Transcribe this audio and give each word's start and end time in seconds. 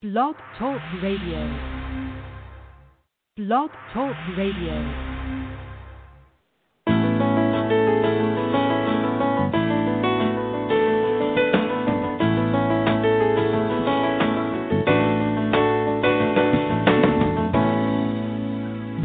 Blog 0.00 0.36
Talk 0.56 0.80
Radio. 1.02 1.42
Blog 3.36 3.70
Talk 3.92 4.14
Radio. 4.36 4.74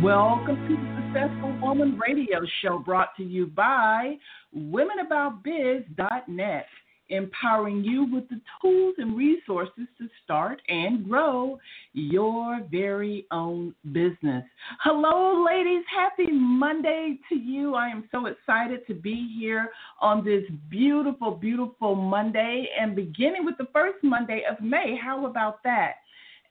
Welcome 0.04 0.68
to 0.68 0.76
the 0.76 1.02
Successful 1.08 1.58
Woman 1.60 1.98
Radio 1.98 2.46
Show 2.62 2.78
brought 2.78 3.16
to 3.18 3.24
you 3.24 3.48
by 3.48 4.20
WomenAboutBiz.net 4.56 6.68
empowering 7.10 7.84
you 7.84 8.06
with 8.12 8.28
the 8.30 8.40
tools 8.62 8.96
and 8.98 9.18
resources 9.18 9.88
to 9.98 10.08
start 10.24 10.62
and 10.68 11.08
grow 11.08 11.60
your 11.94 12.62
very 12.72 13.26
own 13.32 13.74
business. 13.92 14.44
Hello, 14.84 15.46
ladies. 15.46 15.84
Happy 15.94 16.32
Monday 16.32 17.20
to 17.30 17.36
you. 17.36 17.76
I 17.76 17.90
am 17.90 18.08
so 18.12 18.28
excited 18.28 18.86
to 18.88 18.94
be 18.94 19.36
here 19.38 19.70
on 20.02 20.24
this 20.24 20.44
beautiful, 20.70 21.32
beautiful 21.32 21.96
Monday 21.96 22.68
and 22.80 22.96
beginning 22.96 23.46
with 23.46 23.58
the 23.58 23.68
first 23.74 24.04
Monday 24.04 24.44
of 24.50 24.64
May. 24.64 24.98
How 25.02 25.26
about 25.26 25.62
that? 25.64 25.96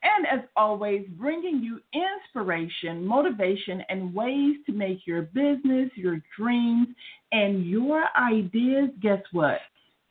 And 0.03 0.27
as 0.27 0.45
always, 0.57 1.05
bringing 1.17 1.63
you 1.63 1.79
inspiration, 1.93 3.05
motivation, 3.05 3.81
and 3.87 4.13
ways 4.13 4.57
to 4.65 4.73
make 4.73 5.07
your 5.07 5.21
business, 5.21 5.89
your 5.95 6.21
dreams, 6.37 6.89
and 7.31 7.65
your 7.65 8.03
ideas, 8.17 8.89
guess 9.01 9.21
what? 9.31 9.59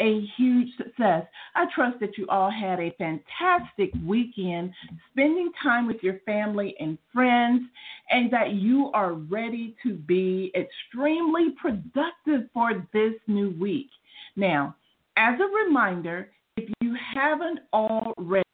A 0.00 0.26
huge 0.36 0.68
success. 0.76 1.24
I 1.54 1.66
trust 1.74 2.00
that 2.00 2.16
you 2.18 2.26
all 2.28 2.50
had 2.50 2.80
a 2.80 2.94
fantastic 2.98 3.90
weekend 4.04 4.72
spending 5.12 5.52
time 5.62 5.86
with 5.86 6.02
your 6.02 6.18
family 6.26 6.74
and 6.80 6.98
friends, 7.12 7.62
and 8.10 8.30
that 8.32 8.54
you 8.54 8.90
are 8.94 9.14
ready 9.14 9.76
to 9.82 9.94
be 9.94 10.52
extremely 10.54 11.50
productive 11.60 12.48
for 12.52 12.86
this 12.92 13.14
new 13.26 13.54
week. 13.60 13.90
Now, 14.36 14.76
as 15.16 15.38
a 15.38 15.66
reminder, 15.66 16.30
if 16.56 16.68
you 16.80 16.96
haven't 17.14 17.60
already, 17.72 18.44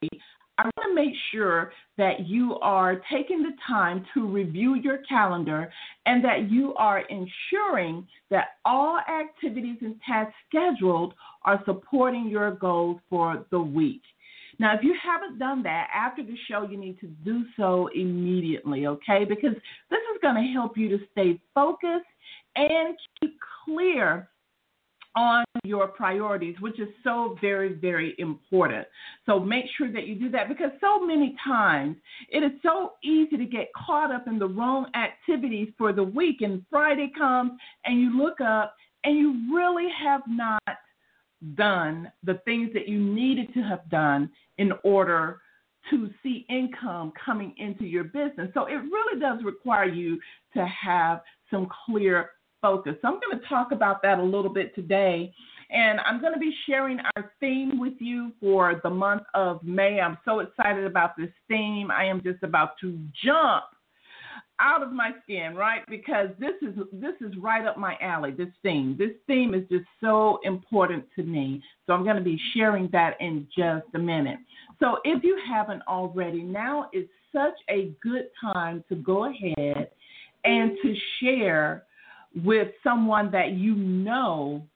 I 0.58 0.64
want 0.64 0.88
to 0.88 0.94
make 0.94 1.14
sure 1.30 1.72
that 1.96 2.26
you 2.26 2.56
are 2.60 3.00
taking 3.12 3.42
the 3.42 3.52
time 3.66 4.04
to 4.14 4.26
review 4.26 4.74
your 4.74 4.98
calendar 5.08 5.72
and 6.04 6.22
that 6.24 6.50
you 6.50 6.74
are 6.74 7.02
ensuring 7.02 8.06
that 8.30 8.48
all 8.64 8.98
activities 8.98 9.78
and 9.80 9.94
tasks 10.06 10.34
scheduled 10.48 11.14
are 11.44 11.62
supporting 11.64 12.28
your 12.28 12.50
goals 12.52 13.00
for 13.08 13.46
the 13.52 13.60
week. 13.60 14.02
Now, 14.58 14.74
if 14.74 14.82
you 14.82 14.94
haven't 15.00 15.38
done 15.38 15.62
that 15.62 15.88
after 15.94 16.24
the 16.24 16.36
show, 16.50 16.66
you 16.68 16.76
need 16.76 16.98
to 17.00 17.06
do 17.06 17.44
so 17.56 17.88
immediately, 17.94 18.88
okay? 18.88 19.24
Because 19.24 19.54
this 19.90 20.00
is 20.12 20.20
going 20.20 20.34
to 20.34 20.52
help 20.52 20.76
you 20.76 20.88
to 20.88 20.98
stay 21.12 21.40
focused 21.54 22.04
and 22.56 22.96
keep 23.20 23.38
clear 23.64 24.28
on 25.18 25.44
your 25.64 25.88
priorities, 25.88 26.54
which 26.60 26.78
is 26.78 26.88
so 27.02 27.36
very, 27.40 27.72
very 27.72 28.14
important. 28.18 28.86
So 29.26 29.40
make 29.40 29.64
sure 29.76 29.90
that 29.92 30.06
you 30.06 30.14
do 30.14 30.30
that 30.30 30.48
because 30.48 30.70
so 30.80 31.04
many 31.04 31.34
times 31.44 31.96
it 32.28 32.44
is 32.44 32.52
so 32.62 32.92
easy 33.02 33.36
to 33.36 33.44
get 33.44 33.68
caught 33.74 34.12
up 34.12 34.28
in 34.28 34.38
the 34.38 34.46
wrong 34.46 34.86
activities 34.94 35.70
for 35.76 35.92
the 35.92 36.04
week. 36.04 36.40
And 36.42 36.64
Friday 36.70 37.10
comes 37.18 37.52
and 37.84 38.00
you 38.00 38.16
look 38.16 38.40
up 38.40 38.76
and 39.02 39.18
you 39.18 39.52
really 39.52 39.88
have 40.00 40.22
not 40.28 40.62
done 41.56 42.12
the 42.22 42.40
things 42.44 42.70
that 42.74 42.86
you 42.86 43.00
needed 43.00 43.52
to 43.54 43.60
have 43.60 43.88
done 43.90 44.30
in 44.58 44.72
order 44.84 45.40
to 45.90 46.10
see 46.22 46.46
income 46.48 47.12
coming 47.24 47.54
into 47.58 47.84
your 47.84 48.04
business. 48.04 48.50
So 48.54 48.66
it 48.66 48.74
really 48.74 49.20
does 49.20 49.38
require 49.44 49.88
you 49.88 50.20
to 50.54 50.64
have 50.66 51.22
some 51.50 51.68
clear 51.86 52.30
focus. 52.60 52.94
So 53.02 53.08
I'm 53.08 53.20
going 53.20 53.40
to 53.40 53.46
talk 53.48 53.72
about 53.72 54.02
that 54.02 54.18
a 54.18 54.22
little 54.22 54.52
bit 54.52 54.74
today. 54.74 55.32
And 55.70 56.00
I'm 56.00 56.20
going 56.20 56.32
to 56.32 56.38
be 56.38 56.54
sharing 56.66 56.98
our 57.14 57.32
theme 57.40 57.78
with 57.78 57.94
you 57.98 58.32
for 58.40 58.80
the 58.82 58.90
month 58.90 59.24
of 59.34 59.62
May. 59.62 60.00
I'm 60.00 60.16
so 60.24 60.40
excited 60.40 60.84
about 60.84 61.16
this 61.16 61.28
theme. 61.46 61.90
I 61.90 62.04
am 62.04 62.22
just 62.22 62.42
about 62.42 62.78
to 62.80 62.98
jump 63.22 63.64
out 64.60 64.82
of 64.82 64.92
my 64.92 65.10
skin, 65.22 65.54
right? 65.54 65.82
Because 65.88 66.28
this 66.38 66.54
is 66.62 66.74
this 66.92 67.14
is 67.20 67.36
right 67.38 67.66
up 67.66 67.76
my 67.76 67.96
alley. 68.00 68.32
This 68.32 68.48
theme, 68.62 68.96
this 68.98 69.12
theme 69.26 69.54
is 69.54 69.62
just 69.70 69.84
so 70.00 70.40
important 70.42 71.04
to 71.16 71.22
me. 71.22 71.62
So 71.86 71.92
I'm 71.92 72.02
going 72.02 72.16
to 72.16 72.22
be 72.22 72.40
sharing 72.54 72.88
that 72.92 73.16
in 73.20 73.46
just 73.56 73.86
a 73.94 73.98
minute. 73.98 74.38
So 74.80 74.98
if 75.04 75.22
you 75.22 75.38
haven't 75.46 75.82
already, 75.86 76.42
now 76.42 76.88
is 76.92 77.06
such 77.32 77.54
a 77.68 77.92
good 78.02 78.28
time 78.40 78.82
to 78.88 78.96
go 78.96 79.26
ahead 79.26 79.90
and 80.44 80.76
to 80.82 80.94
share 81.20 81.84
with 82.44 82.68
someone 82.82 83.30
that 83.32 83.52
you 83.52 83.74
know 83.74 84.66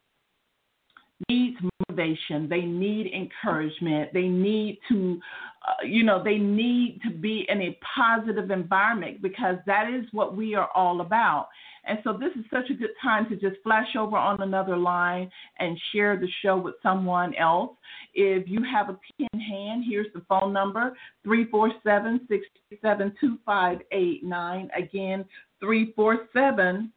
needs 1.29 1.57
motivation, 1.89 2.49
they 2.49 2.63
need 2.63 3.13
encouragement, 3.13 4.13
they 4.13 4.29
need 4.29 4.79
to, 4.89 5.21
uh, 5.67 5.85
you 5.85 6.03
know, 6.03 6.23
they 6.23 6.39
need 6.39 7.01
to 7.05 7.11
be 7.11 7.47
in 7.49 7.63
a 7.63 7.79
positive 7.97 8.51
environment 8.51 9.23
because 9.23 9.57
that 9.67 9.93
is 9.93 10.05
what 10.13 10.37
we 10.37 10.55
are 10.55 10.69
all 10.75 11.01
about. 11.01 11.49
And 11.85 11.99
so 12.05 12.13
this 12.13 12.31
is 12.37 12.45
such 12.51 12.71
a 12.71 12.75
good 12.75 12.91
time 13.03 13.29
to 13.29 13.37
just 13.37 13.61
flash 13.63 13.97
over 13.99 14.17
on 14.17 14.41
another 14.41 14.77
line 14.77 15.31
and 15.59 15.79
share 15.93 16.17
the 16.17 16.29
show 16.41 16.57
with 16.57 16.75
someone 16.83 17.35
else. 17.35 17.73
If 18.15 18.49
you 18.49 18.63
have 18.63 18.89
a 18.89 18.99
pen 19.19 19.29
in 19.33 19.41
hand, 19.41 19.85
here's 19.89 20.13
the 20.15 20.23
phone 20.29 20.53
number 20.53 20.97
347 21.25 22.21
637 22.29 23.15
2589. 23.21 24.71
Again, 24.77 25.25
347 25.61 26.93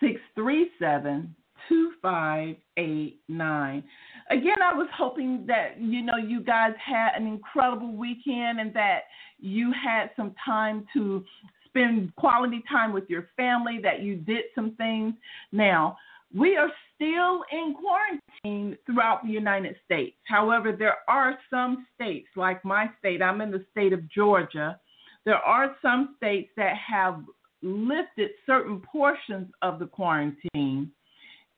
637 0.00 1.34
2589. 1.68 3.84
Again, 4.30 4.62
I 4.62 4.72
was 4.74 4.88
hoping 4.96 5.44
that 5.46 5.80
you 5.80 6.02
know 6.02 6.16
you 6.16 6.40
guys 6.40 6.72
had 6.84 7.10
an 7.16 7.26
incredible 7.26 7.96
weekend 7.96 8.60
and 8.60 8.74
that 8.74 9.04
you 9.38 9.72
had 9.72 10.10
some 10.16 10.34
time 10.44 10.86
to 10.92 11.24
spend 11.66 12.14
quality 12.16 12.62
time 12.70 12.92
with 12.92 13.08
your 13.08 13.28
family, 13.36 13.78
that 13.82 14.02
you 14.02 14.16
did 14.16 14.44
some 14.54 14.74
things. 14.76 15.14
Now, 15.52 15.96
we 16.34 16.56
are 16.56 16.70
still 16.94 17.44
in 17.52 17.74
quarantine 17.74 18.76
throughout 18.86 19.24
the 19.24 19.30
United 19.30 19.76
States. 19.84 20.16
However, 20.24 20.72
there 20.72 20.96
are 21.08 21.38
some 21.50 21.86
states, 21.94 22.28
like 22.36 22.64
my 22.64 22.90
state, 22.98 23.22
I'm 23.22 23.40
in 23.40 23.50
the 23.50 23.64
state 23.70 23.92
of 23.92 24.08
Georgia. 24.10 24.78
There 25.24 25.36
are 25.36 25.76
some 25.82 26.14
states 26.16 26.50
that 26.56 26.76
have 26.76 27.22
lifted 27.66 28.30
certain 28.46 28.80
portions 28.80 29.48
of 29.62 29.78
the 29.78 29.86
quarantine. 29.86 30.90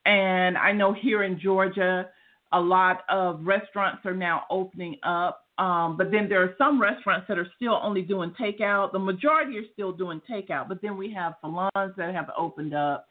And 0.06 0.56
I 0.56 0.72
know 0.72 0.92
here 0.92 1.22
in 1.22 1.38
Georgia, 1.38 2.08
a 2.52 2.60
lot 2.60 3.02
of 3.08 3.44
restaurants 3.44 4.04
are 4.06 4.14
now 4.14 4.44
opening 4.50 4.96
up. 5.02 5.44
Um, 5.58 5.96
but 5.96 6.10
then 6.10 6.28
there 6.28 6.42
are 6.42 6.54
some 6.56 6.80
restaurants 6.80 7.26
that 7.28 7.36
are 7.36 7.48
still 7.56 7.78
only 7.82 8.02
doing 8.02 8.32
takeout. 8.40 8.92
The 8.92 8.98
majority 8.98 9.58
are 9.58 9.66
still 9.72 9.92
doing 9.92 10.22
takeout. 10.30 10.68
But 10.68 10.80
then 10.80 10.96
we 10.96 11.12
have 11.12 11.34
salons 11.40 11.94
that 11.96 12.14
have 12.14 12.30
opened 12.36 12.74
up 12.74 13.06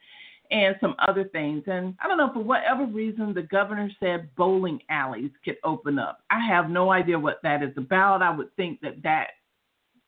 and 0.50 0.76
some 0.80 0.96
other 1.08 1.26
things. 1.26 1.64
And 1.68 1.94
I 2.04 2.08
don't 2.08 2.18
know, 2.18 2.32
for 2.34 2.44
whatever 2.44 2.86
reason, 2.86 3.34
the 3.34 3.44
governor 3.44 3.90
said 4.00 4.30
bowling 4.36 4.80
alleys 4.90 5.32
could 5.44 5.58
open 5.64 6.00
up. 6.00 6.20
I 6.30 6.40
have 6.48 6.70
no 6.70 6.92
idea 6.92 7.20
what 7.20 7.40
that 7.44 7.62
is 7.62 7.74
about. 7.76 8.22
I 8.22 8.36
would 8.36 8.56
think 8.56 8.80
that 8.82 9.04
that 9.04 9.28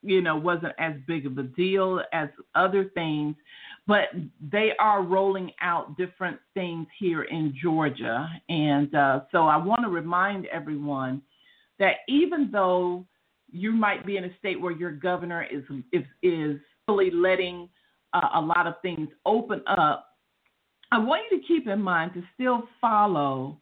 you 0.01 0.21
know, 0.21 0.35
wasn't 0.35 0.73
as 0.79 0.93
big 1.07 1.25
of 1.25 1.37
a 1.37 1.43
deal 1.43 2.01
as 2.13 2.29
other 2.55 2.85
things, 2.93 3.35
but 3.87 4.05
they 4.51 4.71
are 4.79 5.03
rolling 5.03 5.51
out 5.61 5.97
different 5.97 6.37
things 6.53 6.87
here 6.99 7.23
in 7.23 7.53
Georgia. 7.61 8.29
And 8.47 8.93
uh, 8.95 9.21
so 9.31 9.47
I 9.47 9.57
want 9.57 9.81
to 9.81 9.89
remind 9.89 10.45
everyone 10.47 11.21
that 11.79 11.97
even 12.07 12.49
though 12.51 13.05
you 13.51 13.71
might 13.71 14.05
be 14.05 14.17
in 14.17 14.25
a 14.25 14.37
state 14.37 14.59
where 14.59 14.71
your 14.71 14.91
governor 14.91 15.45
is 15.51 15.63
is, 15.91 16.03
is 16.21 16.57
really 16.87 17.11
letting 17.11 17.67
uh, 18.13 18.29
a 18.35 18.41
lot 18.41 18.67
of 18.67 18.75
things 18.81 19.09
open 19.25 19.61
up, 19.67 20.05
I 20.91 20.99
want 20.99 21.23
you 21.29 21.39
to 21.39 21.47
keep 21.47 21.67
in 21.67 21.81
mind 21.81 22.13
to 22.13 22.23
still 22.35 22.63
follow 22.79 23.59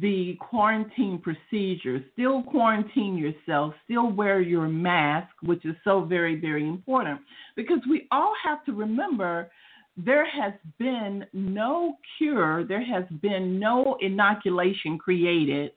the 0.00 0.36
quarantine 0.40 1.18
procedures. 1.18 2.02
Still 2.12 2.42
quarantine 2.42 3.16
yourself, 3.16 3.74
still 3.84 4.10
wear 4.10 4.40
your 4.40 4.68
mask, 4.68 5.28
which 5.42 5.64
is 5.64 5.74
so 5.84 6.04
very, 6.04 6.38
very 6.38 6.66
important. 6.66 7.20
Because 7.56 7.80
we 7.88 8.06
all 8.10 8.34
have 8.44 8.64
to 8.66 8.72
remember 8.72 9.50
there 9.96 10.28
has 10.28 10.52
been 10.78 11.26
no 11.32 11.96
cure, 12.16 12.64
there 12.64 12.84
has 12.84 13.04
been 13.20 13.58
no 13.58 13.96
inoculation 14.00 14.98
created 14.98 15.72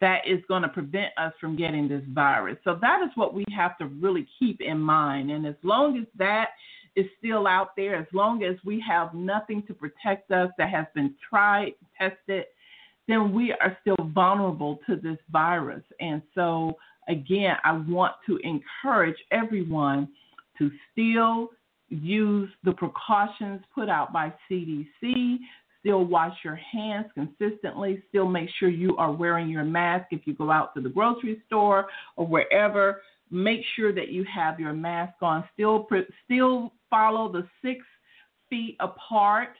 that 0.00 0.20
is 0.26 0.40
going 0.48 0.62
to 0.62 0.68
prevent 0.68 1.12
us 1.16 1.32
from 1.40 1.56
getting 1.56 1.88
this 1.88 2.02
virus. 2.08 2.56
So 2.64 2.78
that 2.80 3.02
is 3.02 3.10
what 3.16 3.34
we 3.34 3.44
have 3.54 3.76
to 3.78 3.86
really 3.86 4.26
keep 4.38 4.60
in 4.60 4.78
mind. 4.78 5.30
And 5.30 5.46
as 5.46 5.54
long 5.62 5.98
as 5.98 6.06
that 6.18 6.50
is 6.94 7.06
still 7.18 7.46
out 7.46 7.76
there, 7.76 7.96
as 7.96 8.06
long 8.12 8.42
as 8.42 8.56
we 8.64 8.82
have 8.86 9.12
nothing 9.14 9.62
to 9.66 9.74
protect 9.74 10.30
us 10.30 10.50
that 10.58 10.70
has 10.70 10.86
been 10.94 11.14
tried, 11.28 11.72
tested, 11.98 12.44
then 13.08 13.32
we 13.32 13.52
are 13.52 13.76
still 13.80 13.96
vulnerable 14.14 14.78
to 14.86 14.96
this 14.96 15.18
virus. 15.30 15.82
And 16.00 16.22
so, 16.34 16.76
again, 17.08 17.56
I 17.64 17.72
want 17.72 18.14
to 18.26 18.38
encourage 18.38 19.16
everyone 19.30 20.08
to 20.58 20.70
still 20.92 21.50
use 21.88 22.50
the 22.64 22.72
precautions 22.72 23.62
put 23.74 23.88
out 23.88 24.12
by 24.12 24.32
CDC. 24.50 25.36
Still 25.80 26.04
wash 26.04 26.36
your 26.44 26.56
hands 26.56 27.06
consistently. 27.14 28.02
Still 28.08 28.26
make 28.26 28.48
sure 28.58 28.68
you 28.68 28.96
are 28.96 29.12
wearing 29.12 29.48
your 29.48 29.64
mask 29.64 30.06
if 30.10 30.22
you 30.26 30.34
go 30.34 30.50
out 30.50 30.74
to 30.74 30.80
the 30.80 30.88
grocery 30.88 31.42
store 31.46 31.86
or 32.16 32.26
wherever. 32.26 33.02
Make 33.30 33.60
sure 33.76 33.92
that 33.92 34.08
you 34.08 34.24
have 34.24 34.58
your 34.58 34.72
mask 34.72 35.14
on. 35.22 35.44
Still, 35.54 35.86
still 36.24 36.72
follow 36.90 37.30
the 37.30 37.46
six 37.62 37.84
feet 38.50 38.76
apart 38.80 39.50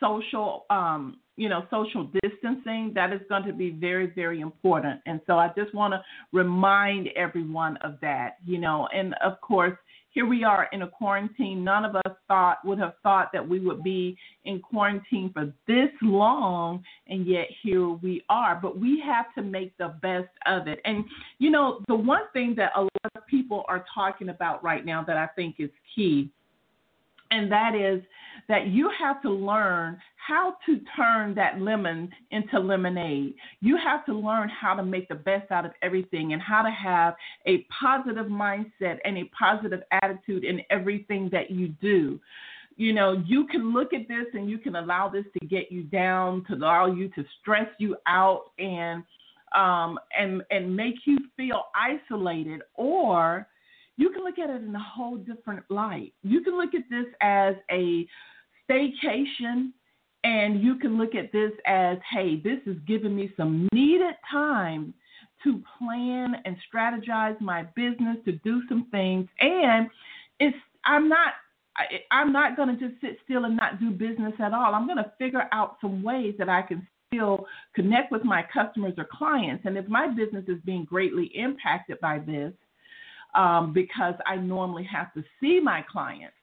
social 0.00 0.64
um, 0.70 1.18
you 1.38 1.48
know 1.48 1.64
social 1.70 2.10
distancing 2.22 2.92
that 2.94 3.12
is 3.12 3.20
going 3.28 3.44
to 3.44 3.52
be 3.52 3.70
very 3.70 4.08
very 4.14 4.40
important. 4.40 5.00
And 5.06 5.20
so 5.26 5.38
i 5.38 5.50
just 5.56 5.74
want 5.74 5.92
to 5.94 6.02
remind 6.32 7.08
everyone 7.16 7.76
of 7.78 7.98
that 8.02 8.38
you 8.44 8.58
know. 8.58 8.88
And 8.94 9.14
of 9.24 9.40
course 9.40 9.76
here 10.10 10.26
we 10.26 10.42
are 10.42 10.68
in 10.72 10.82
a 10.82 10.88
quarantine. 10.88 11.62
None 11.62 11.84
of 11.84 11.94
us 11.94 12.16
thought 12.26 12.58
would 12.64 12.78
have 12.78 12.94
thought 13.02 13.30
that 13.32 13.46
we 13.46 13.60
would 13.60 13.84
be 13.84 14.16
in 14.46 14.58
quarantine 14.58 15.30
for 15.32 15.52
this 15.68 15.90
long 16.02 16.82
and 17.06 17.24
yet 17.26 17.46
here 17.62 17.88
we 17.88 18.24
are. 18.28 18.58
But 18.60 18.78
we 18.80 19.00
have 19.06 19.26
to 19.36 19.42
make 19.42 19.76
the 19.78 19.94
best 20.02 20.30
of 20.46 20.66
it. 20.66 20.80
And 20.84 21.04
you 21.38 21.50
know 21.50 21.82
the 21.86 21.94
one 21.94 22.22
thing 22.32 22.54
that 22.56 22.72
a 22.74 22.82
lot 22.82 23.12
of 23.14 23.26
people 23.28 23.64
are 23.68 23.84
talking 23.94 24.30
about 24.30 24.64
right 24.64 24.84
now 24.84 25.04
that 25.04 25.16
i 25.16 25.26
think 25.36 25.56
is 25.58 25.70
key 25.94 26.30
and 27.30 27.50
that 27.52 27.74
is 27.74 28.02
that 28.48 28.68
you 28.68 28.90
have 28.98 29.20
to 29.22 29.30
learn 29.30 29.98
how 30.16 30.56
to 30.66 30.80
turn 30.96 31.34
that 31.34 31.60
lemon 31.60 32.10
into 32.30 32.58
lemonade. 32.58 33.34
You 33.60 33.76
have 33.76 34.04
to 34.06 34.14
learn 34.14 34.48
how 34.48 34.74
to 34.74 34.82
make 34.82 35.08
the 35.08 35.14
best 35.14 35.50
out 35.50 35.64
of 35.64 35.72
everything 35.82 36.32
and 36.32 36.40
how 36.40 36.62
to 36.62 36.70
have 36.70 37.14
a 37.46 37.66
positive 37.80 38.26
mindset 38.26 38.98
and 39.04 39.18
a 39.18 39.30
positive 39.38 39.80
attitude 40.02 40.44
in 40.44 40.62
everything 40.70 41.28
that 41.32 41.50
you 41.50 41.68
do. 41.80 42.18
You 42.76 42.92
know, 42.92 43.22
you 43.26 43.46
can 43.46 43.72
look 43.72 43.92
at 43.92 44.06
this 44.06 44.26
and 44.34 44.48
you 44.48 44.58
can 44.58 44.76
allow 44.76 45.08
this 45.08 45.24
to 45.38 45.46
get 45.46 45.72
you 45.72 45.82
down, 45.82 46.44
to 46.44 46.54
allow 46.54 46.86
you 46.86 47.08
to 47.08 47.24
stress 47.40 47.68
you 47.78 47.96
out 48.06 48.52
and 48.58 49.02
um, 49.56 49.98
and 50.16 50.42
and 50.50 50.76
make 50.76 50.96
you 51.06 51.18
feel 51.36 51.64
isolated, 51.74 52.60
or 52.74 53.48
you 53.96 54.10
can 54.10 54.22
look 54.22 54.38
at 54.38 54.50
it 54.50 54.62
in 54.62 54.74
a 54.74 54.82
whole 54.82 55.16
different 55.16 55.64
light. 55.70 56.12
You 56.22 56.42
can 56.42 56.56
look 56.56 56.74
at 56.74 56.82
this 56.88 57.06
as 57.20 57.54
a 57.70 58.06
staycation, 58.68 59.72
and 60.24 60.62
you 60.62 60.76
can 60.76 60.98
look 60.98 61.14
at 61.14 61.32
this 61.32 61.52
as, 61.66 61.98
hey, 62.10 62.40
this 62.40 62.58
is 62.66 62.76
giving 62.86 63.14
me 63.14 63.32
some 63.36 63.68
needed 63.72 64.14
time 64.30 64.94
to 65.44 65.62
plan 65.78 66.34
and 66.44 66.56
strategize 66.72 67.40
my 67.40 67.62
business, 67.76 68.16
to 68.24 68.32
do 68.32 68.62
some 68.68 68.86
things, 68.90 69.28
and 69.40 69.88
it's 70.40 70.56
I'm 70.84 71.08
not 71.08 71.34
I, 72.10 72.20
am 72.22 72.32
not 72.32 72.56
going 72.56 72.76
to 72.76 72.88
just 72.88 73.00
sit 73.00 73.18
still 73.24 73.44
and 73.44 73.56
not 73.56 73.78
do 73.78 73.90
business 73.90 74.32
at 74.40 74.52
all. 74.52 74.74
I'm 74.74 74.86
going 74.86 74.98
to 74.98 75.12
figure 75.18 75.48
out 75.52 75.76
some 75.80 76.02
ways 76.02 76.34
that 76.38 76.48
I 76.48 76.62
can 76.62 76.86
still 77.06 77.46
connect 77.74 78.10
with 78.10 78.24
my 78.24 78.44
customers 78.52 78.94
or 78.98 79.06
clients. 79.10 79.64
And 79.64 79.76
if 79.78 79.86
my 79.88 80.08
business 80.08 80.44
is 80.48 80.58
being 80.64 80.84
greatly 80.84 81.30
impacted 81.34 82.00
by 82.00 82.18
this, 82.18 82.52
um, 83.34 83.72
because 83.72 84.14
I 84.26 84.36
normally 84.36 84.84
have 84.84 85.12
to 85.14 85.22
see 85.40 85.60
my 85.60 85.84
clients, 85.90 86.34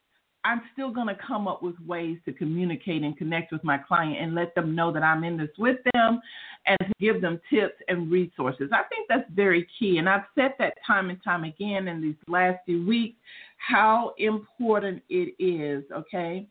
I'm 0.46 0.62
still 0.72 0.92
going 0.92 1.08
to 1.08 1.18
come 1.26 1.48
up 1.48 1.60
with 1.60 1.74
ways 1.84 2.18
to 2.24 2.32
communicate 2.32 3.02
and 3.02 3.18
connect 3.18 3.50
with 3.50 3.64
my 3.64 3.78
client 3.78 4.18
and 4.20 4.32
let 4.32 4.54
them 4.54 4.76
know 4.76 4.92
that 4.92 5.02
I'm 5.02 5.24
in 5.24 5.36
this 5.36 5.50
with 5.58 5.78
them 5.92 6.20
and 6.66 6.78
give 7.00 7.20
them 7.20 7.40
tips 7.50 7.74
and 7.88 8.08
resources. 8.08 8.70
I 8.72 8.84
think 8.84 9.08
that's 9.08 9.28
very 9.34 9.66
key. 9.76 9.98
And 9.98 10.08
I've 10.08 10.22
said 10.36 10.54
that 10.60 10.74
time 10.86 11.10
and 11.10 11.22
time 11.24 11.42
again 11.42 11.88
in 11.88 12.00
these 12.00 12.14
last 12.28 12.58
few 12.64 12.86
weeks 12.86 13.16
how 13.56 14.14
important 14.18 15.02
it 15.08 15.34
is, 15.42 15.82
okay? 15.90 16.46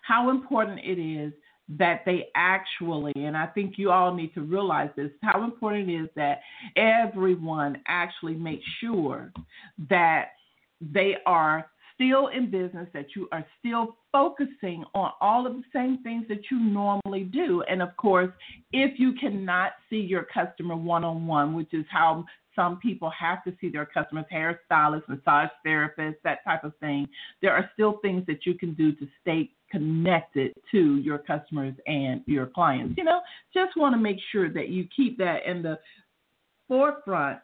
How 0.00 0.30
important 0.30 0.80
it 0.82 0.98
is 0.98 1.34
that 1.68 2.02
they 2.06 2.28
actually, 2.34 3.12
and 3.16 3.36
I 3.36 3.46
think 3.46 3.74
you 3.76 3.90
all 3.90 4.14
need 4.14 4.32
to 4.34 4.40
realize 4.40 4.88
this, 4.96 5.10
how 5.22 5.44
important 5.44 5.90
it 5.90 5.94
is 6.04 6.08
that 6.16 6.40
everyone 6.76 7.82
actually 7.88 8.34
makes 8.34 8.64
sure 8.80 9.32
that 9.90 10.28
they 10.80 11.16
are 11.26 11.66
still 11.94 12.28
in 12.28 12.50
business, 12.50 12.88
that 12.92 13.06
you 13.14 13.28
are 13.32 13.44
still 13.58 13.96
focusing 14.12 14.84
on 14.94 15.12
all 15.20 15.46
of 15.46 15.54
the 15.54 15.62
same 15.72 16.02
things 16.02 16.26
that 16.28 16.50
you 16.50 16.58
normally 16.58 17.24
do. 17.24 17.62
And 17.68 17.82
of 17.82 17.96
course, 17.96 18.30
if 18.72 18.98
you 18.98 19.12
cannot 19.14 19.72
see 19.88 19.98
your 19.98 20.26
customer 20.32 20.76
one 20.76 21.04
on 21.04 21.26
one, 21.26 21.54
which 21.54 21.72
is 21.72 21.84
how 21.90 22.24
some 22.54 22.78
people 22.78 23.10
have 23.18 23.42
to 23.44 23.52
see 23.60 23.68
their 23.68 23.86
customers, 23.86 24.24
hairstylists, 24.32 25.08
massage 25.08 25.48
therapists, 25.66 26.16
that 26.22 26.44
type 26.44 26.64
of 26.64 26.72
thing, 26.78 27.08
there 27.42 27.52
are 27.52 27.68
still 27.74 27.98
things 28.02 28.24
that 28.26 28.46
you 28.46 28.54
can 28.54 28.74
do 28.74 28.92
to 28.92 29.06
stay 29.20 29.50
connected 29.70 30.52
to 30.70 30.98
your 30.98 31.18
customers 31.18 31.74
and 31.86 32.22
your 32.26 32.46
clients. 32.46 32.94
You 32.96 33.04
know, 33.04 33.20
just 33.52 33.76
want 33.76 33.94
to 33.94 34.00
make 34.00 34.18
sure 34.30 34.48
that 34.52 34.68
you 34.68 34.86
keep 34.94 35.18
that 35.18 35.46
in 35.46 35.62
the 35.62 35.78
forefront 36.68 37.40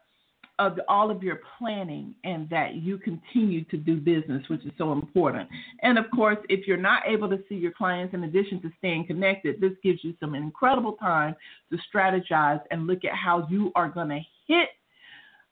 of 0.61 0.79
all 0.89 1.11
of 1.11 1.23
your 1.23 1.41
planning 1.59 2.15
and 2.23 2.49
that 2.51 2.75
you 2.75 2.99
continue 2.99 3.65
to 3.65 3.79
do 3.79 3.97
business, 3.97 4.47
which 4.49 4.65
is 4.67 4.73
so 4.77 4.93
important. 4.93 5.49
And 5.83 5.99
of 5.99 6.05
course, 6.15 6.37
if 6.51 6.69
you're 6.69 6.77
not 6.77 7.03
able 7.07 7.31
to 7.31 7.39
see 7.49 7.55
your 7.55 7.73
clients, 7.73 8.13
in 8.13 8.25
addition 8.25 8.61
to 8.61 8.71
staying 8.79 9.07
connected, 9.07 9.59
this 9.59 9.73
gives 9.83 10.05
you 10.05 10.15
some 10.21 10.35
incredible 10.35 10.93
time 10.93 11.35
to 11.73 11.79
strategize 11.93 12.61
and 12.71 12.87
look 12.87 13.07
at 13.07 13.15
how 13.15 13.49
you 13.51 13.73
are 13.75 13.89
going 13.89 14.11
to 14.11 14.21
hit 14.47 14.69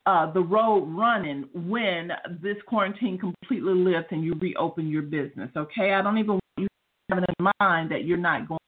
uh, 0.05 0.31
the 0.31 0.41
road 0.41 0.85
running 0.85 1.49
when 1.55 2.13
this 2.43 2.57
quarantine 2.67 3.19
completely 3.19 3.75
lifts 3.75 4.09
and 4.11 4.23
you 4.23 4.35
reopen 4.35 4.89
your 4.89 5.03
business. 5.03 5.51
Okay, 5.57 5.95
I 5.95 6.03
don't 6.03 6.19
even 6.19 6.33
want 6.33 6.43
you 6.59 6.69
in 7.11 7.47
mind 7.61 7.91
that 7.91 8.05
you're 8.05 8.19
not 8.19 8.47
going 8.47 8.59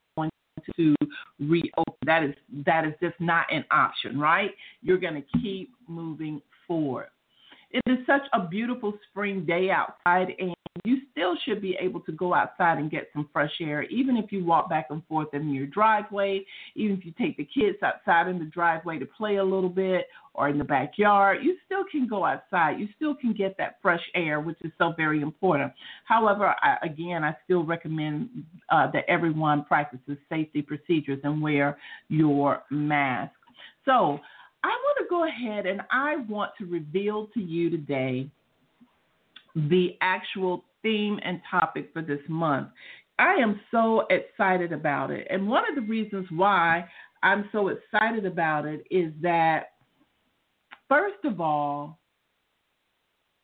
to 0.76 0.94
reopen. 1.38 1.94
That 2.04 2.22
is 2.22 2.34
that 2.66 2.84
is 2.86 2.94
just 3.00 3.20
not 3.20 3.46
an 3.52 3.64
option, 3.70 4.18
right? 4.18 4.50
You're 4.82 4.98
going 4.98 5.14
to 5.14 5.40
keep 5.40 5.70
moving 5.88 6.40
forward. 6.66 7.08
It 7.72 7.82
is 7.86 7.98
such 8.06 8.22
a 8.32 8.48
beautiful 8.48 8.94
spring 9.10 9.44
day 9.44 9.70
outside, 9.70 10.34
and 10.38 10.54
you 10.84 10.98
still 11.10 11.34
should 11.44 11.60
be 11.60 11.76
able 11.80 12.00
to 12.00 12.12
go 12.12 12.32
outside 12.32 12.78
and 12.78 12.90
get 12.90 13.08
some 13.12 13.28
fresh 13.32 13.50
air, 13.60 13.82
even 13.84 14.16
if 14.16 14.30
you 14.30 14.44
walk 14.44 14.70
back 14.70 14.86
and 14.90 15.04
forth 15.06 15.28
in 15.32 15.52
your 15.52 15.66
driveway, 15.66 16.44
even 16.76 16.96
if 16.96 17.04
you 17.04 17.12
take 17.18 17.36
the 17.36 17.44
kids 17.44 17.78
outside 17.82 18.28
in 18.28 18.38
the 18.38 18.44
driveway 18.44 18.98
to 18.98 19.06
play 19.06 19.36
a 19.36 19.44
little 19.44 19.68
bit 19.68 20.06
or 20.34 20.48
in 20.48 20.58
the 20.58 20.64
backyard, 20.64 21.38
you 21.42 21.56
still 21.66 21.84
can 21.90 22.06
go 22.06 22.24
outside. 22.24 22.78
You 22.78 22.88
still 22.94 23.16
can 23.16 23.32
get 23.32 23.56
that 23.58 23.78
fresh 23.82 24.02
air, 24.14 24.40
which 24.40 24.58
is 24.62 24.70
so 24.78 24.92
very 24.96 25.22
important. 25.22 25.72
However, 26.04 26.54
I, 26.62 26.76
again, 26.84 27.24
I 27.24 27.36
still 27.44 27.64
recommend 27.64 28.30
uh, 28.70 28.90
that 28.92 29.04
everyone 29.08 29.64
practices 29.64 30.18
safety 30.28 30.62
procedures 30.62 31.18
and 31.24 31.42
wear 31.42 31.78
your 32.08 32.62
mask. 32.70 33.32
So, 33.84 34.20
I 34.62 34.68
want 34.68 34.98
to 34.98 35.06
go 35.08 35.26
ahead 35.26 35.64
and 35.64 35.80
I 35.90 36.16
want 36.28 36.50
to 36.58 36.66
reveal 36.66 37.28
to 37.32 37.40
you 37.40 37.70
today 37.70 38.30
the 39.54 39.96
actual 40.00 40.64
theme 40.82 41.18
and 41.24 41.40
topic 41.50 41.90
for 41.92 42.02
this 42.02 42.20
month. 42.28 42.68
I 43.18 43.34
am 43.34 43.60
so 43.70 44.06
excited 44.08 44.72
about 44.72 45.10
it. 45.10 45.26
And 45.30 45.46
one 45.46 45.64
of 45.68 45.74
the 45.74 45.82
reasons 45.82 46.26
why 46.30 46.86
I'm 47.22 47.48
so 47.52 47.68
excited 47.68 48.24
about 48.24 48.64
it 48.64 48.84
is 48.90 49.12
that, 49.20 49.72
first 50.88 51.22
of 51.24 51.40
all, 51.40 51.98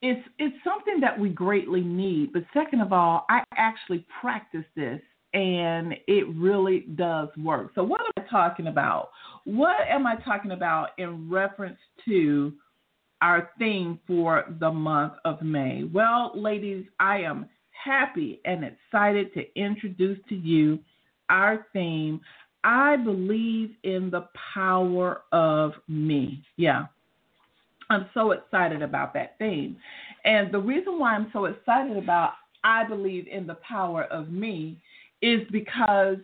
it's, 0.00 0.26
it's 0.38 0.56
something 0.64 1.00
that 1.00 1.18
we 1.18 1.28
greatly 1.28 1.82
need. 1.82 2.32
But 2.32 2.44
second 2.54 2.80
of 2.80 2.92
all, 2.92 3.26
I 3.28 3.42
actually 3.56 4.06
practice 4.20 4.64
this 4.74 5.00
and 5.34 5.94
it 6.06 6.26
really 6.34 6.86
does 6.94 7.28
work. 7.36 7.72
So, 7.74 7.82
what 7.82 8.00
am 8.00 8.24
I 8.24 8.30
talking 8.30 8.68
about? 8.68 9.10
What 9.44 9.76
am 9.88 10.06
I 10.06 10.16
talking 10.16 10.52
about 10.52 10.90
in 10.96 11.30
reference 11.30 11.78
to 12.06 12.54
our 13.22 13.50
theme 13.58 13.98
for 14.06 14.44
the 14.60 14.70
month 14.70 15.14
of 15.24 15.42
May? 15.42 15.84
Well, 15.84 16.32
ladies, 16.34 16.84
I 17.00 17.18
am 17.18 17.48
happy 17.84 18.40
and 18.44 18.64
excited 18.64 19.32
to 19.34 19.44
introduce 19.58 20.18
to 20.28 20.34
you 20.34 20.78
our 21.28 21.66
theme. 21.72 22.20
I 22.64 22.96
believe 22.96 23.70
in 23.84 24.10
the 24.10 24.28
power 24.54 25.22
of 25.32 25.72
me. 25.88 26.42
Yeah. 26.56 26.86
I'm 27.88 28.06
so 28.14 28.32
excited 28.32 28.82
about 28.82 29.14
that 29.14 29.38
theme. 29.38 29.76
And 30.24 30.52
the 30.52 30.58
reason 30.58 30.98
why 30.98 31.14
I'm 31.14 31.30
so 31.32 31.44
excited 31.44 31.96
about 31.96 32.32
I 32.64 32.82
believe 32.82 33.28
in 33.28 33.46
the 33.46 33.56
power 33.56 34.04
of 34.04 34.30
me 34.30 34.76
is 35.22 35.42
because 35.52 36.16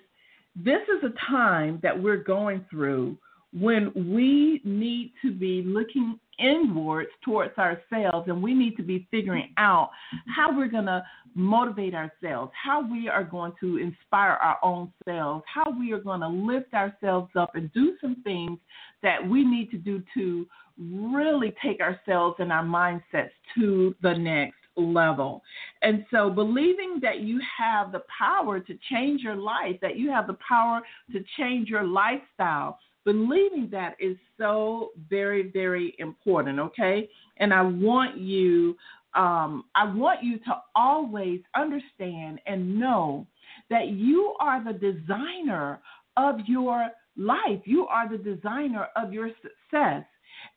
this 0.56 0.80
is 0.88 1.04
a 1.04 1.30
time 1.30 1.78
that 1.84 2.00
we're 2.00 2.16
going 2.16 2.64
through 2.68 3.16
when 3.52 3.92
we 3.94 4.60
need 4.64 5.12
to 5.22 5.32
be 5.32 5.62
looking 5.64 6.18
inwards 6.42 7.10
towards 7.24 7.56
ourselves 7.58 8.28
and 8.28 8.42
we 8.42 8.54
need 8.54 8.76
to 8.76 8.82
be 8.82 9.06
figuring 9.10 9.52
out 9.56 9.90
how 10.26 10.56
we're 10.56 10.68
going 10.68 10.86
to 10.86 11.04
motivate 11.34 11.94
ourselves, 11.94 12.52
how 12.62 12.86
we 12.90 13.08
are 13.08 13.24
going 13.24 13.52
to 13.60 13.78
inspire 13.78 14.38
our 14.42 14.58
own 14.62 14.92
selves, 15.04 15.44
how 15.52 15.74
we 15.78 15.92
are 15.92 16.00
going 16.00 16.20
to 16.20 16.28
lift 16.28 16.74
ourselves 16.74 17.30
up 17.36 17.54
and 17.54 17.72
do 17.72 17.96
some 18.00 18.16
things 18.22 18.58
that 19.02 19.26
we 19.26 19.44
need 19.44 19.70
to 19.70 19.78
do 19.78 20.02
to 20.14 20.46
really 20.78 21.54
take 21.64 21.80
ourselves 21.80 22.36
and 22.38 22.52
our 22.52 22.64
mindsets 22.64 23.30
to 23.54 23.94
the 24.02 24.12
next 24.12 24.56
level. 24.76 25.42
And 25.82 26.04
so, 26.10 26.30
believing 26.30 26.98
that 27.02 27.20
you 27.20 27.40
have 27.58 27.92
the 27.92 28.02
power 28.18 28.60
to 28.60 28.78
change 28.90 29.22
your 29.22 29.36
life, 29.36 29.76
that 29.82 29.96
you 29.96 30.10
have 30.10 30.26
the 30.26 30.38
power 30.46 30.80
to 31.12 31.22
change 31.38 31.68
your 31.68 31.84
lifestyle, 31.84 32.78
believing 33.04 33.68
that 33.72 33.96
is 34.00 34.16
so 34.38 34.90
very, 35.10 35.50
very 35.50 35.94
important, 35.98 36.58
okay? 36.58 37.08
And 37.38 37.52
I 37.52 37.62
want 37.62 38.18
you. 38.18 38.76
Um, 39.14 39.64
I 39.74 39.84
want 39.92 40.22
you 40.22 40.38
to 40.38 40.54
always 40.74 41.40
understand 41.54 42.40
and 42.46 42.80
know 42.80 43.26
that 43.68 43.88
you 43.88 44.34
are 44.40 44.64
the 44.64 44.72
designer 44.72 45.80
of 46.16 46.36
your 46.46 46.88
life. 47.16 47.60
You 47.64 47.86
are 47.86 48.08
the 48.08 48.16
designer 48.16 48.86
of 48.96 49.12
your 49.12 49.28
success. 49.42 50.04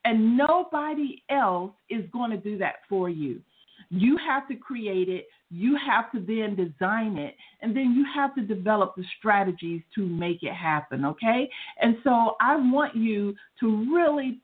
And 0.05 0.37
nobody 0.37 1.23
else 1.29 1.73
is 1.89 2.05
going 2.11 2.31
to 2.31 2.37
do 2.37 2.57
that 2.59 2.75
for 2.87 3.09
you. 3.09 3.41
You 3.89 4.17
have 4.25 4.47
to 4.47 4.55
create 4.55 5.09
it, 5.09 5.25
you 5.49 5.77
have 5.85 6.11
to 6.11 6.19
then 6.19 6.55
design 6.55 7.17
it, 7.17 7.35
and 7.61 7.75
then 7.75 7.93
you 7.93 8.05
have 8.13 8.33
to 8.35 8.41
develop 8.41 8.95
the 8.95 9.03
strategies 9.19 9.81
to 9.93 10.05
make 10.05 10.43
it 10.43 10.53
happen, 10.53 11.05
okay? 11.05 11.49
And 11.79 11.97
so 12.03 12.35
I 12.41 12.55
want 12.55 12.95
you 12.95 13.35
to 13.59 13.93
really 13.93 14.41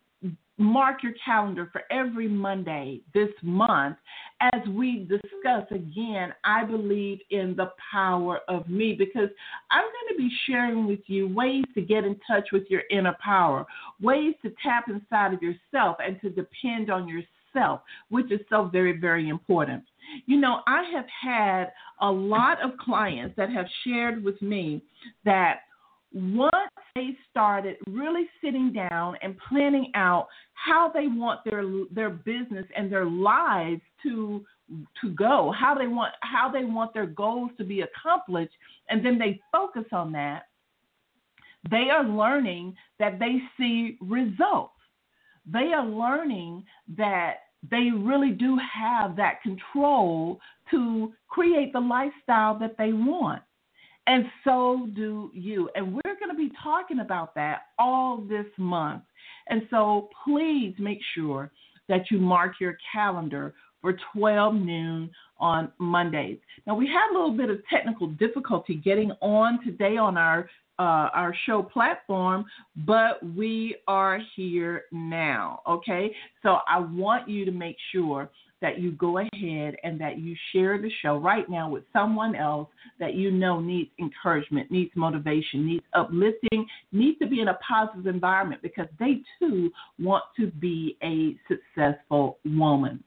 mark 0.57 1.01
your 1.01 1.13
calendar 1.25 1.69
for 1.71 1.81
every 1.89 2.27
Monday 2.27 3.01
this 3.15 3.31
month 3.41 3.97
as 4.41 4.61
we 4.69 5.07
discuss 5.09 5.65
again. 5.71 6.33
I 6.43 6.63
believe 6.63 7.19
in 7.31 7.55
the 7.55 7.71
power 7.91 8.41
of 8.47 8.69
me 8.69 8.93
because 8.93 9.29
I'm 9.71 9.83
going 9.83 10.09
to 10.09 10.17
be 10.17 10.29
sharing 10.45 10.85
with 10.85 10.99
you 11.07 11.33
ways 11.33 11.63
to 11.73 11.81
get 11.81 12.03
in 12.03 12.19
touch 12.27 12.49
with 12.51 12.63
your 12.69 12.83
inner 12.91 13.15
power, 13.23 13.65
ways 13.99 14.35
to 14.43 14.53
tap 14.63 14.85
inside 14.87 15.33
of 15.33 15.41
yourself 15.41 15.97
and 15.99 16.21
to 16.21 16.29
depend 16.29 16.91
on 16.91 17.07
yourself, 17.07 17.27
which 18.09 18.31
is 18.31 18.39
so 18.49 18.69
very, 18.71 18.97
very 18.99 19.29
important. 19.29 19.83
You 20.25 20.39
know, 20.39 20.61
I 20.67 20.83
have 20.93 21.05
had 21.23 21.71
a 22.01 22.11
lot 22.11 22.61
of 22.63 22.77
clients 22.77 23.35
that 23.37 23.49
have 23.49 23.65
shared 23.83 24.23
with 24.23 24.41
me 24.41 24.81
that 25.25 25.61
once 26.13 26.51
they 26.95 27.15
started 27.29 27.77
really 27.87 28.27
sitting 28.43 28.73
down 28.73 29.15
and 29.21 29.35
planning 29.47 29.91
out 29.95 30.27
how 30.53 30.91
they 30.93 31.07
want 31.07 31.39
their 31.45 31.63
their 31.91 32.09
business 32.09 32.65
and 32.75 32.91
their 32.91 33.05
lives 33.05 33.81
to 34.03 34.43
to 35.01 35.09
go, 35.11 35.53
how 35.57 35.73
they 35.73 35.87
want 35.87 36.13
how 36.21 36.49
they 36.51 36.65
want 36.65 36.93
their 36.93 37.05
goals 37.05 37.51
to 37.57 37.63
be 37.63 37.81
accomplished, 37.81 38.53
and 38.89 39.05
then 39.05 39.17
they 39.17 39.39
focus 39.51 39.85
on 39.93 40.11
that, 40.11 40.47
they 41.69 41.89
are 41.89 42.03
learning 42.03 42.75
that 42.99 43.19
they 43.19 43.37
see 43.57 43.97
results. 44.01 44.73
They 45.45 45.71
are 45.73 45.85
learning 45.85 46.63
that 46.97 47.35
they 47.69 47.89
really 47.95 48.31
do 48.31 48.57
have 48.57 49.15
that 49.17 49.41
control 49.41 50.39
to 50.71 51.13
create 51.27 51.73
the 51.73 51.79
lifestyle 51.79 52.57
that 52.59 52.77
they 52.77 52.93
want. 52.93 53.41
And 54.07 54.25
so 54.43 54.89
do 54.95 55.29
you. 55.33 55.69
And 55.75 55.93
we're 55.93 56.15
going 56.19 56.31
to 56.31 56.35
be 56.35 56.51
talking 56.61 56.99
about 56.99 57.35
that 57.35 57.63
all 57.77 58.17
this 58.17 58.47
month. 58.57 59.03
And 59.49 59.61
so 59.69 60.09
please 60.25 60.73
make 60.79 60.99
sure 61.13 61.51
that 61.87 62.09
you 62.09 62.19
mark 62.19 62.53
your 62.59 62.77
calendar 62.91 63.53
for 63.81 63.97
12 64.13 64.55
noon 64.55 65.09
on 65.39 65.71
Mondays. 65.79 66.37
Now 66.65 66.75
we 66.75 66.87
had 66.87 67.11
a 67.11 67.13
little 67.13 67.35
bit 67.35 67.49
of 67.49 67.59
technical 67.67 68.07
difficulty 68.07 68.75
getting 68.75 69.11
on 69.21 69.63
today 69.63 69.97
on 69.97 70.17
our 70.17 70.49
uh, 70.81 71.09
our 71.13 71.35
show 71.45 71.61
platform, 71.61 72.43
but 72.87 73.23
we 73.35 73.75
are 73.87 74.19
here 74.35 74.85
now. 74.91 75.61
Okay, 75.69 76.11
so 76.41 76.57
I 76.67 76.79
want 76.79 77.29
you 77.29 77.45
to 77.45 77.51
make 77.51 77.75
sure 77.91 78.31
that 78.63 78.79
you 78.79 78.91
go 78.93 79.19
ahead 79.19 79.75
and 79.83 80.01
that 80.01 80.17
you 80.17 80.35
share 80.51 80.81
the 80.81 80.89
show 81.03 81.17
right 81.17 81.47
now 81.49 81.69
with 81.69 81.83
someone 81.93 82.35
else 82.35 82.67
that 82.99 83.13
you 83.13 83.29
know 83.29 83.59
needs 83.59 83.91
encouragement, 83.99 84.71
needs 84.71 84.91
motivation, 84.95 85.67
needs 85.67 85.85
uplifting, 85.93 86.65
needs 86.91 87.19
to 87.19 87.27
be 87.27 87.41
in 87.41 87.49
a 87.49 87.57
positive 87.67 88.07
environment 88.07 88.61
because 88.63 88.87
they 88.99 89.21
too 89.37 89.71
want 89.99 90.23
to 90.35 90.47
be 90.47 90.97
a 91.03 91.35
successful 91.47 92.39
woman. 92.43 93.03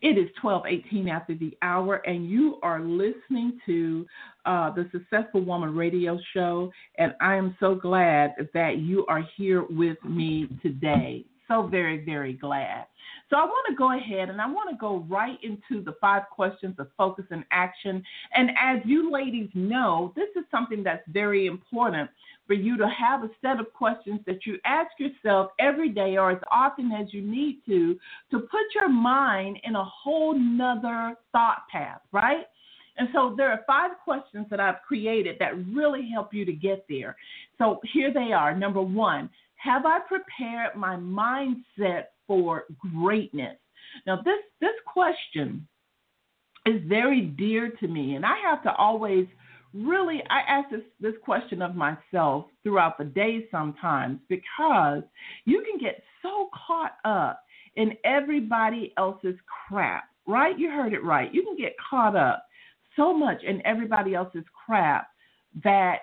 It 0.00 0.18
is 0.18 0.28
12:18 0.42 1.08
after 1.08 1.34
the 1.34 1.56
hour, 1.62 1.96
and 2.06 2.28
you 2.28 2.58
are 2.62 2.80
listening 2.80 3.60
to 3.66 4.06
uh, 4.44 4.70
the 4.70 4.88
Successful 4.92 5.42
Woman 5.42 5.74
Radio 5.74 6.18
Show. 6.34 6.72
And 6.98 7.14
I 7.20 7.36
am 7.36 7.56
so 7.60 7.74
glad 7.74 8.34
that 8.54 8.78
you 8.78 9.06
are 9.06 9.24
here 9.36 9.64
with 9.70 10.02
me 10.04 10.48
today. 10.62 11.24
So 11.52 11.66
very, 11.66 12.02
very 12.02 12.32
glad. 12.32 12.86
So 13.28 13.36
I 13.36 13.44
want 13.44 13.66
to 13.68 13.74
go 13.74 13.94
ahead 13.94 14.30
and 14.30 14.40
I 14.40 14.46
want 14.46 14.70
to 14.70 14.76
go 14.76 15.04
right 15.06 15.38
into 15.42 15.84
the 15.84 15.94
five 16.00 16.22
questions 16.30 16.76
of 16.78 16.88
focus 16.96 17.26
and 17.30 17.44
action. 17.50 18.02
And 18.34 18.52
as 18.58 18.80
you 18.86 19.12
ladies 19.12 19.50
know, 19.52 20.14
this 20.16 20.28
is 20.34 20.44
something 20.50 20.82
that's 20.82 21.06
very 21.08 21.44
important 21.44 22.08
for 22.46 22.54
you 22.54 22.78
to 22.78 22.88
have 22.88 23.22
a 23.22 23.28
set 23.42 23.60
of 23.60 23.70
questions 23.74 24.20
that 24.26 24.46
you 24.46 24.56
ask 24.64 24.92
yourself 24.98 25.50
every 25.60 25.90
day 25.90 26.16
or 26.16 26.30
as 26.30 26.38
often 26.50 26.90
as 26.90 27.12
you 27.12 27.20
need 27.20 27.60
to, 27.66 27.98
to 28.30 28.38
put 28.38 28.64
your 28.74 28.88
mind 28.88 29.58
in 29.64 29.76
a 29.76 29.84
whole 29.84 30.34
nother 30.34 31.16
thought 31.32 31.64
path, 31.70 32.00
right? 32.12 32.46
And 32.96 33.08
so 33.12 33.34
there 33.36 33.50
are 33.50 33.60
five 33.66 33.90
questions 34.02 34.46
that 34.50 34.60
I've 34.60 34.80
created 34.86 35.36
that 35.40 35.66
really 35.66 36.08
help 36.10 36.32
you 36.32 36.46
to 36.46 36.52
get 36.52 36.86
there. 36.88 37.16
So 37.58 37.80
here 37.92 38.12
they 38.12 38.32
are. 38.32 38.56
Number 38.56 38.80
one, 38.80 39.28
have 39.62 39.86
I 39.86 40.00
prepared 40.00 40.76
my 40.76 40.96
mindset 40.96 42.04
for 42.26 42.64
greatness? 42.94 43.56
Now, 44.06 44.16
this, 44.24 44.40
this 44.60 44.74
question 44.86 45.66
is 46.66 46.80
very 46.86 47.22
dear 47.22 47.70
to 47.80 47.88
me, 47.88 48.14
and 48.14 48.24
I 48.24 48.36
have 48.44 48.62
to 48.64 48.74
always 48.74 49.26
really 49.74 50.22
I 50.28 50.40
ask 50.40 50.70
this, 50.70 50.82
this 51.00 51.14
question 51.24 51.62
of 51.62 51.74
myself 51.74 52.46
throughout 52.62 52.98
the 52.98 53.04
day 53.04 53.46
sometimes 53.50 54.18
because 54.28 55.02
you 55.46 55.64
can 55.64 55.80
get 55.80 56.02
so 56.22 56.50
caught 56.66 56.96
up 57.04 57.42
in 57.76 57.92
everybody 58.04 58.92
else's 58.98 59.36
crap, 59.68 60.04
right? 60.26 60.58
You 60.58 60.70
heard 60.70 60.92
it 60.92 61.02
right. 61.02 61.32
You 61.32 61.42
can 61.42 61.56
get 61.56 61.74
caught 61.88 62.16
up 62.16 62.44
so 62.96 63.16
much 63.16 63.42
in 63.44 63.64
everybody 63.64 64.14
else's 64.14 64.44
crap 64.66 65.08
that 65.64 66.00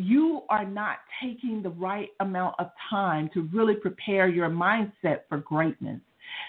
you 0.00 0.42
are 0.48 0.64
not 0.64 0.98
taking 1.22 1.62
the 1.62 1.70
right 1.70 2.08
amount 2.20 2.54
of 2.58 2.70
time 2.88 3.30
to 3.34 3.48
really 3.52 3.74
prepare 3.74 4.28
your 4.28 4.48
mindset 4.48 5.20
for 5.28 5.38
greatness. 5.38 6.00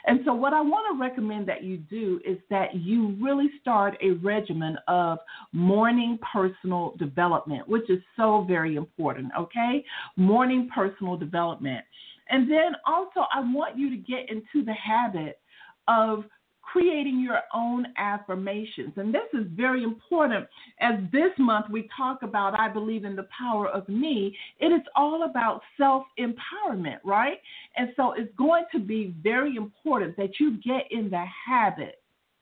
And 0.05 0.19
so, 0.25 0.33
what 0.33 0.53
I 0.53 0.61
want 0.61 0.85
to 0.95 1.01
recommend 1.01 1.47
that 1.47 1.63
you 1.63 1.77
do 1.77 2.19
is 2.25 2.37
that 2.49 2.75
you 2.75 3.17
really 3.19 3.49
start 3.59 3.97
a 4.01 4.11
regimen 4.11 4.77
of 4.87 5.19
morning 5.53 6.19
personal 6.33 6.93
development, 6.97 7.67
which 7.67 7.89
is 7.89 7.99
so 8.15 8.45
very 8.47 8.75
important, 8.75 9.31
okay? 9.37 9.83
Morning 10.17 10.69
personal 10.73 11.17
development. 11.17 11.83
And 12.29 12.49
then 12.49 12.73
also, 12.85 13.25
I 13.33 13.41
want 13.41 13.77
you 13.77 13.89
to 13.89 13.97
get 13.97 14.29
into 14.29 14.63
the 14.65 14.73
habit 14.73 15.39
of 15.87 16.25
creating 16.71 17.19
your 17.19 17.41
own 17.53 17.85
affirmations. 17.97 18.93
And 18.95 19.13
this 19.13 19.27
is 19.33 19.45
very 19.55 19.83
important 19.83 20.47
as 20.79 20.95
this 21.11 21.31
month 21.37 21.67
we 21.69 21.89
talk 21.95 22.23
about 22.23 22.57
I 22.59 22.69
believe 22.69 23.03
in 23.03 23.15
the 23.15 23.27
power 23.37 23.67
of 23.67 23.87
me. 23.89 24.37
It 24.59 24.67
is 24.67 24.81
all 24.95 25.23
about 25.29 25.61
self 25.77 26.05
empowerment, 26.19 26.99
right? 27.03 27.37
And 27.75 27.89
so 27.95 28.13
it's 28.13 28.33
going 28.37 28.65
to 28.71 28.79
be 28.79 29.13
very 29.21 29.55
important 29.55 30.15
that 30.17 30.39
you 30.39 30.57
get 30.57 30.91
in 30.91 31.09
the 31.09 31.25
habit 31.47 32.01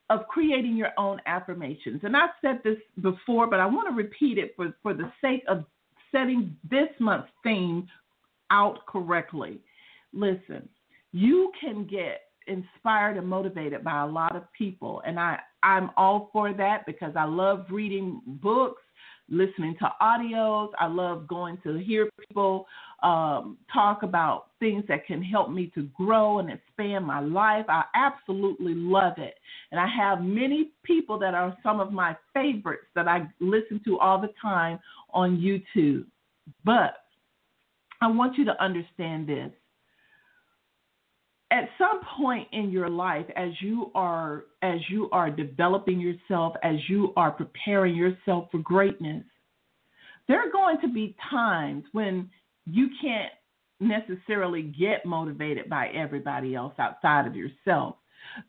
of 0.09 0.27
creating 0.27 0.75
your 0.75 0.91
own 0.98 1.21
affirmations. 1.25 2.01
And 2.03 2.17
I've 2.17 2.31
said 2.41 2.62
this 2.63 2.77
before, 3.01 3.48
but 3.48 3.59
I 3.59 3.65
want 3.65 3.88
to 3.89 3.95
repeat 3.95 4.38
it 4.38 4.53
for, 4.55 4.74
for 4.81 4.93
the 4.93 5.12
sake 5.21 5.43
of 5.48 5.65
setting 6.12 6.55
this 6.69 6.89
month's 7.00 7.29
theme 7.43 7.88
out 8.50 8.86
correctly. 8.88 9.59
Listen, 10.13 10.67
you 11.12 11.51
can 11.62 11.86
get 11.86 12.28
inspired 12.48 13.17
and 13.17 13.27
motivated 13.27 13.84
by 13.84 14.01
a 14.01 14.08
lot 14.08 14.36
of 14.36 14.43
people. 14.58 15.01
And 15.05 15.19
I, 15.19 15.39
I'm 15.63 15.91
all 15.98 16.29
for 16.31 16.53
that 16.53 16.86
because 16.86 17.13
I 17.15 17.25
love 17.25 17.65
reading 17.69 18.22
books, 18.25 18.81
listening 19.29 19.75
to 19.79 19.89
audios. 20.01 20.69
I 20.79 20.88
love 20.88 21.27
going 21.27 21.58
to 21.63 21.77
hear 21.77 22.10
people 22.27 22.65
um, 23.03 23.58
talk 23.72 24.03
about 24.03 24.48
things 24.60 24.84
that 24.88 25.05
can 25.05 25.24
help 25.24 25.50
me 25.51 25.72
to 25.75 25.84
grow 25.96 26.39
and 26.39 26.50
expand 26.50 27.05
my 27.05 27.19
life. 27.19 27.65
I 27.69 27.84
absolutely 27.96 28.74
love 28.75 29.13
it. 29.17 29.36
And 29.72 29.79
I 29.79 29.88
have 29.88 30.22
many 30.22 30.72
people 30.84 31.17
that 31.19 31.34
are 31.34 31.55
some 31.63 31.79
of 31.79 31.91
my 31.91 32.15
favorites 32.34 32.88
that 32.96 33.08
I 33.08 33.27
listen 33.39 33.81
to 33.86 34.00
all 34.00 34.19
the 34.19 34.34
time 34.41 34.79
on 35.13 35.38
YouTube. 35.38 36.05
But 36.65 36.96
I 38.01 38.08
want 38.08 38.38
you 38.38 38.46
to 38.46 38.63
understand 38.63 39.27
this 39.27 39.51
at 41.51 41.70
some 41.77 42.01
point 42.18 42.48
in 42.51 42.70
your 42.70 42.89
life 42.89 43.25
as 43.36 43.50
you 43.60 43.91
are 43.96 44.46
as 44.62 44.79
you 44.89 45.10
are 45.12 45.29
developing 45.29 46.00
yourself 46.00 46.53
as 46.63 46.75
you 46.88 47.13
are 47.15 47.32
preparing 47.32 47.96
yourself 47.96 48.48
for 48.51 48.60
greatness 48.60 49.24
there 50.27 50.39
are 50.39 50.51
going 50.51 50.79
to 50.82 50.88
be 50.88 51.15
times 51.29 51.84
when 51.91 52.29
you 52.65 52.89
can't 53.01 53.32
necessarily 53.79 54.62
get 54.62 55.06
motivated 55.06 55.70
by 55.70 55.88
everybody 55.88 56.56
else 56.56 56.74
outside 56.77 57.25
of 57.25 57.36
yourself. 57.36 57.96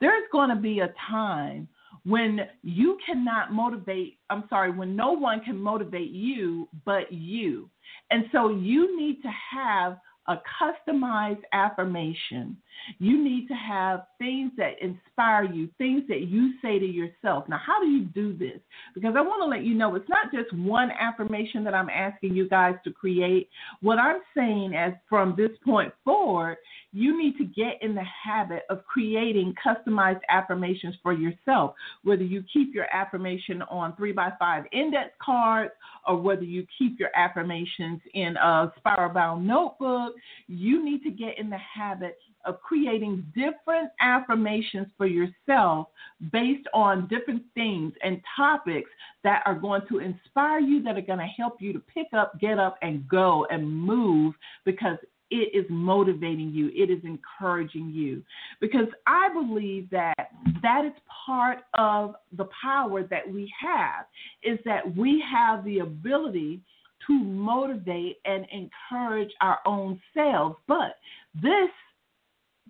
There's 0.01 0.25
going 0.31 0.51
to 0.51 0.57
be 0.57 0.81
a 0.81 0.93
time 1.09 1.69
when 2.05 2.41
you 2.63 2.99
cannot 3.05 3.53
motivate, 3.53 4.19
I'm 4.29 4.45
sorry, 4.49 4.71
when 4.71 4.95
no 4.95 5.13
one 5.13 5.41
can 5.41 5.57
motivate 5.57 6.11
you 6.11 6.69
but 6.85 7.11
you. 7.11 7.71
And 8.11 8.25
so 8.33 8.51
you 8.51 8.97
need 8.99 9.23
to 9.23 9.31
have 9.55 9.99
a 10.31 10.41
customized 10.63 11.43
affirmation. 11.53 12.57
You 12.99 13.23
need 13.23 13.49
to 13.49 13.55
have 13.55 14.07
things 14.19 14.53
that 14.57 14.81
inspire 14.81 15.45
you, 15.45 15.69
things 15.77 16.05
that 16.09 16.23
you 16.23 16.53
say 16.63 16.79
to 16.79 16.87
yourself. 16.87 17.49
Now, 17.49 17.61
how 17.65 17.81
do 17.81 17.89
you 17.89 18.05
do 18.05 18.37
this? 18.37 18.61
Because 18.95 19.15
I 19.17 19.21
want 19.21 19.43
to 19.43 19.47
let 19.47 19.65
you 19.65 19.75
know 19.75 19.95
it's 19.97 20.09
not 20.09 20.33
just 20.33 20.53
one 20.57 20.91
affirmation 20.93 21.65
that 21.65 21.75
I'm 21.75 21.91
asking 21.91 22.35
you 22.35 22.49
guys 22.49 22.77
to 22.85 22.93
create. 22.93 23.49
What 23.83 23.99
I'm 23.99 24.21
saying 24.37 24.75
as 24.75 24.93
from 25.09 25.35
this 25.37 25.51
point 25.65 25.93
forward, 26.05 26.57
you 26.93 27.17
need 27.17 27.37
to 27.39 27.45
get 27.45 27.81
in 27.83 27.95
the 27.95 28.05
habit 28.05 28.63
of 28.69 28.85
creating 28.85 29.55
customized 29.65 30.21
affirmations 30.29 30.95
for 31.03 31.13
yourself, 31.13 31.75
whether 32.03 32.25
you 32.25 32.43
keep 32.53 32.75
your 32.75 32.87
affirmation 32.93 33.63
on 33.63 33.95
three 33.97 34.13
by 34.13 34.33
five 34.39 34.65
index 34.73 35.11
cards 35.23 35.73
or 36.07 36.17
whether 36.17 36.43
you 36.43 36.67
keep 36.79 36.99
your 36.99 37.11
affirmations 37.15 38.01
in 38.15 38.37
a 38.37 38.73
spiral 38.79 39.13
bound 39.13 39.47
notebook, 39.47 40.15
you 40.49 40.85
need 40.85 41.03
to 41.03 41.11
get 41.11 41.39
in 41.39 41.49
the 41.51 41.59
habit 41.59 42.19
of 42.45 42.61
creating 42.63 43.25
different 43.35 43.91
affirmations 44.01 44.87
for 44.97 45.07
yourself 45.07 45.89
based 46.33 46.67
on 46.73 47.07
different 47.09 47.43
things 47.55 47.93
and 48.03 48.21
topics 48.37 48.91
that 49.23 49.43
are 49.45 49.55
going 49.55 49.83
to 49.89 49.99
inspire 49.99 50.59
you, 50.59 50.83
that 50.83 50.97
are 50.97 51.03
going 51.03 51.19
to 51.19 51.25
help 51.25 51.61
you 51.61 51.73
to 51.73 51.81
pick 51.81 52.07
up, 52.15 52.39
get 52.41 52.59
up, 52.59 52.79
and 52.83 53.07
go 53.09 53.47
and 53.51 53.71
move 53.71 54.35
because 54.65 54.97
it 55.31 55.55
is 55.55 55.65
motivating 55.71 56.51
you, 56.51 56.69
it 56.75 56.91
is 56.91 57.03
encouraging 57.05 57.91
you. 57.91 58.23
Because 58.61 58.89
I 59.07 59.29
believe 59.33 59.89
that 59.91 60.31
that 60.63 60.85
is 60.85 60.93
part 61.27 61.59
of 61.75 62.15
the 62.37 62.49
power 62.63 63.03
that 63.05 63.31
we 63.31 63.53
have, 63.61 64.07
is 64.43 64.59
that 64.65 64.97
we 64.97 65.23
have 65.31 65.65
the 65.65 65.81
ability 65.81 66.61
to 67.07 67.13
motivate 67.13 68.19
and 68.25 68.47
encourage 68.53 69.31
our 69.41 69.59
own 69.67 70.01
selves. 70.13 70.57
But 70.67 70.97
this, 71.35 71.71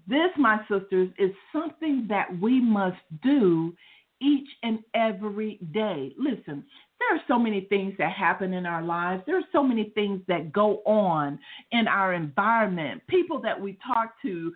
this, 0.09 0.31
my 0.39 0.61
sisters, 0.71 1.11
is 1.19 1.31
something 1.53 2.07
that 2.09 2.27
we 2.41 2.61
must 2.61 3.01
do 3.23 3.75
each 4.21 4.49
and 4.63 4.81
every 4.95 5.59
day. 5.73 6.13
Listen, 6.19 6.65
there 7.01 7.17
are 7.17 7.23
so 7.27 7.39
many 7.39 7.63
things 7.63 7.95
that 7.99 8.13
happen 8.13 8.53
in 8.53 8.67
our 8.67 8.83
lives. 8.83 9.23
There 9.27 9.39
are 9.39 9.49
so 9.53 9.63
many 9.63 9.91
things 9.95 10.21
that 10.29 10.53
go 10.53 10.83
on 10.85 11.39
in 11.73 11.89
our 11.89 12.13
environment, 12.15 13.03
people 13.09 13.41
that 13.41 13.61
we 13.61 13.79
talk 13.87 14.15
to, 14.23 14.53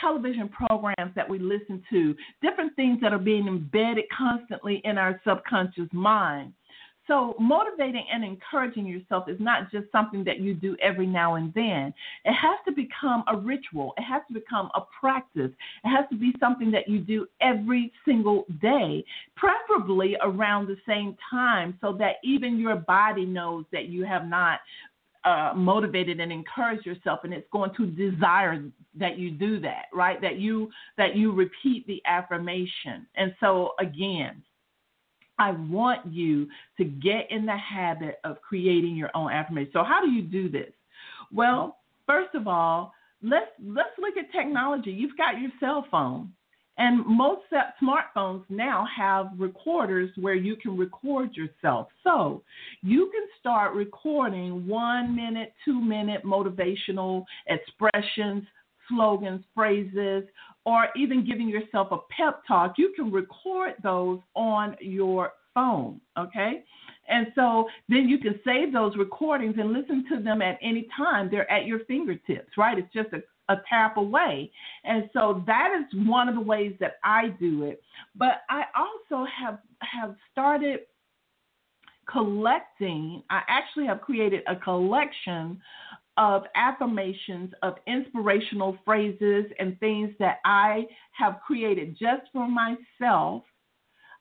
television 0.00 0.48
programs 0.48 1.14
that 1.14 1.28
we 1.28 1.38
listen 1.38 1.82
to, 1.90 2.16
different 2.40 2.74
things 2.76 2.98
that 3.02 3.12
are 3.12 3.18
being 3.18 3.46
embedded 3.46 4.04
constantly 4.16 4.80
in 4.84 4.98
our 4.98 5.20
subconscious 5.26 5.88
mind. 5.92 6.52
So, 7.08 7.34
motivating 7.40 8.04
and 8.12 8.24
encouraging 8.24 8.86
yourself 8.86 9.28
is 9.28 9.40
not 9.40 9.72
just 9.72 9.90
something 9.90 10.22
that 10.24 10.40
you 10.40 10.54
do 10.54 10.76
every 10.80 11.06
now 11.06 11.34
and 11.34 11.52
then. 11.52 11.92
It 12.24 12.32
has 12.32 12.58
to 12.66 12.72
become 12.72 13.24
a 13.26 13.36
ritual, 13.36 13.92
it 13.98 14.02
has 14.02 14.22
to 14.28 14.34
become 14.34 14.70
a 14.74 14.82
practice, 15.00 15.50
it 15.84 15.88
has 15.88 16.04
to 16.10 16.16
be 16.16 16.32
something 16.38 16.70
that 16.70 16.88
you 16.88 17.00
do 17.00 17.26
every 17.40 17.92
single 18.04 18.44
day, 18.60 19.04
preferably 19.36 20.16
around 20.22 20.68
the 20.68 20.76
same 20.86 21.16
time, 21.28 21.76
so 21.80 21.92
that 21.94 22.16
even 22.22 22.58
your 22.58 22.76
body 22.76 23.24
knows 23.24 23.64
that 23.72 23.86
you 23.86 24.04
have 24.04 24.26
not 24.26 24.60
uh, 25.24 25.52
motivated 25.54 26.20
and 26.20 26.32
encouraged 26.32 26.84
yourself 26.84 27.20
and 27.24 27.32
it's 27.32 27.46
going 27.52 27.70
to 27.76 27.86
desire 27.86 28.62
that 28.94 29.18
you 29.18 29.30
do 29.30 29.60
that 29.60 29.84
right? 29.92 30.20
That 30.20 30.38
you 30.38 30.68
that 30.98 31.14
you 31.14 31.32
repeat 31.32 31.86
the 31.86 32.02
affirmation. 32.06 33.06
And 33.14 33.32
so 33.38 33.72
again 33.78 34.42
I 35.42 35.50
want 35.50 36.06
you 36.06 36.46
to 36.76 36.84
get 36.84 37.28
in 37.30 37.46
the 37.46 37.56
habit 37.56 38.20
of 38.22 38.40
creating 38.40 38.94
your 38.94 39.10
own 39.12 39.32
affirmation. 39.32 39.70
So 39.72 39.82
how 39.82 40.00
do 40.00 40.08
you 40.08 40.22
do 40.22 40.48
this? 40.48 40.72
Well, 41.32 41.78
first 42.06 42.36
of 42.36 42.46
all, 42.46 42.94
let's 43.22 43.50
let's 43.60 43.90
look 43.98 44.16
at 44.16 44.30
technology. 44.30 44.92
You've 44.92 45.16
got 45.16 45.40
your 45.40 45.50
cell 45.58 45.84
phone. 45.90 46.32
And 46.78 47.04
most 47.04 47.42
smartphones 47.82 48.44
now 48.48 48.86
have 48.96 49.30
recorders 49.36 50.10
where 50.16 50.34
you 50.34 50.56
can 50.56 50.76
record 50.76 51.36
yourself. 51.36 51.88
So 52.02 52.42
you 52.82 53.10
can 53.12 53.26
start 53.40 53.74
recording 53.74 54.66
one 54.66 55.14
minute, 55.14 55.52
two 55.64 55.78
minute 55.78 56.24
motivational 56.24 57.24
expressions, 57.48 58.44
slogans, 58.88 59.44
phrases, 59.54 60.24
or 60.64 60.88
even 60.96 61.26
giving 61.26 61.48
yourself 61.48 61.88
a 61.90 61.98
pep 62.16 62.42
talk, 62.46 62.74
you 62.76 62.92
can 62.94 63.10
record 63.10 63.74
those 63.82 64.20
on 64.34 64.76
your 64.80 65.32
phone, 65.54 66.00
okay? 66.18 66.64
And 67.08 67.26
so 67.34 67.68
then 67.88 68.08
you 68.08 68.18
can 68.18 68.38
save 68.44 68.72
those 68.72 68.96
recordings 68.96 69.56
and 69.58 69.72
listen 69.72 70.04
to 70.10 70.22
them 70.22 70.40
at 70.40 70.58
any 70.62 70.86
time. 70.96 71.28
They're 71.30 71.50
at 71.50 71.66
your 71.66 71.80
fingertips, 71.80 72.56
right? 72.56 72.78
It's 72.78 72.92
just 72.92 73.08
a, 73.12 73.52
a 73.52 73.60
tap 73.68 73.96
away. 73.96 74.50
And 74.84 75.10
so 75.12 75.42
that 75.46 75.70
is 75.78 76.06
one 76.06 76.28
of 76.28 76.34
the 76.34 76.40
ways 76.40 76.74
that 76.80 76.96
I 77.02 77.28
do 77.40 77.64
it. 77.64 77.82
But 78.14 78.42
I 78.48 78.64
also 78.76 79.26
have 79.26 79.58
have 79.80 80.14
started 80.30 80.80
collecting, 82.10 83.22
I 83.30 83.42
actually 83.48 83.86
have 83.86 84.00
created 84.00 84.42
a 84.46 84.56
collection 84.56 85.60
of 86.16 86.44
affirmations, 86.54 87.52
of 87.62 87.74
inspirational 87.86 88.76
phrases 88.84 89.46
and 89.58 89.78
things 89.80 90.10
that 90.18 90.38
I 90.44 90.86
have 91.12 91.40
created 91.46 91.96
just 91.98 92.22
for 92.32 92.48
myself. 92.48 93.42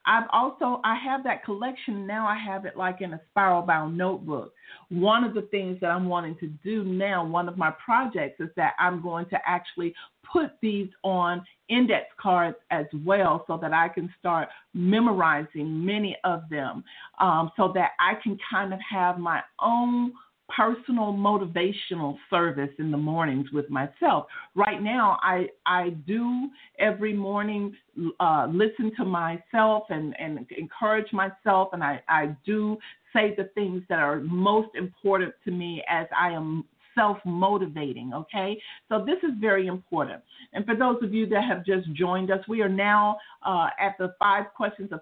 I've 0.05 0.27
also 0.33 0.81
I 0.83 0.95
have 0.95 1.23
that 1.25 1.45
collection 1.45 2.07
now. 2.07 2.25
I 2.25 2.35
have 2.35 2.65
it 2.65 2.75
like 2.75 3.01
in 3.01 3.13
a 3.13 3.21
spiral 3.29 3.61
bound 3.61 3.95
notebook. 3.95 4.51
One 4.89 5.23
of 5.23 5.35
the 5.35 5.43
things 5.43 5.79
that 5.81 5.91
I'm 5.91 6.07
wanting 6.07 6.37
to 6.37 6.47
do 6.47 6.83
now, 6.83 7.23
one 7.23 7.47
of 7.47 7.55
my 7.55 7.71
projects 7.83 8.39
is 8.39 8.49
that 8.55 8.73
I'm 8.79 9.03
going 9.03 9.27
to 9.27 9.37
actually 9.45 9.93
put 10.31 10.51
these 10.61 10.89
on 11.03 11.45
index 11.69 12.05
cards 12.19 12.57
as 12.71 12.85
well 13.05 13.43
so 13.45 13.57
that 13.61 13.73
I 13.73 13.89
can 13.89 14.11
start 14.17 14.49
memorizing 14.73 15.85
many 15.85 16.17
of 16.23 16.49
them 16.49 16.83
um, 17.19 17.51
so 17.55 17.71
that 17.75 17.91
I 17.99 18.13
can 18.23 18.37
kind 18.49 18.73
of 18.73 18.79
have 18.89 19.19
my 19.19 19.41
own 19.61 20.13
personal 20.55 21.13
motivational 21.13 22.17
service 22.29 22.69
in 22.79 22.91
the 22.91 22.97
mornings 22.97 23.51
with 23.51 23.69
myself. 23.69 24.25
Right 24.55 24.81
now, 24.81 25.17
I 25.21 25.47
I 25.65 25.89
do 26.07 26.49
every 26.79 27.13
morning 27.13 27.75
uh, 28.19 28.47
listen 28.49 28.91
to 28.97 29.05
myself 29.05 29.83
and, 29.89 30.15
and 30.19 30.45
encourage 30.57 31.11
myself, 31.13 31.69
and 31.73 31.83
I, 31.83 32.01
I 32.07 32.35
do 32.45 32.77
say 33.13 33.35
the 33.35 33.45
things 33.55 33.83
that 33.89 33.99
are 33.99 34.21
most 34.21 34.69
important 34.75 35.33
to 35.45 35.51
me 35.51 35.83
as 35.89 36.07
I 36.17 36.29
am 36.29 36.65
self 36.95 37.17
motivating, 37.25 38.13
okay? 38.13 38.61
So 38.89 39.03
this 39.05 39.17
is 39.23 39.31
very 39.39 39.67
important. 39.67 40.21
And 40.53 40.65
for 40.65 40.75
those 40.75 40.97
of 41.01 41.13
you 41.13 41.27
that 41.27 41.43
have 41.43 41.65
just 41.65 41.91
joined 41.93 42.31
us, 42.31 42.39
we 42.47 42.61
are 42.61 42.69
now 42.69 43.17
uh, 43.45 43.67
at 43.79 43.95
the 43.97 44.13
five 44.19 44.45
questions 44.55 44.91
of 44.91 45.01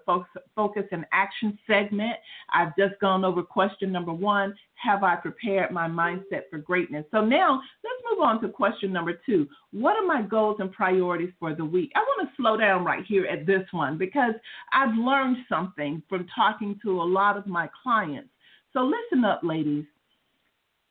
focus 0.54 0.84
and 0.92 1.04
action 1.12 1.58
segment. 1.66 2.16
I've 2.52 2.74
just 2.76 3.00
gone 3.00 3.24
over 3.24 3.42
question 3.42 3.92
number 3.92 4.12
one 4.12 4.54
Have 4.74 5.02
I 5.02 5.16
prepared 5.16 5.70
my 5.70 5.88
mindset 5.88 6.42
for 6.50 6.58
greatness? 6.58 7.04
So 7.10 7.24
now 7.24 7.60
let's 7.84 8.02
move 8.10 8.22
on 8.22 8.40
to 8.42 8.48
question 8.48 8.92
number 8.92 9.20
two 9.26 9.46
What 9.72 9.96
are 9.96 10.06
my 10.06 10.22
goals 10.22 10.56
and 10.60 10.72
priorities 10.72 11.32
for 11.38 11.54
the 11.54 11.64
week? 11.64 11.92
I 11.94 12.00
want 12.00 12.28
to 12.28 12.36
slow 12.36 12.56
down 12.56 12.84
right 12.84 13.04
here 13.06 13.26
at 13.26 13.46
this 13.46 13.66
one 13.72 13.98
because 13.98 14.34
I've 14.72 14.94
learned 14.94 15.38
something 15.48 16.02
from 16.08 16.26
talking 16.34 16.78
to 16.82 17.02
a 17.02 17.04
lot 17.04 17.36
of 17.36 17.46
my 17.46 17.68
clients. 17.82 18.30
So 18.72 18.80
listen 18.80 19.24
up, 19.24 19.40
ladies. 19.42 19.84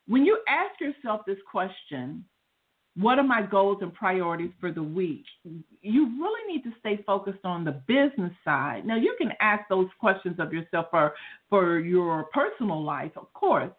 When 0.10 0.26
you 0.26 0.40
ask 0.48 0.82
yourself 0.82 1.22
this 1.28 1.38
question, 1.50 2.26
what 2.98 3.20
are 3.20 3.24
my 3.24 3.44
goals 3.44 3.78
and 3.82 3.94
priorities 3.94 4.50
for 4.60 4.72
the 4.72 4.82
week? 4.82 5.24
You 5.84 6.20
really 6.20 6.52
need 6.52 6.64
to 6.64 6.72
stay 6.80 7.04
focused 7.06 7.46
on 7.46 7.64
the 7.64 7.80
business 7.88 8.34
side. 8.44 8.88
Now, 8.88 8.98
you 8.98 9.16
can 9.20 9.32
ask 9.40 9.70
those 9.70 9.88
questions 10.00 10.40
of 10.40 10.52
yourself 10.52 10.88
for, 10.90 11.14
for 11.48 11.78
your 11.78 12.24
personal 12.34 12.84
life, 12.84 13.12
of 13.18 13.32
course, 13.34 13.70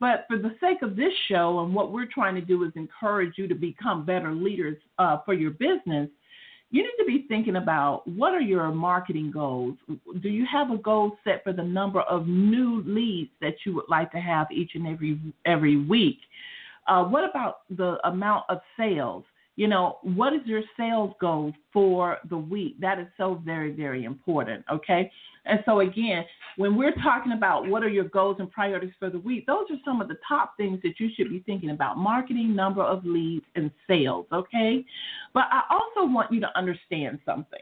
but 0.00 0.24
for 0.26 0.38
the 0.38 0.56
sake 0.58 0.80
of 0.80 0.96
this 0.96 1.12
show 1.28 1.60
and 1.60 1.74
what 1.74 1.92
we're 1.92 2.08
trying 2.12 2.34
to 2.36 2.40
do 2.40 2.64
is 2.64 2.72
encourage 2.76 3.34
you 3.36 3.46
to 3.46 3.54
become 3.54 4.06
better 4.06 4.32
leaders 4.32 4.78
uh, 4.98 5.18
for 5.26 5.34
your 5.34 5.50
business, 5.50 6.08
you 6.74 6.82
need 6.82 6.96
to 6.98 7.04
be 7.04 7.24
thinking 7.28 7.54
about 7.54 8.04
what 8.04 8.34
are 8.34 8.40
your 8.40 8.72
marketing 8.72 9.30
goals? 9.30 9.76
Do 10.20 10.28
you 10.28 10.44
have 10.50 10.72
a 10.72 10.76
goal 10.76 11.16
set 11.22 11.44
for 11.44 11.52
the 11.52 11.62
number 11.62 12.00
of 12.00 12.26
new 12.26 12.82
leads 12.84 13.30
that 13.40 13.54
you 13.64 13.76
would 13.76 13.84
like 13.88 14.10
to 14.10 14.18
have 14.18 14.48
each 14.50 14.72
and 14.74 14.84
every 14.88 15.20
every 15.46 15.76
week? 15.76 16.18
Uh, 16.88 17.04
what 17.04 17.22
about 17.30 17.58
the 17.70 18.04
amount 18.08 18.46
of 18.48 18.58
sales? 18.76 19.22
You 19.56 19.68
know, 19.68 19.98
what 20.02 20.32
is 20.32 20.40
your 20.46 20.62
sales 20.76 21.12
goal 21.20 21.52
for 21.72 22.18
the 22.28 22.36
week? 22.36 22.80
That 22.80 22.98
is 22.98 23.06
so 23.16 23.40
very, 23.44 23.70
very 23.70 24.04
important. 24.04 24.64
Okay. 24.70 25.10
And 25.46 25.62
so, 25.64 25.80
again, 25.80 26.24
when 26.56 26.76
we're 26.76 26.94
talking 27.02 27.32
about 27.32 27.68
what 27.68 27.84
are 27.84 27.88
your 27.88 28.04
goals 28.04 28.36
and 28.40 28.50
priorities 28.50 28.94
for 28.98 29.10
the 29.10 29.18
week, 29.18 29.46
those 29.46 29.66
are 29.70 29.76
some 29.84 30.00
of 30.00 30.08
the 30.08 30.16
top 30.26 30.56
things 30.56 30.80
that 30.82 30.98
you 30.98 31.08
should 31.14 31.28
be 31.28 31.40
thinking 31.40 31.70
about 31.70 31.98
marketing, 31.98 32.54
number 32.54 32.82
of 32.82 33.04
leads, 33.04 33.44
and 33.54 33.70
sales. 33.86 34.26
Okay. 34.32 34.84
But 35.32 35.44
I 35.50 35.62
also 35.70 36.10
want 36.10 36.32
you 36.32 36.40
to 36.40 36.58
understand 36.58 37.20
something. 37.24 37.60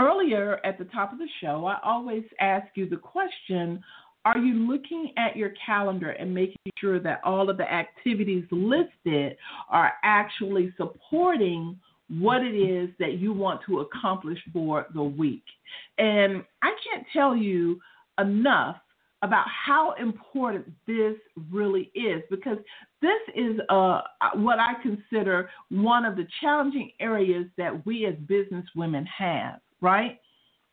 Earlier 0.00 0.60
at 0.64 0.78
the 0.78 0.84
top 0.84 1.12
of 1.12 1.18
the 1.18 1.28
show, 1.40 1.66
I 1.66 1.78
always 1.82 2.22
ask 2.40 2.68
you 2.76 2.88
the 2.88 2.96
question 2.96 3.82
are 4.28 4.38
you 4.38 4.54
looking 4.54 5.12
at 5.16 5.36
your 5.36 5.52
calendar 5.64 6.10
and 6.10 6.34
making 6.34 6.56
sure 6.78 7.00
that 7.00 7.20
all 7.24 7.48
of 7.48 7.56
the 7.56 7.72
activities 7.72 8.44
listed 8.50 9.36
are 9.70 9.92
actually 10.02 10.72
supporting 10.76 11.78
what 12.08 12.42
it 12.42 12.54
is 12.54 12.90
that 12.98 13.14
you 13.14 13.32
want 13.32 13.60
to 13.66 13.80
accomplish 13.80 14.38
for 14.52 14.86
the 14.94 15.02
week? 15.02 15.44
And 15.96 16.44
I 16.62 16.74
can't 16.84 17.06
tell 17.12 17.34
you 17.34 17.80
enough 18.18 18.76
about 19.22 19.46
how 19.48 19.94
important 19.98 20.66
this 20.86 21.14
really 21.50 21.90
is 21.94 22.22
because 22.30 22.58
this 23.00 23.20
is 23.34 23.58
uh, 23.68 24.02
what 24.34 24.58
I 24.58 24.74
consider 24.82 25.48
one 25.70 26.04
of 26.04 26.16
the 26.16 26.26
challenging 26.40 26.92
areas 27.00 27.46
that 27.56 27.84
we 27.86 28.06
as 28.06 28.14
business 28.26 28.66
women 28.76 29.06
have, 29.06 29.60
right? 29.80 30.20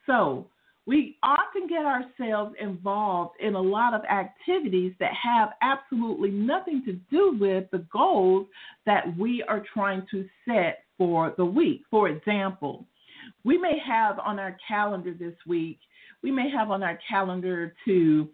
So, 0.05 0.47
we 0.87 1.17
often 1.23 1.67
get 1.67 1.85
ourselves 1.85 2.55
involved 2.59 3.35
in 3.39 3.55
a 3.55 3.61
lot 3.61 3.93
of 3.93 4.01
activities 4.05 4.93
that 4.99 5.13
have 5.13 5.49
absolutely 5.61 6.29
nothing 6.29 6.83
to 6.85 6.93
do 7.09 7.35
with 7.39 7.65
the 7.71 7.85
goals 7.91 8.47
that 8.85 9.05
we 9.17 9.43
are 9.47 9.63
trying 9.73 10.05
to 10.11 10.27
set 10.47 10.83
for 10.97 11.33
the 11.37 11.45
week. 11.45 11.81
For 11.89 12.09
example, 12.09 12.85
we 13.43 13.57
may 13.57 13.79
have 13.85 14.19
on 14.19 14.39
our 14.39 14.57
calendar 14.67 15.13
this 15.17 15.33
week, 15.47 15.79
we 16.21 16.31
may 16.31 16.49
have 16.51 16.69
on 16.69 16.83
our 16.83 16.99
calendar 17.09 17.73
to 17.85 18.29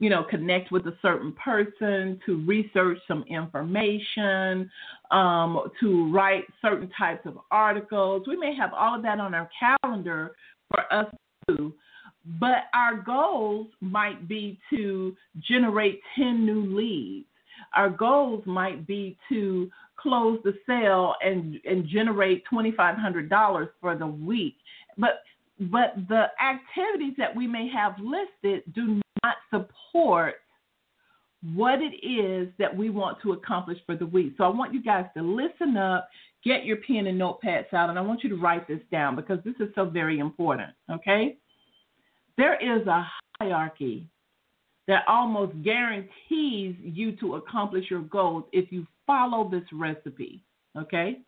you 0.00 0.08
know, 0.08 0.24
connect 0.24 0.72
with 0.72 0.86
a 0.86 0.96
certain 1.02 1.32
person, 1.34 2.18
to 2.24 2.42
research 2.46 2.96
some 3.06 3.22
information, 3.28 4.70
um, 5.10 5.68
to 5.78 6.10
write 6.10 6.44
certain 6.62 6.90
types 6.98 7.26
of 7.26 7.38
articles. 7.50 8.22
We 8.26 8.38
may 8.38 8.56
have 8.56 8.72
all 8.72 8.96
of 8.96 9.02
that 9.02 9.20
on 9.20 9.34
our 9.34 9.50
calendar 9.60 10.32
for 10.70 10.90
us 10.90 11.06
but 12.38 12.64
our 12.74 12.96
goals 12.96 13.68
might 13.80 14.28
be 14.28 14.58
to 14.70 15.16
generate 15.40 16.00
10 16.16 16.44
new 16.44 16.76
leads. 16.76 17.26
Our 17.74 17.90
goals 17.90 18.42
might 18.46 18.86
be 18.86 19.16
to 19.28 19.70
close 19.96 20.38
the 20.44 20.54
sale 20.66 21.14
and, 21.22 21.60
and 21.64 21.86
generate 21.86 22.42
$2,500 22.52 23.68
for 23.80 23.96
the 23.96 24.06
week. 24.06 24.56
But, 24.98 25.22
but 25.58 25.94
the 26.08 26.26
activities 26.42 27.14
that 27.18 27.34
we 27.34 27.46
may 27.46 27.68
have 27.68 27.94
listed 27.98 28.62
do 28.74 29.00
not 29.22 29.36
support 29.50 30.36
what 31.54 31.80
it 31.80 31.94
is 32.06 32.48
that 32.58 32.74
we 32.74 32.90
want 32.90 33.18
to 33.22 33.32
accomplish 33.32 33.78
for 33.86 33.96
the 33.96 34.06
week. 34.06 34.34
So 34.36 34.44
I 34.44 34.48
want 34.48 34.74
you 34.74 34.82
guys 34.82 35.06
to 35.16 35.22
listen 35.22 35.76
up, 35.76 36.08
get 36.44 36.64
your 36.64 36.78
pen 36.78 37.06
and 37.06 37.20
notepads 37.20 37.72
out, 37.72 37.90
and 37.90 37.98
I 37.98 38.02
want 38.02 38.22
you 38.22 38.30
to 38.30 38.36
write 38.36 38.66
this 38.66 38.80
down 38.90 39.16
because 39.16 39.38
this 39.44 39.54
is 39.60 39.68
so 39.74 39.84
very 39.84 40.18
important. 40.18 40.70
Okay? 40.90 41.36
There 42.36 42.54
is 42.54 42.86
a 42.86 43.06
hierarchy 43.38 44.06
that 44.88 45.04
almost 45.06 45.52
guarantees 45.62 46.74
you 46.82 47.16
to 47.20 47.36
accomplish 47.36 47.90
your 47.90 48.02
goals 48.02 48.44
if 48.52 48.72
you 48.72 48.86
follow 49.06 49.48
this 49.48 49.64
recipe. 49.72 50.42
Okay? 50.76 51.18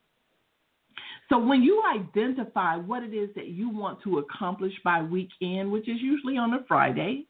So 1.29 1.39
when 1.39 1.63
you 1.63 1.83
identify 1.95 2.77
what 2.77 3.03
it 3.03 3.15
is 3.15 3.31
that 3.37 3.49
you 3.49 3.71
want 3.71 4.03
to 4.03 4.19
accomplish 4.19 4.73
by 4.85 5.03
weekend, 5.03 5.71
which 5.71 5.89
is 5.89 5.97
usually 6.01 6.37
on 6.37 6.55
a 6.55 6.65
Friday, 6.69 7.27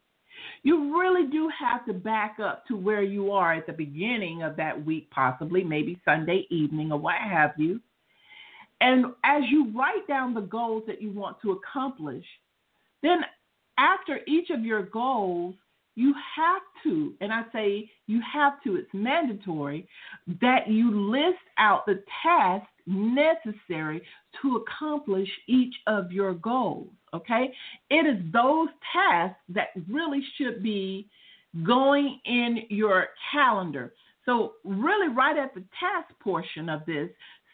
you 0.63 0.97
really 0.99 1.27
do 1.27 1.49
have 1.57 1.85
to 1.85 1.93
back 1.93 2.37
up 2.41 2.65
to 2.67 2.75
where 2.75 3.03
you 3.03 3.31
are 3.31 3.53
at 3.53 3.67
the 3.67 3.73
beginning 3.73 4.43
of 4.43 4.55
that 4.57 4.85
week, 4.85 5.09
possibly, 5.11 5.63
maybe 5.63 5.99
Sunday 6.05 6.45
evening 6.49 6.91
or 6.91 6.99
what 6.99 7.15
have 7.15 7.51
you. 7.57 7.79
And 8.81 9.07
as 9.23 9.43
you 9.49 9.71
write 9.75 10.07
down 10.07 10.33
the 10.33 10.41
goals 10.41 10.83
that 10.87 11.01
you 11.01 11.11
want 11.11 11.37
to 11.41 11.51
accomplish, 11.51 12.25
then 13.01 13.19
after 13.77 14.19
each 14.27 14.49
of 14.49 14.65
your 14.65 14.83
goals, 14.83 15.55
you 15.95 16.13
have 16.35 16.61
to, 16.83 17.13
and 17.21 17.31
I 17.31 17.43
say 17.53 17.89
you 18.07 18.21
have 18.31 18.61
to, 18.63 18.75
it's 18.75 18.89
mandatory, 18.93 19.87
that 20.41 20.67
you 20.67 20.91
list 21.11 21.43
out 21.57 21.85
the 21.85 22.03
tasks 22.23 22.67
necessary 22.85 24.01
to 24.41 24.57
accomplish 24.57 25.29
each 25.47 25.75
of 25.87 26.11
your 26.11 26.33
goals. 26.33 26.89
Okay? 27.13 27.53
It 27.89 28.07
is 28.07 28.31
those 28.31 28.69
tasks 28.91 29.39
that 29.49 29.67
really 29.89 30.21
should 30.37 30.63
be 30.63 31.07
going 31.65 32.19
in 32.25 32.63
your 32.69 33.07
calendar. 33.31 33.93
So, 34.25 34.53
really, 34.63 35.09
right 35.09 35.37
at 35.37 35.53
the 35.53 35.63
task 35.79 36.17
portion 36.21 36.69
of 36.69 36.85
this 36.85 37.09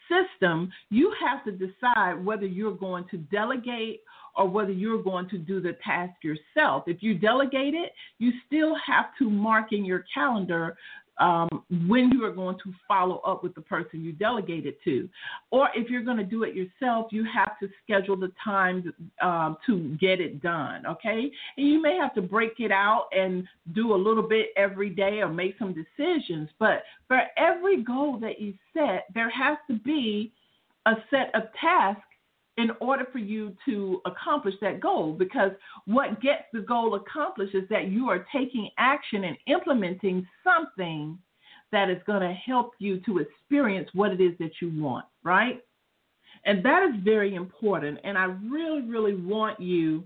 system, 0.08 0.72
you 0.88 1.12
have 1.20 1.44
to 1.44 1.52
decide 1.52 2.24
whether 2.24 2.46
you're 2.46 2.72
going 2.72 3.04
to 3.10 3.18
delegate 3.18 4.00
or 4.40 4.48
whether 4.48 4.72
you're 4.72 5.02
going 5.02 5.28
to 5.28 5.36
do 5.36 5.60
the 5.60 5.76
task 5.84 6.14
yourself. 6.24 6.84
If 6.86 7.02
you 7.02 7.14
delegate 7.14 7.74
it, 7.74 7.92
you 8.18 8.32
still 8.46 8.74
have 8.74 9.06
to 9.18 9.28
mark 9.28 9.72
in 9.72 9.84
your 9.84 10.06
calendar 10.14 10.78
um, 11.18 11.48
when 11.86 12.10
you 12.10 12.24
are 12.24 12.32
going 12.32 12.56
to 12.64 12.72
follow 12.88 13.18
up 13.18 13.42
with 13.44 13.54
the 13.54 13.60
person 13.60 14.02
you 14.02 14.12
delegated 14.12 14.76
to. 14.84 15.10
Or 15.50 15.68
if 15.74 15.90
you're 15.90 16.04
going 16.04 16.16
to 16.16 16.24
do 16.24 16.44
it 16.44 16.54
yourself, 16.54 17.08
you 17.10 17.26
have 17.30 17.58
to 17.60 17.68
schedule 17.84 18.16
the 18.16 18.32
time 18.42 18.94
um, 19.20 19.58
to 19.66 19.94
get 20.00 20.22
it 20.22 20.40
done, 20.40 20.86
okay? 20.86 21.30
And 21.58 21.68
you 21.68 21.82
may 21.82 21.96
have 21.96 22.14
to 22.14 22.22
break 22.22 22.60
it 22.60 22.72
out 22.72 23.08
and 23.12 23.46
do 23.74 23.94
a 23.94 23.96
little 23.96 24.26
bit 24.26 24.46
every 24.56 24.88
day 24.88 25.20
or 25.20 25.28
make 25.28 25.58
some 25.58 25.74
decisions. 25.74 26.48
But 26.58 26.84
for 27.08 27.20
every 27.36 27.82
goal 27.82 28.18
that 28.20 28.40
you 28.40 28.54
set, 28.72 29.04
there 29.14 29.28
has 29.28 29.58
to 29.68 29.74
be 29.74 30.32
a 30.86 30.94
set 31.10 31.30
of 31.34 31.42
tasks 31.60 32.00
in 32.56 32.70
order 32.80 33.06
for 33.10 33.18
you 33.18 33.56
to 33.64 34.00
accomplish 34.04 34.54
that 34.60 34.80
goal. 34.80 35.12
Because 35.12 35.52
what 35.86 36.20
gets 36.20 36.44
the 36.52 36.60
goal 36.60 36.94
accomplished 36.94 37.54
is 37.54 37.68
that 37.70 37.88
you 37.88 38.08
are 38.10 38.26
taking 38.32 38.68
action 38.78 39.24
and 39.24 39.36
implementing 39.46 40.26
something 40.44 41.18
that 41.72 41.88
is 41.88 41.98
going 42.06 42.20
to 42.20 42.34
help 42.34 42.72
you 42.78 43.00
to 43.06 43.18
experience 43.18 43.88
what 43.92 44.12
it 44.12 44.20
is 44.20 44.32
that 44.38 44.50
you 44.60 44.70
want, 44.80 45.04
right? 45.22 45.62
And 46.44 46.64
that 46.64 46.82
is 46.88 47.00
very 47.04 47.34
important. 47.34 47.98
And 48.02 48.18
I 48.18 48.24
really, 48.24 48.82
really 48.82 49.14
want 49.14 49.60
you 49.60 50.04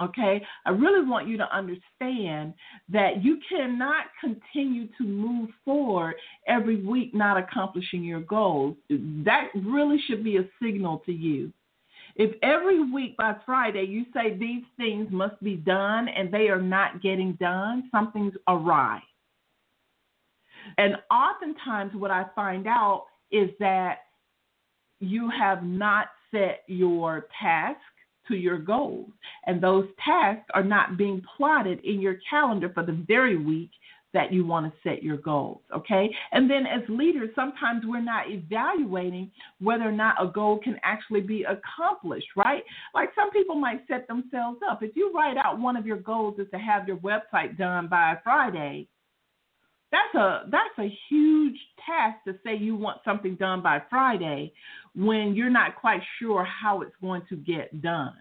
Okay, 0.00 0.44
I 0.66 0.70
really 0.70 1.06
want 1.06 1.28
you 1.28 1.36
to 1.36 1.56
understand 1.56 2.54
that 2.88 3.22
you 3.22 3.38
cannot 3.48 4.06
continue 4.20 4.88
to 4.98 5.04
move 5.04 5.50
forward 5.64 6.14
every 6.46 6.76
week 6.76 7.14
not 7.14 7.36
accomplishing 7.36 8.02
your 8.02 8.20
goals. 8.20 8.76
That 8.88 9.48
really 9.54 9.98
should 10.06 10.24
be 10.24 10.38
a 10.38 10.48
signal 10.62 11.02
to 11.06 11.12
you. 11.12 11.52
If 12.14 12.34
every 12.42 12.92
week 12.92 13.16
by 13.16 13.36
Friday 13.46 13.84
you 13.84 14.04
say 14.12 14.36
these 14.36 14.64
things 14.76 15.08
must 15.10 15.40
be 15.42 15.56
done 15.56 16.08
and 16.08 16.32
they 16.32 16.48
are 16.48 16.60
not 16.60 17.02
getting 17.02 17.32
done, 17.34 17.88
something's 17.90 18.34
awry. 18.48 19.00
And 20.78 20.96
oftentimes, 21.10 21.94
what 21.94 22.10
I 22.10 22.26
find 22.34 22.66
out 22.66 23.06
is 23.30 23.50
that 23.58 23.98
you 25.00 25.30
have 25.30 25.64
not 25.64 26.08
set 26.30 26.62
your 26.68 27.26
task 27.40 27.80
to 28.28 28.36
your 28.36 28.58
goals. 28.58 29.10
And 29.46 29.62
those 29.62 29.86
tasks 30.04 30.48
are 30.54 30.64
not 30.64 30.96
being 30.96 31.22
plotted 31.36 31.84
in 31.84 32.00
your 32.00 32.16
calendar 32.28 32.70
for 32.72 32.84
the 32.84 33.04
very 33.06 33.36
week 33.36 33.70
that 34.14 34.32
you 34.32 34.44
want 34.44 34.66
to 34.66 34.88
set 34.88 35.02
your 35.02 35.16
goals, 35.16 35.60
okay? 35.74 36.14
And 36.32 36.50
then 36.50 36.66
as 36.66 36.82
leaders, 36.88 37.30
sometimes 37.34 37.84
we're 37.86 38.02
not 38.02 38.30
evaluating 38.30 39.30
whether 39.60 39.84
or 39.84 39.92
not 39.92 40.22
a 40.22 40.30
goal 40.30 40.58
can 40.62 40.78
actually 40.82 41.22
be 41.22 41.44
accomplished, 41.44 42.28
right? 42.36 42.62
Like 42.94 43.10
some 43.14 43.30
people 43.30 43.54
might 43.54 43.86
set 43.88 44.06
themselves 44.08 44.58
up. 44.68 44.82
If 44.82 44.94
you 44.96 45.12
write 45.14 45.36
out 45.38 45.58
one 45.58 45.76
of 45.76 45.86
your 45.86 45.96
goals 45.96 46.38
is 46.38 46.46
to 46.52 46.58
have 46.58 46.86
your 46.86 46.98
website 46.98 47.56
done 47.56 47.88
by 47.88 48.18
Friday, 48.22 48.86
that's 49.92 50.14
a 50.14 50.46
that's 50.50 50.78
a 50.78 50.92
huge 51.08 51.58
task 51.86 52.24
to 52.26 52.34
say 52.44 52.56
you 52.56 52.74
want 52.74 53.00
something 53.04 53.36
done 53.36 53.62
by 53.62 53.80
Friday 53.90 54.52
when 54.96 55.34
you're 55.34 55.50
not 55.50 55.76
quite 55.76 56.00
sure 56.18 56.44
how 56.44 56.80
it's 56.80 56.96
going 57.00 57.22
to 57.28 57.36
get 57.36 57.82
done. 57.82 58.14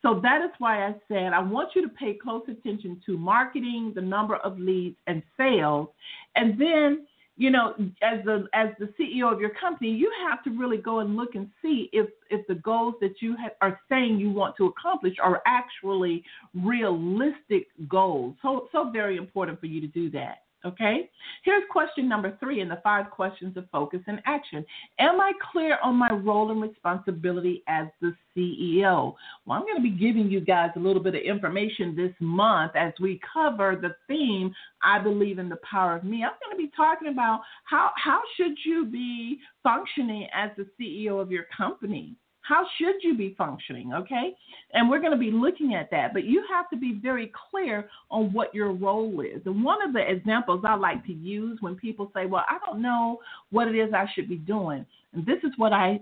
So 0.00 0.20
that 0.22 0.42
is 0.44 0.50
why 0.58 0.86
I 0.86 0.94
said 1.08 1.32
I 1.32 1.40
want 1.40 1.70
you 1.74 1.82
to 1.82 1.88
pay 1.88 2.14
close 2.14 2.44
attention 2.48 3.02
to 3.06 3.18
marketing, 3.18 3.92
the 3.96 4.00
number 4.00 4.36
of 4.36 4.58
leads 4.60 4.96
and 5.08 5.22
sales, 5.36 5.88
and 6.36 6.58
then 6.58 7.04
you 7.36 7.50
know 7.50 7.74
as 8.00 8.24
the 8.24 8.46
as 8.54 8.68
the 8.78 8.88
CEO 8.98 9.32
of 9.32 9.40
your 9.40 9.50
company, 9.60 9.90
you 9.90 10.12
have 10.30 10.44
to 10.44 10.50
really 10.50 10.76
go 10.76 11.00
and 11.00 11.16
look 11.16 11.34
and 11.34 11.50
see 11.60 11.90
if 11.92 12.06
if 12.30 12.46
the 12.46 12.54
goals 12.54 12.94
that 13.00 13.20
you 13.20 13.34
have, 13.42 13.52
are 13.60 13.80
saying 13.88 14.20
you 14.20 14.30
want 14.30 14.56
to 14.58 14.66
accomplish 14.66 15.16
are 15.20 15.42
actually 15.46 16.22
realistic 16.54 17.66
goals. 17.88 18.36
So 18.40 18.68
so 18.70 18.90
very 18.92 19.16
important 19.16 19.58
for 19.58 19.66
you 19.66 19.80
to 19.80 19.88
do 19.88 20.10
that. 20.10 20.44
Okay? 20.64 21.08
Here's 21.44 21.62
question 21.70 22.08
number 22.08 22.36
three 22.40 22.60
in 22.60 22.68
the 22.68 22.80
five 22.82 23.10
questions 23.10 23.56
of 23.56 23.68
focus 23.70 24.00
and 24.06 24.20
action. 24.26 24.64
Am 24.98 25.20
I 25.20 25.32
clear 25.52 25.78
on 25.84 25.94
my 25.94 26.10
role 26.10 26.50
and 26.50 26.60
responsibility 26.60 27.62
as 27.68 27.86
the 28.00 28.12
CEO? 28.36 29.14
Well, 29.46 29.58
I'm 29.58 29.62
going 29.62 29.76
to 29.76 29.82
be 29.82 29.90
giving 29.90 30.28
you 30.30 30.40
guys 30.40 30.70
a 30.74 30.80
little 30.80 31.02
bit 31.02 31.14
of 31.14 31.22
information 31.22 31.94
this 31.94 32.12
month 32.20 32.72
as 32.74 32.92
we 33.00 33.20
cover 33.32 33.76
the 33.80 33.94
theme, 34.08 34.52
I 34.82 34.98
believe 34.98 35.38
in 35.38 35.48
the 35.48 35.58
power 35.68 35.96
of 35.96 36.04
me. 36.04 36.24
I'm 36.24 36.32
going 36.44 36.56
to 36.56 36.56
be 36.56 36.72
talking 36.76 37.08
about 37.08 37.40
how, 37.64 37.90
how 37.96 38.20
should 38.36 38.56
you 38.64 38.86
be 38.86 39.38
functioning 39.62 40.26
as 40.34 40.50
the 40.56 40.66
CEO 40.78 41.20
of 41.22 41.30
your 41.30 41.44
company? 41.56 42.16
How 42.48 42.64
should 42.78 42.96
you 43.02 43.14
be 43.14 43.34
functioning? 43.36 43.92
Okay. 43.92 44.34
And 44.72 44.88
we're 44.88 45.00
going 45.00 45.12
to 45.12 45.18
be 45.18 45.30
looking 45.30 45.74
at 45.74 45.90
that, 45.90 46.14
but 46.14 46.24
you 46.24 46.42
have 46.50 46.70
to 46.70 46.76
be 46.78 46.98
very 47.02 47.30
clear 47.50 47.90
on 48.10 48.32
what 48.32 48.54
your 48.54 48.72
role 48.72 49.20
is. 49.20 49.42
And 49.44 49.62
one 49.62 49.82
of 49.86 49.92
the 49.92 50.00
examples 50.00 50.64
I 50.66 50.74
like 50.74 51.04
to 51.06 51.12
use 51.12 51.58
when 51.60 51.74
people 51.74 52.10
say, 52.14 52.24
Well, 52.24 52.44
I 52.48 52.56
don't 52.64 52.80
know 52.80 53.18
what 53.50 53.68
it 53.68 53.74
is 53.74 53.92
I 53.92 54.06
should 54.14 54.30
be 54.30 54.36
doing. 54.36 54.86
And 55.12 55.26
this 55.26 55.38
is 55.44 55.50
what 55.58 55.74
I 55.74 56.00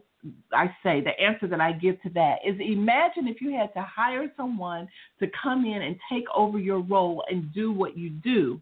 I 0.52 0.66
say, 0.82 1.00
the 1.00 1.20
answer 1.20 1.46
that 1.48 1.60
I 1.60 1.72
give 1.72 2.00
to 2.02 2.10
that 2.10 2.36
is 2.44 2.56
imagine 2.60 3.28
if 3.28 3.40
you 3.40 3.52
had 3.52 3.72
to 3.74 3.82
hire 3.82 4.32
someone 4.36 4.88
to 5.20 5.26
come 5.42 5.64
in 5.64 5.82
and 5.82 5.96
take 6.10 6.24
over 6.34 6.58
your 6.58 6.80
role 6.80 7.24
and 7.28 7.52
do 7.52 7.72
what 7.72 7.96
you 7.96 8.10
do. 8.10 8.60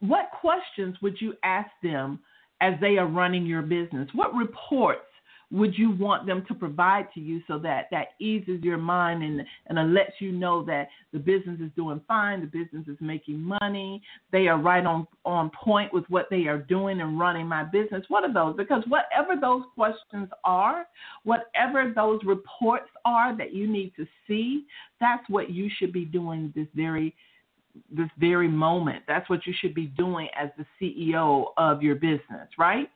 What 0.00 0.30
questions 0.40 0.96
would 1.02 1.20
you 1.20 1.34
ask 1.42 1.70
them 1.82 2.20
as 2.60 2.74
they 2.80 2.98
are 2.98 3.06
running 3.06 3.46
your 3.46 3.62
business? 3.62 4.08
What 4.12 4.34
reports 4.34 5.06
would 5.54 5.78
you 5.78 5.92
want 5.92 6.26
them 6.26 6.44
to 6.48 6.54
provide 6.54 7.06
to 7.14 7.20
you 7.20 7.40
so 7.46 7.60
that 7.60 7.86
that 7.92 8.08
eases 8.18 8.60
your 8.62 8.76
mind 8.76 9.22
and 9.22 9.42
and 9.68 9.78
it 9.78 9.82
lets 9.82 10.12
you 10.18 10.32
know 10.32 10.64
that 10.64 10.88
the 11.12 11.18
business 11.18 11.60
is 11.60 11.70
doing 11.76 12.00
fine, 12.08 12.40
the 12.40 12.46
business 12.46 12.88
is 12.88 12.96
making 13.00 13.40
money, 13.40 14.02
they 14.32 14.48
are 14.48 14.58
right 14.58 14.84
on 14.84 15.06
on 15.24 15.50
point 15.50 15.94
with 15.94 16.04
what 16.08 16.26
they 16.28 16.46
are 16.46 16.58
doing 16.58 17.00
and 17.00 17.20
running 17.20 17.46
my 17.46 17.62
business. 17.62 18.04
What 18.08 18.24
are 18.24 18.32
those? 18.32 18.56
Because 18.56 18.82
whatever 18.88 19.40
those 19.40 19.62
questions 19.76 20.28
are, 20.42 20.86
whatever 21.22 21.92
those 21.94 22.20
reports 22.24 22.90
are 23.04 23.36
that 23.36 23.54
you 23.54 23.68
need 23.68 23.92
to 23.96 24.06
see, 24.26 24.64
that's 25.00 25.22
what 25.28 25.50
you 25.50 25.70
should 25.78 25.92
be 25.92 26.04
doing 26.04 26.52
this 26.56 26.66
very 26.74 27.14
this 27.90 28.10
very 28.18 28.48
moment. 28.48 29.04
That's 29.06 29.28
what 29.30 29.46
you 29.46 29.54
should 29.60 29.74
be 29.74 29.86
doing 29.86 30.28
as 30.36 30.50
the 30.58 30.66
CEO 30.80 31.46
of 31.56 31.80
your 31.80 31.94
business, 31.94 32.48
right? 32.58 32.88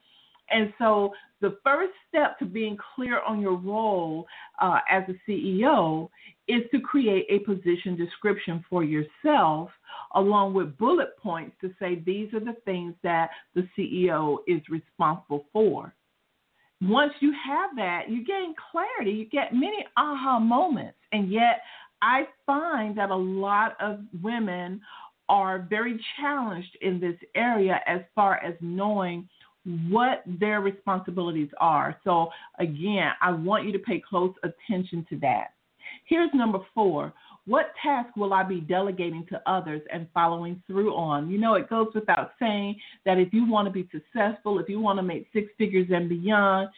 And 0.51 0.73
so 0.77 1.13
the 1.41 1.57
first 1.63 1.93
step 2.07 2.37
to 2.39 2.45
being 2.45 2.77
clear 2.95 3.21
on 3.21 3.39
your 3.39 3.55
role 3.57 4.25
uh, 4.61 4.79
as 4.89 5.03
a 5.07 5.29
CEO 5.29 6.09
is 6.47 6.63
to 6.71 6.79
create 6.79 7.25
a 7.29 7.39
position 7.39 7.95
description 7.95 8.63
for 8.69 8.83
yourself 8.83 9.69
along 10.15 10.53
with 10.53 10.77
bullet 10.77 11.17
points 11.17 11.55
to 11.61 11.71
say 11.79 12.01
these 12.05 12.33
are 12.33 12.39
the 12.39 12.55
things 12.65 12.93
that 13.03 13.29
the 13.55 13.67
CEO 13.77 14.37
is 14.47 14.61
responsible 14.69 15.45
for. 15.53 15.93
Once 16.81 17.13
you 17.19 17.33
have 17.45 17.71
that, 17.75 18.09
you 18.09 18.25
gain 18.25 18.55
clarity, 18.71 19.11
you 19.11 19.25
get 19.25 19.53
many 19.53 19.85
aha 19.97 20.39
moments. 20.39 20.97
And 21.11 21.31
yet, 21.31 21.61
I 22.01 22.27
find 22.45 22.97
that 22.97 23.09
a 23.09 23.15
lot 23.15 23.75
of 23.81 23.99
women 24.23 24.81
are 25.27 25.67
very 25.69 25.99
challenged 26.19 26.77
in 26.81 26.99
this 26.99 27.15
area 27.35 27.81
as 27.85 28.01
far 28.15 28.37
as 28.37 28.55
knowing 28.61 29.27
what 29.65 30.23
their 30.25 30.61
responsibilities 30.61 31.49
are. 31.59 31.99
So, 32.03 32.29
again, 32.59 33.11
I 33.21 33.31
want 33.31 33.65
you 33.65 33.71
to 33.73 33.79
pay 33.79 34.01
close 34.07 34.33
attention 34.43 35.05
to 35.09 35.17
that. 35.19 35.53
Here's 36.05 36.29
number 36.33 36.59
four 36.73 37.13
what 37.45 37.71
task 37.81 38.15
will 38.15 38.31
I 38.31 38.43
be 38.43 38.59
delegating 38.59 39.25
to 39.27 39.41
others 39.47 39.81
and 39.91 40.07
following 40.13 40.61
through 40.67 40.93
on? 40.93 41.31
You 41.31 41.39
know, 41.39 41.55
it 41.55 41.67
goes 41.67 41.87
without 41.95 42.33
saying 42.39 42.75
that 43.05 43.17
if 43.17 43.33
you 43.33 43.49
want 43.49 43.65
to 43.65 43.71
be 43.71 43.89
successful, 43.91 44.59
if 44.59 44.69
you 44.69 44.79
want 44.79 44.99
to 44.99 45.03
make 45.03 45.25
six 45.33 45.51
figures 45.57 45.87
and 45.89 46.07
beyond, 46.07 46.69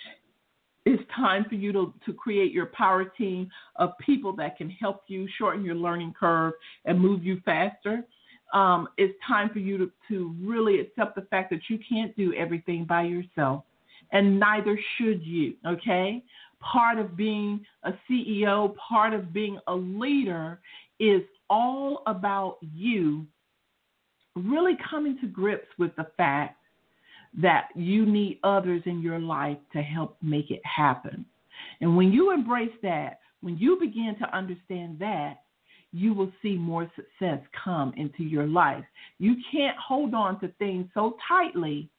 it's 0.86 1.04
time 1.14 1.46
for 1.50 1.56
you 1.56 1.74
to, 1.74 1.94
to 2.06 2.14
create 2.14 2.54
your 2.54 2.68
power 2.68 3.04
team 3.04 3.50
of 3.76 3.98
people 4.00 4.34
that 4.38 4.58
can 4.58 4.70
help 4.70 5.04
you 5.08 5.28
shorten 5.38 5.66
your 5.66 5.76
learning 5.76 6.14
curve 6.18 6.54
and 6.86 6.98
move 6.98 7.24
you 7.24 7.42
faster 7.44 8.06
um, 8.54 8.88
it's 8.98 9.18
time 9.28 9.50
for 9.50 9.60
you 9.60 9.78
to, 9.78 9.92
to 10.10 10.36
really 10.42 10.80
accept 10.80 11.16
the 11.16 11.22
fact 11.24 11.50
that 11.52 11.62
you 11.70 11.80
can't 11.88 12.16
do 12.18 12.34
everything 12.34 12.86
by 12.86 13.04
yourself, 13.04 13.64
and 14.12 14.40
neither 14.40 14.78
should 14.98 15.24
you, 15.24 15.54
okay? 15.66 16.24
Part 16.60 17.00
of 17.00 17.16
being 17.16 17.66
a 17.84 17.92
CEO, 18.10 18.76
part 18.76 19.14
of 19.14 19.34
being 19.34 19.58
a 19.68 19.74
leader 19.74 20.60
is 21.00 21.22
all 21.50 22.04
about 22.08 22.58
you 22.62 23.26
really 24.36 24.78
coming 24.90 25.18
to 25.20 25.28
grips 25.28 25.68
with 25.78 25.96
the 25.96 26.08
fact 26.18 26.58
that 27.42 27.70
you 27.76 28.06
need 28.06 28.40
others 28.44 28.82
in 28.86 29.02
your 29.02 29.20
life 29.20 29.58
to 29.74 29.82
help 29.82 30.18
make 30.22 30.52
it 30.52 30.62
happen. 30.66 31.26
And 31.80 31.96
when 31.96 32.12
you 32.12 32.32
embrace 32.32 32.72
that, 32.84 33.20
when 33.42 33.58
you 33.58 33.78
begin 33.80 34.16
to 34.20 34.36
understand 34.36 35.00
that, 35.00 35.42
you 35.94 36.14
will 36.14 36.32
see 36.42 36.56
more 36.56 36.90
success 36.96 37.40
come 37.64 37.94
into 37.98 38.24
your 38.24 38.48
life. 38.48 38.84
You 39.20 39.36
can't 39.52 39.78
hold 39.78 40.14
on 40.14 40.40
to 40.40 40.48
things 40.60 40.88
so 40.94 41.18
tightly 41.28 41.90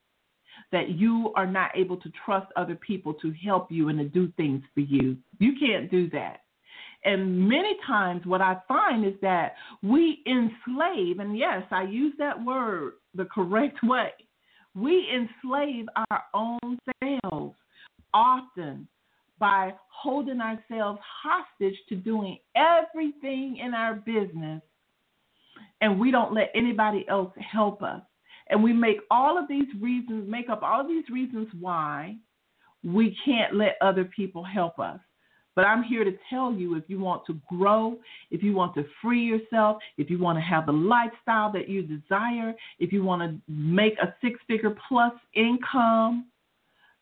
that 0.70 0.90
you 0.90 1.32
are 1.36 1.46
not 1.46 1.70
able 1.76 1.96
to 1.98 2.12
trust 2.24 2.46
other 2.56 2.74
people 2.74 3.14
to 3.14 3.32
help 3.44 3.70
you 3.70 3.88
and 3.88 3.98
to 3.98 4.04
do 4.04 4.32
things 4.36 4.62
for 4.74 4.80
you. 4.80 5.16
You 5.38 5.52
can't 5.58 5.90
do 5.90 6.08
that. 6.10 6.38
And 7.04 7.48
many 7.48 7.76
times, 7.86 8.24
what 8.26 8.40
I 8.40 8.58
find 8.68 9.04
is 9.04 9.14
that 9.22 9.54
we 9.82 10.22
enslave, 10.26 11.18
and 11.18 11.36
yes, 11.36 11.62
I 11.70 11.82
use 11.82 12.14
that 12.18 12.42
word 12.44 12.94
the 13.14 13.24
correct 13.24 13.78
way. 13.82 14.10
We 14.74 15.06
enslave 15.12 15.86
our 16.10 16.22
own 16.32 16.78
selves 17.02 17.56
often 18.14 18.86
by 19.42 19.74
holding 19.88 20.40
ourselves 20.40 21.00
hostage 21.02 21.74
to 21.88 21.96
doing 21.96 22.38
everything 22.54 23.56
in 23.56 23.74
our 23.74 23.94
business 23.94 24.62
and 25.80 25.98
we 25.98 26.12
don't 26.12 26.32
let 26.32 26.52
anybody 26.54 27.04
else 27.08 27.32
help 27.40 27.82
us. 27.82 28.02
And 28.50 28.62
we 28.62 28.72
make 28.72 28.98
all 29.10 29.36
of 29.36 29.48
these 29.48 29.66
reasons, 29.80 30.30
make 30.30 30.48
up 30.48 30.62
all 30.62 30.82
of 30.82 30.86
these 30.86 31.08
reasons 31.10 31.48
why 31.58 32.14
we 32.84 33.16
can't 33.24 33.56
let 33.56 33.78
other 33.80 34.04
people 34.04 34.44
help 34.44 34.78
us. 34.78 35.00
But 35.56 35.64
I'm 35.64 35.82
here 35.82 36.04
to 36.04 36.12
tell 36.30 36.52
you 36.52 36.76
if 36.76 36.84
you 36.86 37.00
want 37.00 37.26
to 37.26 37.36
grow, 37.48 37.98
if 38.30 38.44
you 38.44 38.52
want 38.54 38.76
to 38.76 38.84
free 39.02 39.24
yourself, 39.24 39.78
if 39.98 40.08
you 40.08 40.20
want 40.20 40.38
to 40.38 40.42
have 40.42 40.66
the 40.66 40.72
lifestyle 40.72 41.50
that 41.50 41.68
you 41.68 41.82
desire, 41.82 42.54
if 42.78 42.92
you 42.92 43.02
want 43.02 43.22
to 43.22 43.52
make 43.52 43.94
a 44.00 44.14
six 44.22 44.38
figure 44.46 44.76
plus 44.88 45.12
income, 45.34 46.28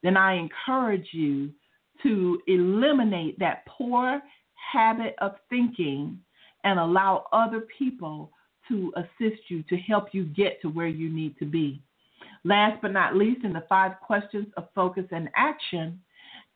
then 0.03 0.16
I 0.16 0.37
encourage 0.37 1.09
you 1.12 1.50
to 2.03 2.41
eliminate 2.47 3.39
that 3.39 3.65
poor 3.67 4.21
habit 4.73 5.15
of 5.19 5.33
thinking 5.49 6.19
and 6.65 6.79
allow 6.79 7.25
other 7.33 7.65
people 7.79 8.31
to 8.69 8.93
assist 8.97 9.43
you 9.49 9.63
to 9.65 9.77
help 9.77 10.09
you 10.13 10.25
get 10.25 10.61
to 10.63 10.69
where 10.69 10.87
you 10.87 11.11
need 11.11 11.37
to 11.39 11.45
be. 11.45 11.83
Last 12.45 12.81
but 12.81 12.93
not 12.93 13.17
least, 13.17 13.45
in 13.45 13.53
the 13.53 13.65
five 13.69 13.93
questions 14.01 14.47
of 14.57 14.69
focus 14.75 15.05
and 15.11 15.29
action, 15.37 16.01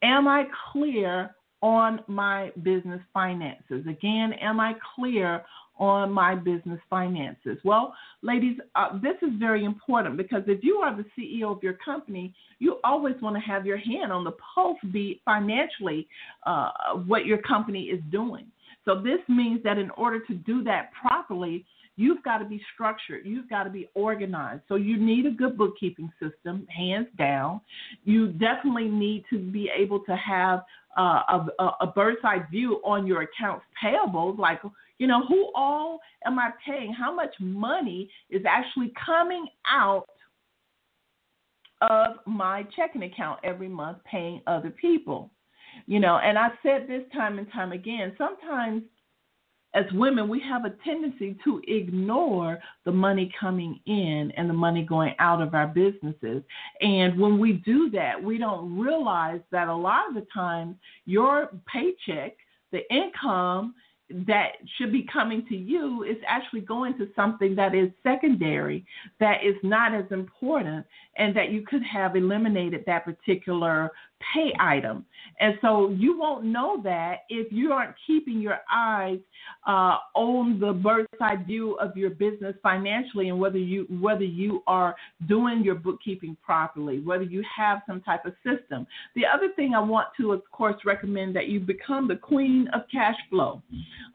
am 0.03 0.29
I 0.29 0.45
clear 0.73 1.35
on 1.61 2.01
my 2.07 2.53
business 2.63 3.01
finances? 3.13 3.87
Again, 3.89 4.33
am 4.35 4.61
I 4.61 4.75
clear 4.95 5.45
on 5.77 6.11
my 6.11 6.35
business 6.35 6.81
finances? 6.89 7.59
Well, 7.65 7.95
ladies, 8.23 8.59
uh, 8.75 8.99
this 8.99 9.17
is 9.23 9.31
very 9.39 9.65
important 9.65 10.17
because 10.17 10.43
if 10.47 10.63
you 10.63 10.77
are 10.77 10.97
the 10.97 11.05
CEO 11.17 11.57
of 11.57 11.63
your 11.63 11.77
company, 11.85 12.35
you 12.59 12.79
always 12.85 13.15
want 13.21 13.37
to 13.37 13.41
have 13.41 13.67
your 13.67 13.79
hand 13.79 14.13
on 14.13 14.25
the 14.25 14.33
pulse, 14.55 14.79
be 14.93 15.21
financially 15.25 16.07
uh, 16.47 16.71
what 17.07 17.27
your 17.27 17.39
company 17.39 17.85
is 17.85 18.01
doing. 18.11 18.47
So 18.85 19.01
this 19.01 19.21
means 19.29 19.63
that 19.65 19.79
in 19.79 19.91
order 19.91 20.21
to 20.27 20.35
do 20.35 20.63
that 20.65 20.91
properly, 21.01 21.65
you've 21.97 22.23
got 22.23 22.39
to 22.39 22.45
be 22.45 22.61
structured. 22.75 23.23
You've 23.25 23.49
got 23.49 23.65
to 23.65 23.71
be 23.71 23.89
organized. 23.95 24.63
So 24.69 24.75
you 24.75 24.97
need 24.97 25.27
a 25.27 25.31
good 25.31 25.57
bookkeeping 25.57 26.13
system, 26.21 26.67
hands 26.67 27.07
down. 27.17 27.61
You 28.05 28.29
definitely 28.33 28.89
need 28.89 29.25
to 29.31 29.39
be 29.39 29.71
able 29.75 30.01
to 30.01 30.17
have 30.17 30.61
uh, 30.97 31.47
a, 31.59 31.71
a 31.81 31.87
bird's 31.87 32.21
eye 32.25 32.45
view 32.51 32.81
on 32.85 33.07
your 33.07 33.23
accounts 33.23 33.65
payable, 33.81 34.37
like 34.39 34.61
you 34.99 35.07
know, 35.07 35.27
who 35.27 35.51
all 35.55 36.01
am 36.25 36.39
I 36.39 36.51
paying? 36.65 36.93
How 36.93 37.15
much 37.15 37.35
money 37.41 38.11
is 38.31 38.43
actually 38.49 38.93
coming 39.05 39.47
out 39.69 40.07
of 41.81 42.17
my 42.27 42.67
checking 42.77 43.03
account 43.03 43.41
every 43.43 43.69
month 43.69 43.99
paying 44.05 44.41
other 44.47 44.71
people? 44.71 45.31
You 45.87 45.99
know, 45.99 46.19
and 46.19 46.39
I 46.39 46.51
said 46.63 46.87
this 46.87 47.03
time 47.13 47.39
and 47.39 47.51
time 47.51 47.73
again, 47.73 48.15
sometimes 48.17 48.85
as 49.75 49.85
women, 49.93 50.29
we 50.29 50.41
have 50.41 50.65
a 50.65 50.71
tendency 50.85 51.37
to 51.45 51.61
ignore 51.67 52.61
the 52.85 52.93
money 52.93 53.33
coming 53.39 53.81
in 53.87 54.33
and 54.37 54.49
the 54.49 54.55
money 54.55 54.85
going 54.85 55.15
out 55.19 55.43
of 55.43 55.53
our 55.53 55.67
businesses. 55.67 56.45
And 56.81 57.19
when 57.19 57.41
we 57.41 57.55
do 57.55 57.91
that, 57.91 58.23
we 58.23 58.39
don't 58.39 58.79
realize 58.79 59.41
that 59.51 59.67
a 59.67 59.75
lot 59.75 60.09
of 60.09 60.15
the 60.15 60.27
time 60.33 60.79
your 61.07 61.51
paycheck, 61.67 62.37
the 62.71 62.83
income, 62.95 63.75
that 64.11 64.53
should 64.77 64.93
be 64.93 65.07
coming 65.11 65.47
to 65.49 65.57
you 65.57 66.03
is 66.03 66.17
actually 66.27 66.61
going 66.61 66.97
to 66.99 67.09
something 67.17 67.55
that 67.55 67.75
is 67.75 67.91
secondary, 68.03 68.85
that 69.19 69.39
is 69.45 69.55
not 69.63 69.95
as 69.95 70.05
important, 70.11 70.85
and 71.17 71.35
that 71.37 71.51
you 71.51 71.63
could 71.63 71.83
have 71.83 72.15
eliminated 72.15 72.85
that 72.87 73.05
particular 73.05 73.91
pay 74.33 74.53
item. 74.61 75.05
And 75.41 75.59
so 75.61 75.91
you 75.91 76.19
won't 76.19 76.45
know 76.45 76.81
that 76.85 77.21
if 77.29 77.53
you 77.53 77.73
aren't 77.73 77.95
keeping 78.07 78.41
your 78.41 78.59
eyes 78.73 79.19
uh, 79.67 79.97
on 80.15 80.61
the 80.61 80.73
bird's 80.73 81.09
eye 81.21 81.37
view 81.37 81.75
of 81.75 81.97
your 81.97 82.11
business 82.11 82.55
financially 82.63 83.29
and 83.29 83.39
whether 83.39 83.59
you 83.59 83.87
whether 84.01 84.25
you 84.25 84.63
are 84.67 84.95
doing 85.27 85.63
your 85.65 85.75
bookkeeping 85.75 86.37
properly, 86.45 87.01
whether 87.01 87.25
you 87.25 87.43
have 87.57 87.83
some 87.87 88.01
type 88.01 88.25
of 88.25 88.35
system. 88.45 88.87
The 89.17 89.25
other 89.27 89.49
thing 89.57 89.75
I 89.75 89.81
want 89.81 90.09
to, 90.19 90.33
of 90.33 90.43
course, 90.53 90.77
recommend 90.85 91.35
that 91.37 91.49
you 91.49 91.61
become 91.61 92.07
the 92.07 92.17
queen 92.17 92.69
of 92.73 92.83
cash 92.93 93.17
flow 93.31 93.63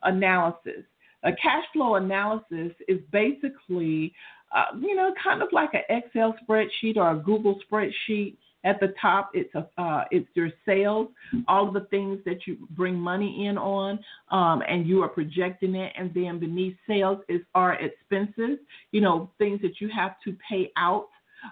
analysis. 0.04 0.84
A 1.24 1.32
cash 1.34 1.64
flow 1.74 1.96
analysis 1.96 2.72
is 2.88 3.00
basically, 3.12 4.14
uh, 4.56 4.78
you 4.80 4.96
know, 4.96 5.14
kind 5.22 5.42
of 5.42 5.50
like 5.52 5.74
an 5.74 5.82
Excel 5.90 6.34
spreadsheet 6.48 6.96
or 6.96 7.12
a 7.12 7.16
Google 7.18 7.60
spreadsheet 7.70 8.38
at 8.64 8.80
the 8.80 8.94
top, 9.02 9.32
it's 9.34 9.54
a, 9.56 9.68
uh, 9.82 10.04
it's 10.12 10.28
your 10.34 10.50
sales, 10.66 11.08
all 11.48 11.68
of 11.68 11.74
the 11.74 11.88
things 11.92 12.20
that 12.26 12.46
you 12.46 12.58
bring 12.72 12.96
money 12.96 13.48
in 13.48 13.58
on, 13.58 14.00
um, 14.32 14.62
and 14.68 14.86
you 14.86 15.02
are 15.02 15.08
projecting 15.08 15.76
it. 15.76 15.94
And 15.98 16.14
then 16.14 16.40
beneath 16.40 16.76
sales 16.88 17.20
is 17.30 17.42
our 17.56 17.76
expenses, 17.76 18.60
you 18.92 19.02
know, 19.02 19.32
things 19.38 19.62
that 19.62 19.80
you 19.80 19.90
have 19.96 20.16
to 20.26 20.36
pay 20.50 20.72
out 20.78 21.08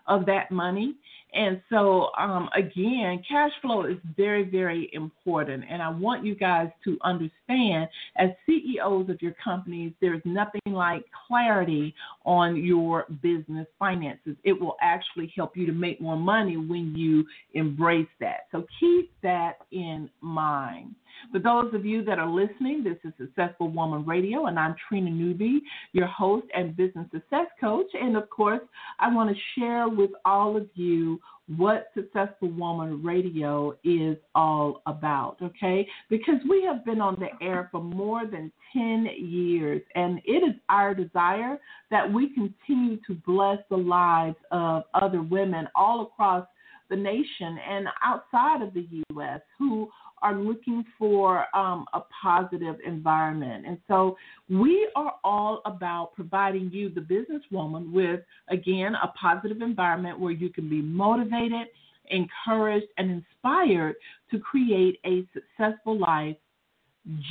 of 0.08 0.26
that 0.26 0.52
money. 0.52 0.96
And 1.38 1.62
so, 1.70 2.10
um, 2.18 2.50
again, 2.56 3.24
cash 3.30 3.52
flow 3.62 3.86
is 3.86 3.98
very, 4.16 4.44
very 4.44 4.90
important. 4.94 5.64
And 5.70 5.84
I 5.84 5.90
want 5.90 6.26
you 6.26 6.34
guys 6.34 6.70
to 6.84 6.98
understand, 7.04 7.88
as 8.18 8.32
CEOs 8.48 9.08
of 9.12 9.22
your 9.22 9.36
companies, 9.44 9.94
there's 10.02 10.22
nothing 10.26 10.62
like 10.66 11.06
clarity 11.28 11.94
on 12.26 12.58
your 12.58 13.06
business 13.22 13.68
finances. 13.78 14.36
It 14.44 14.60
will 14.60 14.78
actually 14.82 15.32
help 15.36 15.56
you 15.56 15.68
to 15.68 15.74
make 15.74 16.02
more 16.02 16.18
money 16.18 16.58
when 16.58 16.96
you 16.96 17.24
embrace 17.54 18.08
that. 18.20 18.48
So 18.52 18.66
keep 18.80 19.12
that 19.22 19.58
in 19.72 20.10
mind. 20.22 20.96
For 21.32 21.40
those 21.40 21.74
of 21.74 21.86
you 21.86 22.04
that 22.06 22.20
are 22.20 22.30
listening, 22.30 22.84
this 22.84 22.98
is 23.04 23.14
Successful 23.18 23.70
Woman 23.70 24.06
Radio, 24.06 24.46
and 24.46 24.58
I'm 24.58 24.76
Trina 24.88 25.10
Newby, 25.10 25.62
your 25.92 26.08
host 26.08 26.48
and 26.56 26.76
business 26.76 27.08
success 27.12 27.48
coach. 27.60 27.88
And 27.94 28.16
of 28.16 28.30
course, 28.30 28.62
I 29.00 29.14
want 29.14 29.30
to 29.30 29.60
share 29.60 29.90
with 29.90 30.12
all 30.26 30.56
of 30.56 30.68
you 30.76 31.20
what 31.56 31.88
Successful 31.94 32.52
Woman 32.52 33.02
Radio 33.04 33.78
is 33.84 34.18
all 34.36 34.82
about, 34.86 35.38
okay? 35.42 35.88
Because 36.10 36.36
we 36.50 36.64
have 36.64 36.84
been 36.84 37.00
on 37.00 37.16
the 37.20 37.46
air 37.46 37.70
for 37.72 37.82
more 37.82 38.26
than 38.26 38.52
10 38.74 39.08
years, 39.18 39.82
and 39.96 40.20
it 40.26 40.44
is 40.44 40.56
our 40.70 40.94
desire 40.94 41.58
that 41.90 42.12
we 42.12 42.34
continue 42.34 42.98
to 43.08 43.14
bless 43.26 43.60
the 43.70 43.78
lives 43.78 44.36
of 44.52 44.84
other 44.94 45.22
women 45.22 45.68
all 45.74 46.02
across 46.02 46.46
the 46.90 46.96
nation 46.96 47.58
and 47.70 47.88
outside 48.04 48.62
of 48.62 48.74
the 48.74 48.88
U.S. 49.12 49.42
who 49.58 49.90
are 50.22 50.36
looking 50.36 50.84
for 50.98 51.46
um, 51.56 51.86
a 51.94 52.02
positive 52.22 52.76
environment. 52.86 53.66
And 53.68 53.78
so 53.88 54.18
we 54.50 54.90
are 54.96 55.16
all 55.24 55.62
about 55.66 56.14
providing 56.14 56.72
you, 56.72 56.90
the 56.90 57.02
businesswoman, 57.02 57.92
with, 57.92 58.22
again, 58.50 58.96
a 58.96 59.08
positive 59.10 59.62
environment 59.62 60.20
where 60.20 60.32
you 60.32 60.50
can 60.50 60.70
be 60.70 60.82
motivated, 60.82 61.68
encouraged, 62.10 62.88
and 62.98 63.12
inspired 63.12 63.96
to 64.32 64.40
create 64.40 65.00
a 65.06 65.26
successful 65.34 65.98
life, 66.00 66.36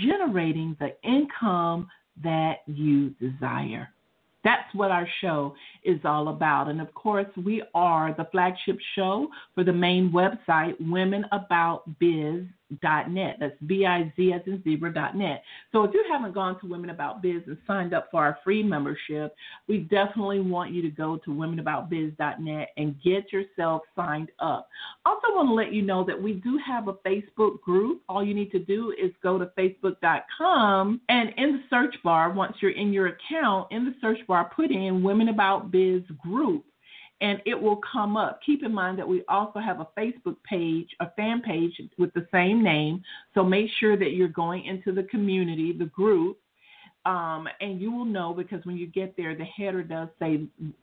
generating 0.03 0.77
the 0.81 0.97
income 1.03 1.89
that 2.23 2.59
you 2.67 3.11
desire. 3.21 3.89
That's 4.45 4.73
what 4.75 4.93
our 4.93 5.09
show 5.21 5.57
is 5.83 5.99
all 6.05 6.29
about. 6.29 6.69
And 6.69 6.81
of 6.81 6.95
course, 6.95 7.27
we 7.45 7.65
are 7.75 8.15
the 8.17 8.29
flagship 8.31 8.79
show 8.95 9.27
for 9.57 9.65
the 9.65 9.73
main 9.73 10.13
website, 10.13 10.75
Womenaboutbiz.com 12.73 13.13
net. 13.13 13.37
That's 13.41 13.55
B-I-Z 13.67 14.33
as 14.33 14.41
in 14.47 14.63
zebra 14.63 14.93
dot 14.93 15.17
net. 15.17 15.43
So 15.73 15.85
if 15.85 15.95
you 15.95 16.05
haven't 16.11 16.35
gone 16.35 16.59
to 16.61 16.67
Women 16.67 16.91
About 16.91 17.23
Biz 17.23 17.43
and 17.47 17.59
signed 17.67 17.95
up 17.95 18.09
for 18.11 18.23
our 18.23 18.39
free 18.43 18.63
membership, 18.63 19.35
we 19.69 19.79
definitely 19.79 20.41
want 20.41 20.73
you 20.73 20.83
to 20.83 20.91
go 20.91 21.17
to 21.19 21.31
womenaboutbiz.net 21.31 22.69
and 22.77 23.03
get 23.03 23.33
yourself 23.33 23.83
signed 23.95 24.31
up. 24.41 24.69
Also 25.05 25.29
want 25.35 25.49
to 25.49 25.55
let 25.55 25.73
you 25.73 25.83
know 25.83 26.05
that 26.05 26.21
we 26.21 26.35
do 26.35 26.59
have 26.65 26.89
a 26.89 26.95
Facebook 26.95 27.61
group. 27.61 28.03
All 28.09 28.25
you 28.25 28.35
need 28.35 28.51
to 28.53 28.59
do 28.59 28.93
is 28.93 29.13
go 29.23 29.39
to 29.39 29.47
facebook.com 29.59 31.01
and 31.09 31.31
in 31.37 31.53
the 31.53 31.63
search 31.71 31.95
bar, 32.03 32.33
once 32.33 32.57
you're 32.61 32.73
in 32.73 32.93
your 32.93 33.09
account, 33.09 33.69
in 33.71 33.85
the 33.85 33.95
search 34.01 34.19
bar, 34.27 34.51
put 34.55 34.71
in 34.71 35.03
Women 35.03 35.29
About 35.29 35.71
Biz 35.71 36.03
group 36.23 36.65
and 37.21 37.41
it 37.47 37.61
will 37.61 37.81
come 37.91 38.17
up. 38.17 38.41
Keep 38.45 38.63
in 38.63 38.73
mind 38.73 38.99
that 38.99 39.09
we 39.09 39.25
also 39.29 39.59
have 39.59 39.81
a 39.81 39.89
Facebook 39.99 40.37
page, 40.45 40.89
a 41.01 41.11
fan 41.13 41.41
page 41.41 41.81
with 41.99 42.13
the 42.15 42.27
same 42.33 42.63
name. 42.63 43.03
So 43.35 43.43
make 43.43 43.71
sure 43.81 43.97
that 43.97 44.13
you're 44.13 44.29
going 44.29 44.65
into 44.67 44.93
the 44.93 45.05
community, 45.05 45.73
the 45.73 45.87
group, 45.87 46.39
um, 47.07 47.47
and 47.61 47.81
you 47.81 47.93
will 47.93 48.05
know 48.05 48.35
because 48.35 48.67
when 48.67 48.77
you 48.77 48.89
get 48.89 49.17
there, 49.17 49.37
the 49.37 49.45
header 49.45 49.85
does 49.85 50.09
say 50.19 50.41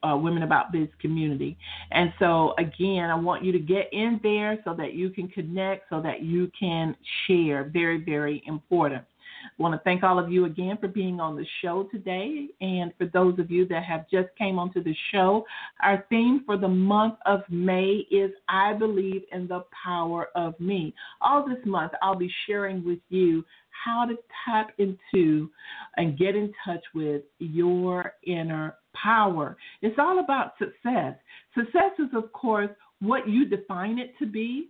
uh, 0.09 0.15
Women 0.15 0.43
About 0.43 0.71
Biz 0.71 0.87
Community. 1.01 1.57
And 1.91 2.13
so, 2.17 2.55
again, 2.57 3.09
I 3.09 3.15
want 3.15 3.43
you 3.43 3.51
to 3.51 3.59
get 3.59 3.91
in 3.91 4.21
there 4.23 4.57
so 4.63 4.73
that 4.73 4.93
you 4.93 5.09
can 5.09 5.27
connect, 5.27 5.89
so 5.89 6.01
that 6.01 6.23
you 6.23 6.49
can 6.57 6.95
share. 7.27 7.65
Very, 7.65 8.01
very 8.01 8.41
important. 8.47 9.03
I 9.43 9.61
want 9.61 9.73
to 9.75 9.81
thank 9.83 10.03
all 10.03 10.19
of 10.19 10.31
you 10.31 10.45
again 10.45 10.77
for 10.79 10.87
being 10.87 11.19
on 11.19 11.35
the 11.35 11.45
show 11.61 11.83
today. 11.91 12.47
And 12.61 12.93
for 12.97 13.05
those 13.07 13.37
of 13.39 13.51
you 13.51 13.67
that 13.67 13.83
have 13.83 14.09
just 14.09 14.29
came 14.37 14.57
onto 14.57 14.83
the 14.83 14.95
show, 15.11 15.45
our 15.81 16.05
theme 16.09 16.43
for 16.45 16.57
the 16.57 16.67
month 16.67 17.15
of 17.25 17.41
May 17.49 18.05
is 18.11 18.31
I 18.47 18.73
believe 18.73 19.23
in 19.31 19.47
the 19.47 19.65
power 19.83 20.29
of 20.35 20.59
me. 20.59 20.93
All 21.21 21.47
this 21.47 21.63
month, 21.65 21.91
I'll 22.01 22.15
be 22.15 22.31
sharing 22.47 22.83
with 22.85 22.99
you 23.09 23.43
how 23.83 24.05
to 24.05 24.15
tap 24.45 24.71
into 24.77 25.49
and 25.97 26.17
get 26.17 26.35
in 26.35 26.53
touch 26.65 26.83
with 26.93 27.23
your 27.39 28.13
inner 28.25 28.75
power. 28.93 29.57
It's 29.81 29.97
all 29.99 30.19
about 30.19 30.53
success. 30.57 31.15
Success 31.55 31.91
is, 31.99 32.09
of 32.15 32.31
course, 32.31 32.69
what 33.01 33.27
you 33.27 33.45
define 33.45 33.99
it 33.99 34.13
to 34.19 34.25
be 34.25 34.69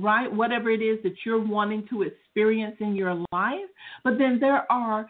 right? 0.00 0.32
Whatever 0.32 0.70
it 0.70 0.82
is 0.82 0.98
that 1.02 1.14
you're 1.24 1.44
wanting 1.44 1.86
to 1.90 2.02
experience 2.02 2.76
in 2.80 2.94
your 2.94 3.14
life. 3.32 3.68
But 4.04 4.18
then 4.18 4.38
there 4.40 4.70
are 4.70 5.08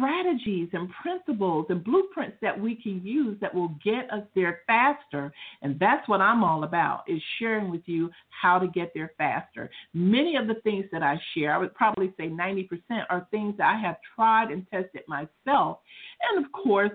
strategies 0.00 0.68
and 0.72 0.88
principles 1.02 1.66
and 1.68 1.84
blueprints 1.84 2.36
that 2.40 2.58
we 2.58 2.74
can 2.74 3.04
use 3.04 3.36
that 3.40 3.54
will 3.54 3.74
get 3.84 4.10
us 4.10 4.22
there 4.34 4.60
faster. 4.66 5.32
And 5.62 5.78
that's 5.78 6.08
what 6.08 6.20
i'm 6.20 6.42
all 6.42 6.64
about 6.64 7.04
is 7.06 7.20
sharing 7.38 7.70
with 7.70 7.82
you 7.86 8.10
how 8.28 8.58
to 8.58 8.66
get 8.68 8.92
there 8.94 9.12
faster. 9.18 9.70
Many 9.92 10.36
of 10.36 10.46
the 10.46 10.54
things 10.62 10.86
that 10.92 11.02
i 11.02 11.20
share 11.34 11.54
i 11.54 11.58
would 11.58 11.74
probably 11.74 12.12
say 12.16 12.28
90% 12.28 12.68
are 13.10 13.26
things 13.30 13.56
that 13.58 13.74
i 13.74 13.80
have 13.80 13.96
tried 14.14 14.50
and 14.50 14.66
tested 14.70 15.02
myself. 15.06 15.78
And 16.32 16.44
of 16.44 16.50
course 16.52 16.92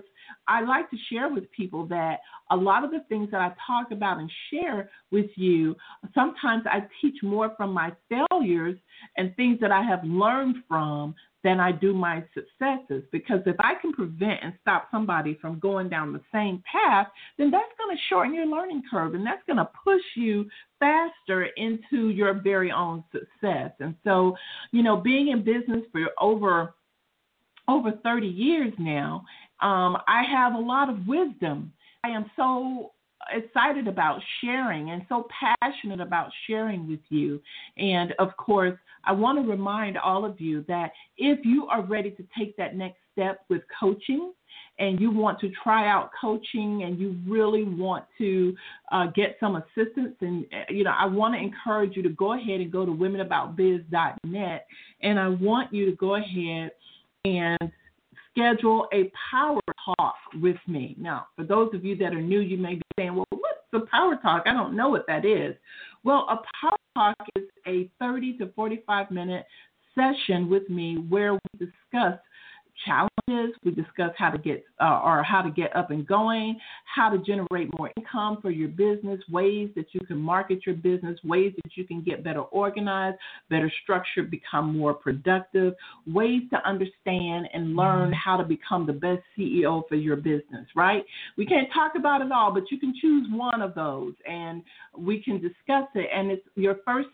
I 0.48 0.62
like 0.62 0.90
to 0.90 0.96
share 1.10 1.28
with 1.28 1.50
people 1.52 1.86
that 1.86 2.20
a 2.50 2.56
lot 2.56 2.84
of 2.84 2.90
the 2.90 3.04
things 3.08 3.30
that 3.30 3.40
I 3.40 3.52
talk 3.66 3.90
about 3.90 4.18
and 4.18 4.30
share 4.50 4.90
with 5.10 5.30
you, 5.36 5.76
sometimes 6.14 6.64
I 6.66 6.82
teach 7.00 7.22
more 7.22 7.52
from 7.56 7.72
my 7.72 7.92
failures 8.08 8.76
and 9.16 9.34
things 9.36 9.58
that 9.60 9.72
I 9.72 9.82
have 9.82 10.04
learned 10.04 10.56
from 10.68 11.14
than 11.46 11.60
I 11.60 11.70
do 11.70 11.94
my 11.94 12.24
successes. 12.34 13.04
Because 13.12 13.38
if 13.46 13.54
I 13.60 13.74
can 13.80 13.92
prevent 13.92 14.40
and 14.42 14.52
stop 14.62 14.88
somebody 14.90 15.38
from 15.40 15.60
going 15.60 15.88
down 15.88 16.12
the 16.12 16.20
same 16.32 16.60
path, 16.70 17.06
then 17.38 17.52
that's 17.52 17.70
going 17.78 17.96
to 17.96 18.02
shorten 18.08 18.34
your 18.34 18.46
learning 18.46 18.82
curve 18.90 19.14
and 19.14 19.24
that's 19.24 19.44
going 19.46 19.58
to 19.58 19.68
push 19.84 20.02
you 20.16 20.46
faster 20.80 21.44
into 21.56 22.08
your 22.08 22.34
very 22.34 22.72
own 22.72 23.04
success. 23.12 23.70
And 23.78 23.94
so, 24.02 24.34
you 24.72 24.82
know, 24.82 24.96
being 24.96 25.28
in 25.28 25.44
business 25.44 25.84
for 25.92 26.08
over 26.20 26.74
over 27.68 27.92
30 28.02 28.26
years 28.26 28.72
now, 28.78 29.24
um, 29.60 29.98
I 30.08 30.24
have 30.28 30.54
a 30.54 30.58
lot 30.58 30.88
of 30.88 31.06
wisdom. 31.06 31.72
I 32.02 32.08
am 32.08 32.28
so 32.34 32.92
excited 33.32 33.86
about 33.86 34.20
sharing 34.40 34.90
and 34.90 35.02
so 35.08 35.28
passionate 35.60 36.00
about 36.00 36.30
sharing 36.48 36.88
with 36.88 37.00
you. 37.08 37.40
And 37.76 38.14
of 38.18 38.36
course, 38.36 38.78
I 39.06 39.12
want 39.12 39.42
to 39.42 39.48
remind 39.48 39.96
all 39.96 40.24
of 40.24 40.40
you 40.40 40.64
that 40.68 40.92
if 41.16 41.44
you 41.44 41.66
are 41.66 41.82
ready 41.82 42.10
to 42.12 42.24
take 42.38 42.56
that 42.56 42.76
next 42.76 42.98
step 43.12 43.44
with 43.48 43.62
coaching, 43.78 44.32
and 44.78 45.00
you 45.00 45.10
want 45.10 45.40
to 45.40 45.50
try 45.62 45.88
out 45.88 46.10
coaching 46.20 46.82
and 46.82 46.98
you 46.98 47.16
really 47.26 47.64
want 47.64 48.04
to 48.18 48.54
uh, 48.92 49.06
get 49.14 49.36
some 49.40 49.56
assistance 49.56 50.14
and 50.20 50.44
you 50.68 50.84
know 50.84 50.92
i 50.98 51.06
want 51.06 51.34
to 51.34 51.40
encourage 51.40 51.96
you 51.96 52.02
to 52.02 52.10
go 52.10 52.34
ahead 52.34 52.60
and 52.60 52.70
go 52.70 52.84
to 52.84 52.92
womenaboutbiz.net 52.92 54.66
and 55.00 55.18
i 55.18 55.28
want 55.28 55.72
you 55.72 55.86
to 55.86 55.96
go 55.96 56.16
ahead 56.16 56.70
and 57.24 57.72
schedule 58.36 58.86
a 58.92 59.10
power 59.30 59.60
talk 59.98 60.14
with 60.40 60.56
me. 60.66 60.94
Now, 60.98 61.26
for 61.36 61.44
those 61.44 61.74
of 61.74 61.84
you 61.84 61.96
that 61.96 62.12
are 62.12 62.20
new, 62.20 62.40
you 62.40 62.58
may 62.58 62.74
be 62.74 62.82
saying, 62.98 63.14
well, 63.14 63.26
what's 63.30 63.58
the 63.72 63.80
power 63.90 64.16
talk? 64.16 64.44
I 64.46 64.52
don't 64.52 64.76
know 64.76 64.88
what 64.88 65.06
that 65.06 65.24
is. 65.24 65.54
Well, 66.04 66.26
a 66.28 66.36
power 66.60 66.76
talk 66.96 67.16
is 67.36 67.44
a 67.66 67.90
30 68.00 68.38
to 68.38 68.52
45 68.56 69.10
minute 69.10 69.44
session 69.94 70.48
with 70.48 70.68
me 70.70 70.96
where 71.08 71.34
we 71.34 71.40
discuss 71.58 72.18
challenges. 72.84 73.56
We 73.64 73.72
discuss 73.72 74.12
how 74.16 74.30
to 74.30 74.38
get 74.38 74.64
uh, 74.80 75.00
or 75.04 75.22
how 75.22 75.42
to 75.42 75.50
get 75.50 75.74
up 75.74 75.90
and 75.90 76.06
going, 76.06 76.58
how 76.84 77.10
to 77.10 77.18
generate 77.18 77.68
more 77.78 77.90
income 77.96 78.38
for 78.40 78.50
your 78.50 78.68
business, 78.68 79.20
ways 79.30 79.70
that 79.76 79.86
you 79.92 80.00
can 80.06 80.18
market 80.18 80.66
your 80.66 80.74
business, 80.74 81.18
ways 81.24 81.52
that 81.62 81.76
you 81.76 81.84
can 81.84 82.02
get 82.02 82.22
better 82.22 82.42
organized, 82.42 83.16
better 83.50 83.72
structured, 83.82 84.30
become 84.30 84.76
more 84.76 84.94
productive, 84.94 85.74
ways 86.06 86.42
to 86.50 86.68
understand 86.68 87.48
and 87.52 87.74
learn 87.74 88.12
how 88.12 88.36
to 88.36 88.44
become 88.44 88.86
the 88.86 88.92
best 88.92 89.22
CEO 89.36 89.82
for 89.88 89.96
your 89.96 90.16
business, 90.16 90.66
right? 90.74 91.04
We 91.36 91.46
can't 91.46 91.68
talk 91.72 91.92
about 91.96 92.20
it 92.20 92.32
all, 92.32 92.52
but 92.52 92.70
you 92.70 92.78
can 92.78 92.94
choose 93.00 93.26
one 93.30 93.62
of 93.62 93.74
those 93.74 94.14
and 94.28 94.62
we 94.96 95.22
can 95.22 95.40
discuss 95.40 95.88
it. 95.94 96.08
And 96.14 96.30
it's 96.30 96.46
your 96.54 96.76
first 96.84 97.08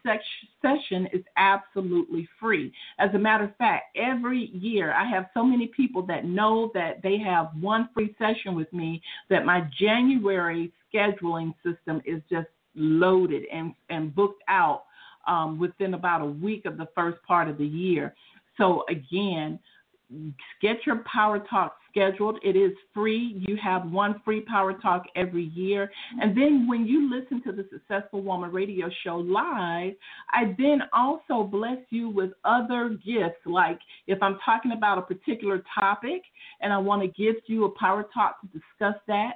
session 0.61 1.09
is 1.13 1.23
absolutely 1.37 2.29
free. 2.41 2.73
As 2.99 3.11
a 3.15 3.19
matter 3.19 3.45
of 3.45 3.57
fact, 3.57 3.97
every 3.97 4.51
year 4.53 4.93
I 4.93 5.09
have 5.09 5.27
so 5.35 5.45
many 5.53 5.67
people 5.67 6.03
that 6.07 6.25
know 6.25 6.71
that 6.73 7.03
they 7.03 7.19
have 7.19 7.51
one 7.61 7.89
free 7.93 8.15
session 8.19 8.55
with 8.57 8.73
me 8.73 9.03
that 9.29 9.45
my 9.45 9.69
January 9.79 10.73
scheduling 10.93 11.55
system 11.63 12.01
is 12.05 12.23
just 12.31 12.49
loaded 12.75 13.43
and, 13.53 13.75
and 13.91 14.15
booked 14.15 14.43
out 14.49 14.85
um, 15.27 15.59
within 15.59 15.95
about 15.95 16.23
a 16.23 16.27
week 16.27 16.65
of 16.65 16.77
the 16.79 16.89
first 16.95 17.23
part 17.23 17.49
of 17.49 17.59
the 17.59 17.67
year. 17.67 18.15
So, 18.57 18.85
again, 18.89 19.59
get 20.61 20.79
your 20.87 21.05
Power 21.05 21.39
Talk 21.39 21.77
scheduled. 21.93 22.39
It 22.43 22.57
is 22.57 22.73
free. 22.95 23.37
You 23.47 23.57
have 23.63 23.91
one 23.91 24.21
free 24.25 24.41
Power 24.41 24.73
Talk 24.73 25.05
every 25.15 25.45
year. 25.45 25.91
And 26.21 26.37
then 26.37 26.67
when 26.67 26.87
you 26.87 27.11
listen 27.11 27.43
to 27.45 27.53
the 27.53 27.69
Successful 27.71 28.23
Woman 28.23 28.51
radio 28.51 28.89
show 29.05 29.17
live, 29.19 29.93
I 30.31 30.55
then 30.59 30.81
also 30.93 31.45
bless 31.45 31.79
you 31.91 32.09
with 32.09 32.31
other 32.45 32.97
gifts. 33.05 33.45
Like 33.45 33.79
if 34.07 34.23
I'm 34.23 34.39
talking 34.45 34.73
about 34.73 34.99
a 34.99 35.03
particular 35.03 35.63
topic 35.79 36.23
and 36.61 36.73
I 36.73 36.79
want 36.79 37.03
to 37.03 37.09
gift 37.09 37.49
you 37.49 37.65
a 37.67 37.71
Power 37.71 38.07
Talk 38.13 38.41
to 38.41 38.47
discuss 38.47 39.01
that, 39.07 39.35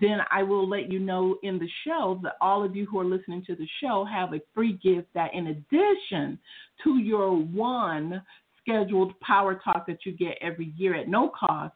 then 0.00 0.18
I 0.30 0.42
will 0.42 0.68
let 0.68 0.90
you 0.90 0.98
know 0.98 1.36
in 1.42 1.58
the 1.58 1.68
show 1.86 2.18
that 2.22 2.36
all 2.40 2.64
of 2.64 2.74
you 2.74 2.86
who 2.86 2.98
are 2.98 3.04
listening 3.04 3.44
to 3.46 3.54
the 3.54 3.68
show 3.82 4.06
have 4.10 4.32
a 4.32 4.40
free 4.54 4.78
gift 4.82 5.08
that, 5.14 5.34
in 5.34 5.48
addition 5.48 6.38
to 6.84 6.98
your 6.98 7.36
one 7.36 8.22
scheduled 8.60 9.18
Power 9.20 9.60
Talk 9.62 9.86
that 9.86 10.04
you 10.04 10.12
get 10.12 10.38
every 10.40 10.72
year 10.76 10.94
at 10.94 11.08
no 11.08 11.30
cost, 11.30 11.74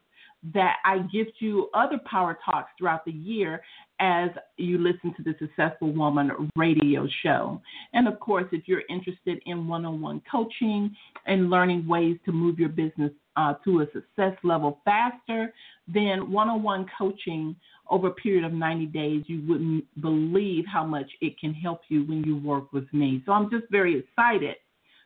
that 0.53 0.77
I 0.85 0.99
gift 0.99 1.33
you 1.39 1.71
other 1.73 1.99
Power 2.05 2.37
Talks 2.45 2.71
throughout 2.79 3.05
the 3.05 3.13
year 3.13 3.63
as 4.01 4.29
you 4.57 4.79
listen 4.79 5.15
to 5.17 5.23
the 5.23 5.35
Successful 5.39 5.93
Woman 5.93 6.51
radio 6.57 7.07
show. 7.23 7.63
And 7.93 8.07
of 8.07 8.21
course, 8.21 8.45
if 8.53 8.67
you're 8.67 8.83
interested 8.91 9.41
in 9.47 9.67
one 9.67 9.87
on 9.87 10.01
one 10.01 10.21
coaching 10.31 10.95
and 11.27 11.49
learning 11.49 11.87
ways 11.87 12.19
to 12.27 12.33
move 12.33 12.59
your 12.59 12.69
business 12.69 13.13
uh, 13.37 13.55
to 13.65 13.81
a 13.81 13.87
success 13.93 14.37
level 14.43 14.81
faster, 14.85 15.53
then 15.89 16.31
one 16.31 16.49
on 16.49 16.63
one 16.63 16.87
coaching 16.97 17.57
over 17.89 18.09
a 18.09 18.13
period 18.13 18.45
of 18.45 18.53
90 18.53 18.87
days, 18.87 19.25
you 19.27 19.43
wouldn't 19.47 19.85
believe 20.01 20.65
how 20.67 20.85
much 20.85 21.11
it 21.21 21.39
can 21.39 21.55
help 21.55 21.83
you 21.89 22.05
when 22.05 22.23
you 22.25 22.37
work 22.37 22.73
with 22.73 22.93
me. 22.93 23.23
So 23.25 23.33
I'm 23.33 23.51
just 23.51 23.65
very 23.71 23.99
excited 23.99 24.57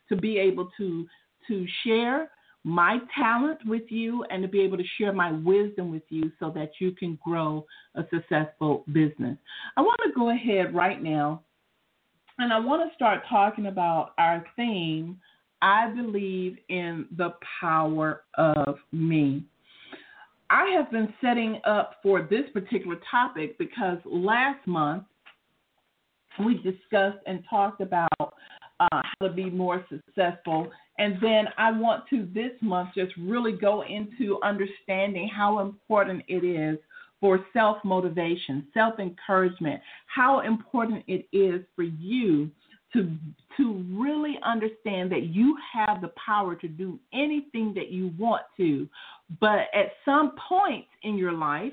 to 0.08 0.16
be 0.16 0.38
able 0.38 0.70
to 0.78 1.06
to 1.46 1.66
share 1.84 2.30
my 2.68 2.98
talent 3.16 3.58
with 3.64 3.84
you 3.88 4.24
and 4.24 4.42
to 4.42 4.48
be 4.48 4.60
able 4.60 4.76
to 4.76 4.84
share 4.98 5.12
my 5.12 5.32
wisdom 5.32 5.90
with 5.90 6.02
you 6.10 6.30
so 6.38 6.50
that 6.50 6.72
you 6.78 6.92
can 6.92 7.18
grow 7.24 7.64
a 7.94 8.02
successful 8.12 8.84
business. 8.92 9.38
I 9.78 9.80
want 9.80 9.98
to 10.04 10.12
go 10.14 10.28
ahead 10.30 10.74
right 10.74 11.02
now 11.02 11.42
and 12.38 12.52
I 12.52 12.58
want 12.58 12.88
to 12.88 12.94
start 12.94 13.22
talking 13.28 13.66
about 13.66 14.12
our 14.18 14.44
theme 14.54 15.18
I 15.60 15.88
believe 15.88 16.58
in 16.68 17.06
the 17.16 17.30
power 17.60 18.22
of 18.34 18.76
me. 18.92 19.44
I 20.50 20.66
have 20.76 20.90
been 20.90 21.12
setting 21.20 21.60
up 21.64 21.96
for 22.02 22.22
this 22.22 22.44
particular 22.52 22.96
topic 23.10 23.58
because 23.58 23.98
last 24.04 24.64
month 24.66 25.04
we 26.44 26.54
discussed 26.58 27.18
and 27.26 27.42
talked 27.50 27.80
about 27.80 28.34
uh, 28.80 28.86
how 28.90 29.26
to 29.28 29.32
be 29.32 29.50
more 29.50 29.84
successful 29.88 30.70
and 30.98 31.16
then 31.22 31.46
I 31.56 31.70
want 31.70 32.04
to 32.10 32.28
this 32.34 32.52
month 32.60 32.90
just 32.94 33.12
really 33.16 33.52
go 33.52 33.82
into 33.82 34.38
understanding 34.42 35.30
how 35.34 35.60
important 35.60 36.24
it 36.28 36.44
is 36.44 36.78
for 37.20 37.40
self 37.52 37.78
motivation, 37.84 38.66
self 38.74 38.98
encouragement, 38.98 39.80
how 40.06 40.40
important 40.40 41.04
it 41.06 41.26
is 41.32 41.62
for 41.76 41.84
you 41.84 42.50
to 42.92 43.16
to 43.56 43.84
really 43.92 44.38
understand 44.44 45.12
that 45.12 45.24
you 45.24 45.56
have 45.72 46.00
the 46.00 46.12
power 46.24 46.54
to 46.56 46.68
do 46.68 46.98
anything 47.12 47.72
that 47.74 47.90
you 47.90 48.12
want 48.18 48.42
to. 48.56 48.88
But 49.40 49.66
at 49.74 49.92
some 50.04 50.32
point 50.48 50.86
in 51.02 51.16
your 51.16 51.32
life, 51.32 51.72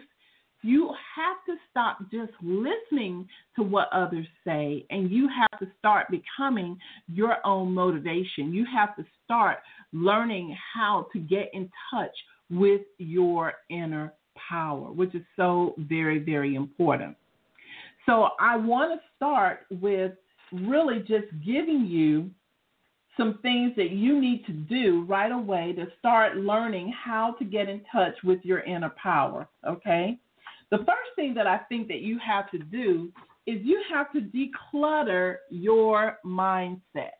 you 0.65 0.91
have 1.15 1.37
to 1.45 1.55
stop 1.69 1.99
just 2.11 2.31
listening 2.41 3.27
to 3.55 3.63
what 3.63 3.87
others 3.93 4.25
say 4.45 4.85
and 4.89 5.11
you 5.11 5.29
have 5.29 5.59
to 5.59 5.67
start 5.77 6.07
becoming 6.09 6.77
your 7.07 7.37
own 7.45 7.73
motivation. 7.73 8.51
You 8.51 8.65
have 8.73 8.95
to 8.95 9.05
start 9.23 9.59
learning 9.93 10.55
how 10.73 11.07
to 11.13 11.19
get 11.19 11.51
in 11.53 11.69
touch 11.91 12.15
with 12.49 12.81
your 12.97 13.53
inner 13.69 14.13
power, 14.49 14.91
which 14.91 15.13
is 15.13 15.23
so 15.35 15.75
very, 15.77 16.19
very 16.19 16.55
important. 16.55 17.15
So, 18.05 18.29
I 18.39 18.55
want 18.55 18.99
to 18.99 19.07
start 19.15 19.61
with 19.71 20.11
really 20.51 20.99
just 20.99 21.25
giving 21.43 21.85
you 21.87 22.29
some 23.17 23.39
things 23.41 23.73
that 23.77 23.91
you 23.91 24.19
need 24.19 24.45
to 24.45 24.51
do 24.51 25.05
right 25.07 25.31
away 25.31 25.73
to 25.73 25.87
start 25.97 26.37
learning 26.37 26.93
how 27.03 27.35
to 27.39 27.45
get 27.45 27.69
in 27.69 27.81
touch 27.91 28.13
with 28.23 28.39
your 28.43 28.59
inner 28.59 28.93
power, 29.01 29.47
okay? 29.67 30.19
The 30.71 30.77
first 30.79 31.11
thing 31.15 31.33
that 31.35 31.47
I 31.47 31.59
think 31.69 31.87
that 31.87 32.01
you 32.01 32.19
have 32.25 32.49
to 32.51 32.57
do 32.57 33.11
is 33.45 33.59
you 33.63 33.81
have 33.93 34.11
to 34.13 34.21
declutter 34.21 35.37
your 35.49 36.17
mindset. 36.25 37.11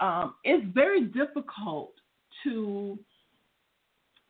Um, 0.00 0.34
it's 0.44 0.64
very 0.74 1.04
difficult 1.04 1.92
to 2.44 2.98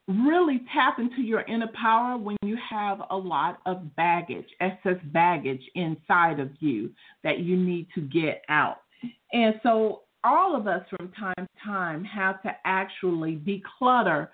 really 0.09 0.61
tap 0.73 0.99
into 0.99 1.23
your 1.23 1.41
inner 1.43 1.69
power 1.81 2.17
when 2.17 2.37
you 2.43 2.57
have 2.69 3.03
a 3.11 3.17
lot 3.17 3.59
of 3.67 3.95
baggage, 3.97 4.47
excess 4.61 4.97
baggage 5.13 5.63
inside 5.75 6.39
of 6.39 6.51
you 6.61 6.91
that 7.25 7.41
you 7.41 7.57
need 7.57 7.89
to 7.95 8.01
get 8.03 8.43
out. 8.49 8.83
And 9.33 9.55
so 9.63 10.03
all 10.27 10.57
of 10.57 10.67
us 10.67 10.83
from 10.91 11.11
time 11.13 11.35
to 11.37 11.65
time 11.65 12.05
have 12.05 12.43
to 12.43 12.51
actually 12.65 13.37
declutter 13.47 14.29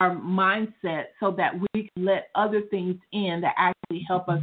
our 0.00 0.16
mindset 0.16 1.04
so 1.20 1.30
that 1.30 1.52
we 1.74 1.90
can 1.94 2.04
let 2.04 2.28
other 2.34 2.62
things 2.70 2.96
in 3.12 3.40
that 3.42 3.54
actually 3.58 4.04
help 4.08 4.28
us 4.28 4.40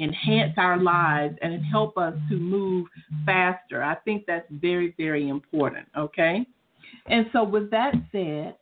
enhance 0.00 0.54
our 0.56 0.78
lives 0.78 1.36
and 1.42 1.64
help 1.64 1.98
us 1.98 2.14
to 2.30 2.36
move 2.36 2.86
faster. 3.26 3.82
I 3.82 3.96
think 4.04 4.24
that's 4.26 4.46
very, 4.50 4.94
very 4.96 5.28
important, 5.28 5.86
okay? 5.96 6.46
And 7.06 7.26
so, 7.32 7.42
with 7.42 7.70
that 7.70 7.94
said, 8.12 8.56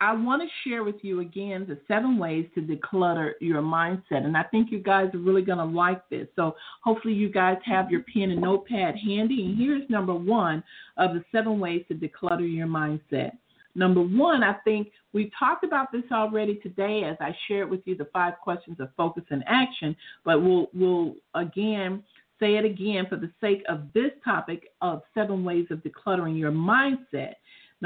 I 0.00 0.14
want 0.14 0.42
to 0.42 0.68
share 0.68 0.84
with 0.84 0.96
you 1.02 1.20
again 1.20 1.64
the 1.66 1.78
seven 1.88 2.18
ways 2.18 2.46
to 2.54 2.60
declutter 2.60 3.32
your 3.40 3.62
mindset. 3.62 4.24
And 4.24 4.36
I 4.36 4.42
think 4.42 4.70
you 4.70 4.78
guys 4.78 5.08
are 5.14 5.18
really 5.18 5.42
going 5.42 5.58
to 5.58 5.64
like 5.64 6.06
this. 6.10 6.28
So 6.36 6.54
hopefully 6.82 7.14
you 7.14 7.30
guys 7.30 7.56
have 7.64 7.90
your 7.90 8.02
pen 8.02 8.30
and 8.30 8.42
notepad 8.42 8.96
handy. 8.96 9.44
And 9.44 9.58
here's 9.58 9.88
number 9.88 10.14
one 10.14 10.62
of 10.98 11.14
the 11.14 11.24
seven 11.32 11.58
ways 11.58 11.82
to 11.88 11.94
declutter 11.94 12.52
your 12.52 12.66
mindset. 12.66 13.32
Number 13.74 14.02
one, 14.02 14.42
I 14.42 14.54
think 14.64 14.90
we've 15.12 15.30
talked 15.38 15.64
about 15.64 15.92
this 15.92 16.04
already 16.12 16.56
today 16.56 17.04
as 17.04 17.16
I 17.20 17.34
shared 17.48 17.70
with 17.70 17.80
you 17.84 17.94
the 17.94 18.08
five 18.12 18.34
questions 18.42 18.78
of 18.80 18.88
focus 18.96 19.24
and 19.30 19.44
action, 19.46 19.94
but 20.24 20.42
we'll, 20.42 20.68
we'll 20.72 21.14
again 21.34 22.02
say 22.40 22.56
it 22.56 22.64
again 22.64 23.06
for 23.08 23.16
the 23.16 23.30
sake 23.40 23.62
of 23.68 23.92
this 23.94 24.10
topic 24.24 24.68
of 24.82 25.02
seven 25.14 25.44
ways 25.44 25.66
of 25.70 25.78
decluttering 25.78 26.38
your 26.38 26.52
mindset. 26.52 27.34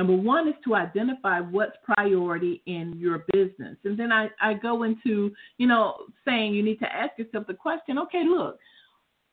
Number 0.00 0.16
one 0.16 0.48
is 0.48 0.54
to 0.64 0.74
identify 0.74 1.40
what's 1.40 1.76
priority 1.84 2.62
in 2.64 2.94
your 2.96 3.26
business. 3.34 3.76
And 3.84 4.00
then 4.00 4.10
I, 4.10 4.30
I 4.40 4.54
go 4.54 4.84
into, 4.84 5.30
you 5.58 5.66
know, 5.66 6.06
saying 6.24 6.54
you 6.54 6.62
need 6.62 6.78
to 6.78 6.90
ask 6.90 7.18
yourself 7.18 7.46
the 7.46 7.52
question 7.52 7.98
okay, 7.98 8.22
look, 8.26 8.58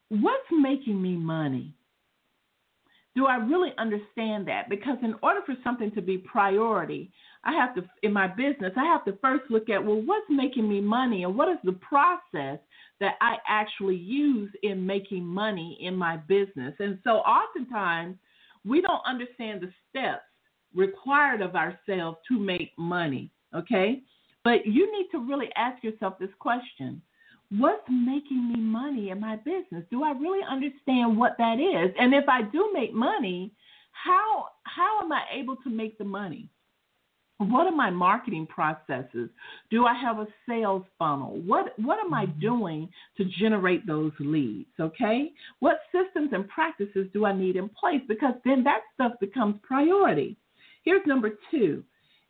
what's 0.09 0.43
making 0.51 1.01
me 1.01 1.15
money? 1.15 1.73
Do 3.15 3.27
I 3.27 3.37
really 3.37 3.71
understand 3.77 4.45
that? 4.49 4.69
Because 4.69 4.97
in 5.03 5.15
order 5.23 5.39
for 5.45 5.55
something 5.63 5.89
to 5.91 6.01
be 6.01 6.17
priority, 6.17 7.13
I 7.45 7.53
have 7.53 7.73
to, 7.75 7.89
in 8.03 8.11
my 8.11 8.27
business, 8.27 8.73
I 8.75 8.83
have 8.83 9.05
to 9.05 9.17
first 9.21 9.43
look 9.49 9.69
at, 9.69 9.81
well, 9.81 10.01
what's 10.01 10.25
making 10.29 10.67
me 10.67 10.81
money 10.81 11.23
and 11.23 11.33
what 11.37 11.47
is 11.47 11.59
the 11.63 11.79
process 11.79 12.59
that 12.99 13.13
I 13.21 13.37
actually 13.47 13.95
use 13.95 14.51
in 14.63 14.85
making 14.85 15.23
money 15.25 15.77
in 15.79 15.95
my 15.95 16.17
business? 16.17 16.75
And 16.79 16.99
so 17.05 17.19
oftentimes 17.19 18.17
we 18.65 18.81
don't 18.81 19.01
understand 19.05 19.61
the 19.61 19.71
steps 19.89 20.23
required 20.77 21.41
of 21.41 21.55
ourselves 21.55 22.17
to 22.29 22.39
make 22.39 22.71
money. 22.77 23.31
Okay? 23.53 24.01
But 24.43 24.65
you 24.65 24.91
need 24.91 25.07
to 25.11 25.19
really 25.19 25.49
ask 25.57 25.83
yourself 25.83 26.17
this 26.19 26.29
question 26.39 27.01
What's 27.49 27.83
making 27.89 28.51
me 28.51 28.59
money 28.59 29.09
in 29.09 29.21
my 29.21 29.37
business? 29.37 29.85
Do 29.89 30.03
I 30.03 30.11
really 30.11 30.41
understand 30.49 31.17
what 31.17 31.37
that 31.37 31.59
is? 31.59 31.93
And 31.97 32.13
if 32.13 32.27
I 32.27 32.41
do 32.41 32.71
make 32.73 32.93
money, 32.93 33.53
how 33.91 34.47
how 34.63 35.01
am 35.01 35.11
I 35.11 35.23
able 35.33 35.55
to 35.57 35.69
make 35.69 35.97
the 35.97 36.03
money? 36.03 36.49
what 37.39 37.67
are 37.67 37.75
my 37.75 37.91
marketing 37.91 38.47
processes? 38.47 39.29
Do 39.69 39.85
I 39.85 39.93
have 39.93 40.17
a 40.17 40.27
sales 40.47 40.83
funnel? 40.97 41.39
What 41.45 41.77
what 41.79 41.99
am 41.99 42.13
I 42.13 42.25
mm-hmm. 42.25 42.39
doing 42.39 42.89
to 43.17 43.25
generate 43.25 43.85
those 43.85 44.11
leads? 44.19 44.69
Okay? 44.79 45.31
What 45.59 45.79
systems 45.91 46.31
and 46.33 46.49
practices 46.49 47.07
do 47.13 47.25
I 47.25 47.33
need 47.33 47.55
in 47.55 47.69
place? 47.69 48.01
Because 48.07 48.33
then 48.43 48.63
that 48.63 48.81
stuff 48.93 49.13
becomes 49.19 49.55
priority. 49.63 50.37
Here's 50.87 51.05
number 51.05 51.31
two. 51.51 51.83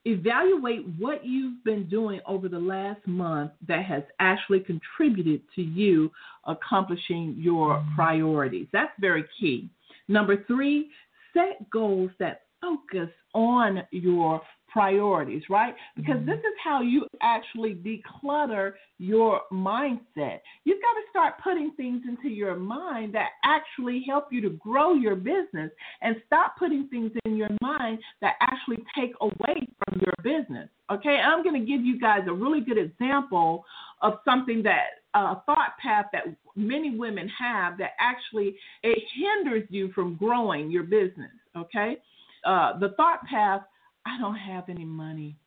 Evaluate 0.06 0.84
what 0.98 1.24
you've 1.24 1.64
been 1.64 1.88
doing 1.88 2.22
over 2.26 2.50
the 2.50 2.58
last 2.58 3.06
month 3.06 3.52
that 3.68 3.86
has 3.86 4.02
actually 4.20 4.62
contributed 4.62 5.44
to 5.54 5.62
you 5.62 6.10
accomplishing 6.48 7.36
your 7.38 7.76
mm-hmm. 7.76 7.94
priorities. 7.94 8.66
That's 8.74 8.92
very 9.00 9.26
key. 9.40 9.70
Number 10.08 10.44
three, 10.46 10.90
set 11.36 11.70
goals 11.70 12.10
that 12.18 12.46
focus 12.60 13.10
on 13.36 13.84
your 13.92 14.42
priorities, 14.78 15.42
right? 15.50 15.74
Because 15.96 16.24
this 16.28 16.38
is 16.38 16.54
how 16.64 16.82
you 16.82 17.08
actually 17.20 17.74
declutter 17.74 18.74
your 19.00 19.42
mindset. 19.52 20.40
You've 20.66 20.82
got 20.82 20.94
to 20.94 21.02
start 21.10 21.34
putting 21.44 21.72
things 21.76 22.04
into 22.08 22.30
your 22.30 22.56
mind 22.56 23.16
that 23.16 23.30
actually 23.44 24.04
help 24.08 24.28
you 24.32 24.40
to 24.42 24.52
grow 24.52 24.94
your 24.94 25.16
business 25.16 25.72
and 26.04 26.16
stop 26.28 26.58
putting 26.60 26.88
things 26.90 27.12
in 27.26 27.36
your 27.36 27.50
mind 27.60 27.98
that 28.22 28.36
actually 28.40 28.78
take 28.96 29.14
away 29.20 29.68
from 29.88 30.00
your 30.00 30.14
business. 30.24 30.70
Okay, 30.92 31.20
I'm 31.26 31.44
going 31.44 31.60
to 31.60 31.68
give 31.68 31.84
you 31.84 32.00
guys 32.00 32.22
a 32.28 32.34
really 32.34 32.62
good 32.62 32.78
example 32.78 33.66
of 34.04 34.14
something 34.24 34.62
that 34.62 35.02
a 35.16 35.20
uh, 35.20 35.36
thought 35.48 35.76
path 35.82 36.06
that 36.14 36.26
many 36.56 36.96
women 36.96 37.28
have 37.30 37.80
that 37.80 37.92
actually 38.00 38.56
it 38.84 39.04
hinders 39.16 39.64
you 39.72 39.92
from 39.94 40.16
growing 40.18 40.70
your 40.70 40.84
business. 40.84 41.32
Okay, 41.58 41.98
uh, 42.46 42.78
the 42.78 42.90
thought 42.90 43.24
path 43.26 43.64
I 44.08 44.18
don't 44.20 44.36
have 44.36 44.70
any 44.70 44.86
money. 44.86 45.38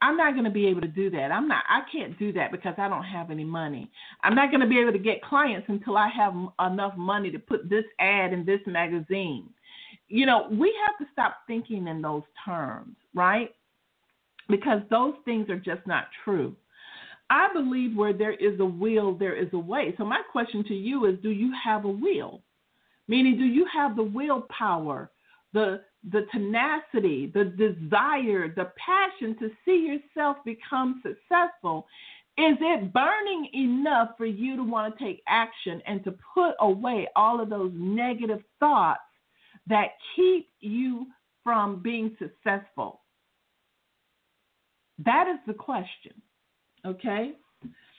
I'm 0.00 0.16
not 0.16 0.32
going 0.32 0.44
to 0.44 0.50
be 0.50 0.66
able 0.66 0.80
to 0.80 0.88
do 0.88 1.10
that. 1.10 1.30
I'm 1.30 1.46
not 1.46 1.62
I 1.68 1.82
can't 1.90 2.18
do 2.18 2.32
that 2.32 2.50
because 2.50 2.74
I 2.76 2.88
don't 2.88 3.04
have 3.04 3.30
any 3.30 3.44
money. 3.44 3.90
I'm 4.24 4.34
not 4.34 4.50
going 4.50 4.60
to 4.60 4.66
be 4.66 4.80
able 4.80 4.92
to 4.92 4.98
get 4.98 5.22
clients 5.22 5.66
until 5.68 5.96
I 5.96 6.08
have 6.08 6.34
enough 6.60 6.96
money 6.96 7.30
to 7.30 7.38
put 7.38 7.70
this 7.70 7.84
ad 8.00 8.32
in 8.32 8.44
this 8.44 8.60
magazine. 8.66 9.48
You 10.08 10.26
know, 10.26 10.48
we 10.50 10.74
have 10.84 10.98
to 10.98 11.12
stop 11.12 11.36
thinking 11.46 11.86
in 11.86 12.02
those 12.02 12.24
terms, 12.44 12.96
right? 13.14 13.54
Because 14.48 14.80
those 14.90 15.14
things 15.24 15.48
are 15.48 15.58
just 15.58 15.86
not 15.86 16.06
true. 16.24 16.56
I 17.30 17.48
believe 17.54 17.96
where 17.96 18.12
there 18.12 18.34
is 18.34 18.58
a 18.60 18.64
will, 18.64 19.14
there 19.16 19.36
is 19.36 19.48
a 19.52 19.58
way. 19.58 19.94
So 19.96 20.04
my 20.04 20.20
question 20.32 20.64
to 20.64 20.74
you 20.74 21.06
is 21.06 21.18
do 21.22 21.30
you 21.30 21.52
have 21.64 21.84
a 21.84 21.88
will? 21.88 22.42
Meaning 23.08 23.38
do 23.38 23.44
you 23.44 23.66
have 23.72 23.96
the 23.96 24.02
willpower, 24.02 25.10
the 25.52 25.80
the 26.10 26.26
tenacity, 26.32 27.30
the 27.32 27.44
desire, 27.44 28.48
the 28.48 28.72
passion 28.84 29.36
to 29.38 29.50
see 29.64 30.00
yourself 30.16 30.36
become 30.44 31.02
successful? 31.02 31.86
Is 32.38 32.56
it 32.60 32.92
burning 32.92 33.48
enough 33.54 34.10
for 34.16 34.26
you 34.26 34.56
to 34.56 34.64
want 34.64 34.96
to 34.96 35.04
take 35.04 35.22
action 35.28 35.82
and 35.86 36.02
to 36.04 36.14
put 36.34 36.54
away 36.60 37.08
all 37.14 37.40
of 37.40 37.50
those 37.50 37.72
negative 37.74 38.40
thoughts 38.58 39.00
that 39.66 39.88
keep 40.16 40.48
you 40.60 41.06
from 41.44 41.82
being 41.82 42.16
successful? 42.18 43.02
That 45.04 45.28
is 45.28 45.38
the 45.46 45.54
question. 45.54 46.12
Okay? 46.86 47.32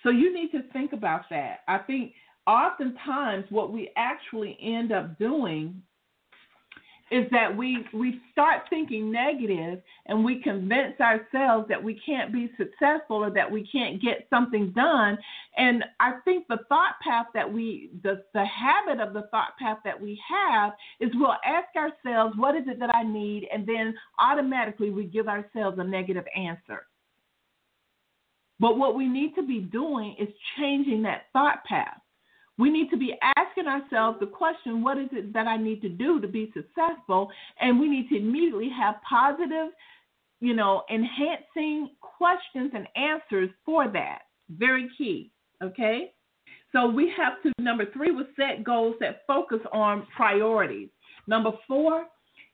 So 0.01 0.09
you 0.09 0.33
need 0.33 0.51
to 0.51 0.63
think 0.73 0.93
about 0.93 1.21
that. 1.29 1.59
I 1.67 1.77
think 1.77 2.13
oftentimes 2.47 3.45
what 3.49 3.71
we 3.71 3.91
actually 3.95 4.57
end 4.61 4.91
up 4.91 5.17
doing 5.17 5.81
is 7.13 7.29
that 7.29 7.55
we 7.55 7.85
we 7.93 8.19
start 8.31 8.63
thinking 8.71 9.11
negative 9.11 9.79
and 10.07 10.25
we 10.25 10.41
convince 10.41 10.99
ourselves 10.99 11.67
that 11.69 11.81
we 11.81 12.01
can't 12.03 12.33
be 12.33 12.49
successful 12.57 13.17
or 13.17 13.29
that 13.29 13.49
we 13.49 13.67
can't 13.71 14.01
get 14.01 14.25
something 14.31 14.71
done. 14.71 15.15
And 15.57 15.83
i 15.99 16.13
think 16.25 16.47
the 16.47 16.57
thought 16.69 16.95
path 17.07 17.27
that 17.35 17.51
we 17.51 17.91
the 18.01 18.23
the 18.33 18.45
habit 18.45 18.99
of 18.99 19.13
the 19.13 19.27
thought 19.29 19.55
path 19.59 19.77
that 19.85 19.99
we 19.99 20.19
have 20.27 20.73
is 20.99 21.11
we'll 21.13 21.35
ask 21.45 21.67
ourselves 21.77 22.35
what 22.35 22.55
is 22.55 22.63
it 22.67 22.79
that 22.79 22.93
i 22.95 23.03
need? 23.03 23.47
And 23.53 23.67
then 23.67 23.93
automatically 24.17 24.89
we 24.89 25.05
give 25.05 25.27
ourselves 25.27 25.77
a 25.77 25.83
negative 25.83 26.25
answer. 26.35 26.87
But 28.59 28.79
what 28.79 28.95
we 28.95 29.07
need 29.07 29.35
to 29.35 29.43
be 29.43 29.59
doing 29.59 30.15
is 30.19 30.29
changing 30.57 31.03
that 31.03 31.25
thought 31.31 31.63
path 31.65 32.01
we 32.57 32.69
need 32.69 32.89
to 32.91 32.97
be 32.97 33.15
asking 33.37 33.67
ourselves 33.67 34.19
the 34.19 34.27
question 34.27 34.83
what 34.83 34.97
is 34.97 35.09
it 35.11 35.33
that 35.33 35.47
I 35.47 35.57
need 35.57 35.81
to 35.81 35.89
do 35.89 36.21
to 36.21 36.27
be 36.27 36.53
successful? 36.53 37.31
And 37.59 37.79
we 37.79 37.87
need 37.87 38.09
to 38.09 38.17
immediately 38.17 38.69
have 38.77 38.95
positive, 39.07 39.71
you 40.39 40.53
know, 40.53 40.83
enhancing 40.93 41.89
questions 42.01 42.71
and 42.73 42.87
answers 42.95 43.49
for 43.65 43.87
that. 43.91 44.19
Very 44.49 44.89
key. 44.97 45.31
Okay? 45.63 46.11
So 46.71 46.87
we 46.87 47.11
have 47.17 47.41
to, 47.43 47.51
number 47.63 47.85
three 47.91 48.11
was 48.11 48.25
set 48.35 48.63
goals 48.63 48.95
that 48.99 49.21
focus 49.27 49.59
on 49.71 50.07
priorities. 50.15 50.89
Number 51.27 51.51
four 51.67 52.05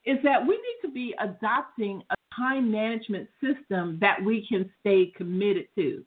is 0.06 0.18
that 0.24 0.40
we 0.40 0.54
need 0.54 0.78
to 0.82 0.92
be 0.92 1.14
adopting 1.20 2.02
a 2.10 2.14
time 2.34 2.70
management 2.70 3.28
system 3.40 3.98
that 4.00 4.22
we 4.24 4.46
can 4.48 4.70
stay 4.80 5.12
committed 5.16 5.66
to. 5.76 6.04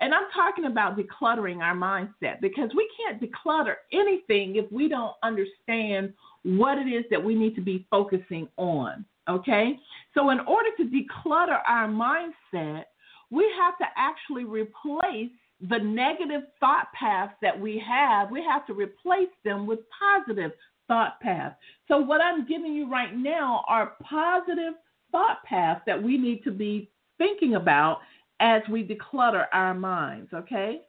And 0.00 0.12
I'm 0.12 0.30
talking 0.34 0.64
about 0.64 0.98
decluttering 0.98 1.58
our 1.58 1.74
mindset 1.74 2.40
because 2.40 2.70
we 2.76 2.88
can't 2.96 3.20
declutter 3.20 3.74
anything 3.92 4.56
if 4.56 4.70
we 4.72 4.88
don't 4.88 5.14
understand 5.22 6.12
what 6.42 6.78
it 6.78 6.88
is 6.88 7.04
that 7.10 7.22
we 7.22 7.34
need 7.34 7.54
to 7.54 7.60
be 7.60 7.86
focusing 7.90 8.48
on. 8.56 9.04
Okay? 9.28 9.78
So, 10.14 10.30
in 10.30 10.40
order 10.40 10.70
to 10.76 10.84
declutter 10.84 11.60
our 11.66 11.88
mindset, 11.88 12.84
we 13.30 13.50
have 13.58 13.78
to 13.78 13.86
actually 13.96 14.44
replace 14.44 15.30
the 15.68 15.78
negative 15.78 16.42
thought 16.60 16.88
paths 16.92 17.32
that 17.40 17.58
we 17.58 17.82
have. 17.86 18.30
We 18.30 18.44
have 18.44 18.66
to 18.66 18.74
replace 18.74 19.30
them 19.44 19.66
with 19.66 19.78
positive 19.98 20.52
thought 20.88 21.20
paths. 21.20 21.54
So, 21.88 21.98
what 21.98 22.20
I'm 22.20 22.46
giving 22.46 22.74
you 22.74 22.90
right 22.90 23.16
now 23.16 23.64
are 23.68 23.92
positive 24.02 24.74
thought 25.12 25.42
paths 25.44 25.80
that 25.86 26.02
we 26.02 26.18
need 26.18 26.42
to 26.44 26.50
be 26.50 26.90
thinking 27.16 27.54
about 27.54 28.00
as 28.40 28.62
we 28.70 28.86
declutter 28.86 29.46
our 29.52 29.74
minds, 29.74 30.30
okay? 30.34 30.82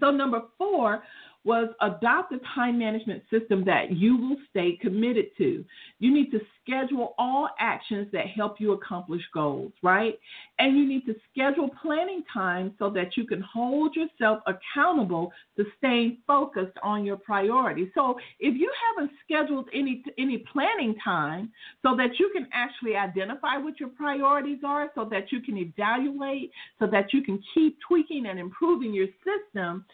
So, 0.00 0.10
number 0.10 0.42
four, 0.58 1.02
was 1.48 1.70
adopt 1.80 2.30
a 2.30 2.38
time 2.54 2.78
management 2.78 3.22
system 3.30 3.64
that 3.64 3.90
you 3.90 4.18
will 4.18 4.36
stay 4.50 4.78
committed 4.82 5.28
to. 5.38 5.64
You 5.98 6.12
need 6.12 6.30
to 6.32 6.40
schedule 6.62 7.14
all 7.16 7.48
actions 7.58 8.08
that 8.12 8.26
help 8.26 8.60
you 8.60 8.72
accomplish 8.72 9.22
goals, 9.32 9.72
right? 9.82 10.18
And 10.58 10.76
you 10.76 10.86
need 10.86 11.06
to 11.06 11.14
schedule 11.32 11.70
planning 11.80 12.22
time 12.30 12.74
so 12.78 12.90
that 12.90 13.16
you 13.16 13.26
can 13.26 13.40
hold 13.40 13.96
yourself 13.96 14.40
accountable 14.46 15.32
to 15.56 15.64
staying 15.78 16.18
focused 16.26 16.76
on 16.82 17.06
your 17.06 17.16
priorities. 17.16 17.88
So 17.94 18.16
if 18.38 18.54
you 18.54 18.70
haven't 18.86 19.10
scheduled 19.24 19.70
any 19.72 20.04
any 20.18 20.44
planning 20.52 20.96
time 21.02 21.50
so 21.82 21.96
that 21.96 22.18
you 22.18 22.30
can 22.34 22.46
actually 22.52 22.94
identify 22.94 23.56
what 23.56 23.80
your 23.80 23.88
priorities 23.88 24.58
are 24.66 24.90
so 24.94 25.06
that 25.10 25.32
you 25.32 25.40
can 25.40 25.56
evaluate 25.56 26.52
so 26.78 26.86
that 26.88 27.14
you 27.14 27.22
can 27.22 27.42
keep 27.54 27.78
tweaking 27.88 28.26
and 28.26 28.38
improving 28.38 28.92
your 28.92 29.06
system, 29.24 29.86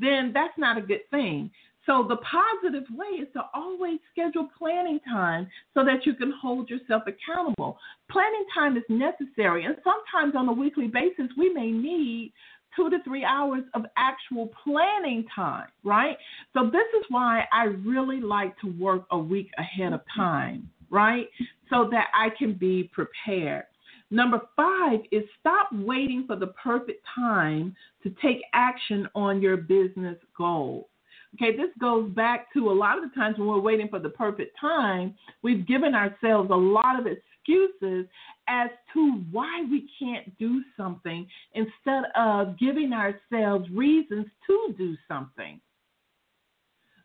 then 0.00 0.32
that's 0.32 0.56
not 0.58 0.78
a 0.78 0.82
good 0.82 1.08
thing. 1.10 1.50
So 1.86 2.06
the 2.06 2.18
positive 2.18 2.84
way 2.90 3.22
is 3.22 3.28
to 3.32 3.42
always 3.54 3.98
schedule 4.12 4.48
planning 4.56 5.00
time 5.08 5.48
so 5.74 5.84
that 5.84 6.04
you 6.04 6.14
can 6.14 6.32
hold 6.40 6.68
yourself 6.68 7.02
accountable. 7.06 7.78
Planning 8.10 8.44
time 8.54 8.76
is 8.76 8.84
necessary, 8.88 9.64
and 9.64 9.76
sometimes 9.82 10.36
on 10.36 10.48
a 10.48 10.52
weekly 10.52 10.88
basis, 10.88 11.26
we 11.36 11.52
may 11.52 11.70
need 11.70 12.32
two 12.76 12.90
to 12.90 13.02
three 13.02 13.24
hours 13.24 13.64
of 13.74 13.84
actual 13.96 14.50
planning 14.62 15.24
time, 15.34 15.68
right? 15.82 16.16
So 16.54 16.66
this 16.66 16.86
is 16.98 17.04
why 17.08 17.44
I 17.52 17.64
really 17.64 18.20
like 18.20 18.58
to 18.60 18.72
work 18.78 19.06
a 19.10 19.18
week 19.18 19.50
ahead 19.58 19.92
of 19.92 20.02
time, 20.14 20.70
right? 20.90 21.26
So 21.70 21.88
that 21.90 22.08
I 22.14 22.28
can 22.38 22.54
be 22.54 22.90
prepared. 22.92 23.64
Number 24.10 24.40
five 24.56 25.00
is 25.12 25.22
stop 25.38 25.68
waiting 25.72 26.24
for 26.26 26.36
the 26.36 26.48
perfect 26.48 27.04
time 27.14 27.76
to 28.02 28.12
take 28.22 28.42
action 28.52 29.08
on 29.14 29.40
your 29.40 29.56
business 29.56 30.16
goals. 30.36 30.86
Okay, 31.34 31.56
this 31.56 31.70
goes 31.80 32.10
back 32.10 32.52
to 32.54 32.70
a 32.70 32.72
lot 32.72 32.98
of 32.98 33.04
the 33.08 33.14
times 33.14 33.38
when 33.38 33.46
we're 33.46 33.60
waiting 33.60 33.88
for 33.88 34.00
the 34.00 34.08
perfect 34.08 34.56
time, 34.60 35.14
we've 35.42 35.66
given 35.66 35.94
ourselves 35.94 36.50
a 36.50 36.56
lot 36.56 36.98
of 36.98 37.06
excuses 37.06 38.06
as 38.48 38.68
to 38.92 39.22
why 39.30 39.64
we 39.70 39.88
can't 39.96 40.36
do 40.38 40.60
something 40.76 41.26
instead 41.54 42.04
of 42.16 42.58
giving 42.58 42.92
ourselves 42.92 43.70
reasons 43.70 44.26
to 44.46 44.74
do 44.76 44.96
something. 45.06 45.60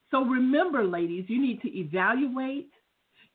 So 0.09 0.25
remember, 0.25 0.83
ladies, 0.83 1.25
you 1.27 1.39
need 1.39 1.61
to 1.61 1.77
evaluate, 1.77 2.71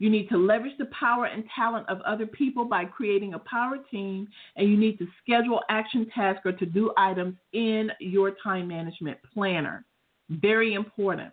you 0.01 0.09
need 0.09 0.28
to 0.30 0.38
leverage 0.38 0.76
the 0.78 0.86
power 0.86 1.26
and 1.26 1.44
talent 1.55 1.88
of 1.88 2.01
other 2.01 2.26
people 2.26 2.64
by 2.64 2.84
creating 2.86 3.34
a 3.34 3.38
power 3.38 3.76
team, 3.90 4.26
and 4.57 4.68
you 4.68 4.76
need 4.76 4.98
to 4.98 5.07
schedule 5.22 5.61
action 5.68 6.11
tasks 6.12 6.42
or 6.44 6.53
to 6.53 6.66
do 6.66 6.90
items 6.96 7.36
in 7.53 7.90
your 8.01 8.32
time 8.42 8.66
management 8.66 9.18
planner. 9.32 9.84
Very 10.30 10.72
important. 10.72 11.30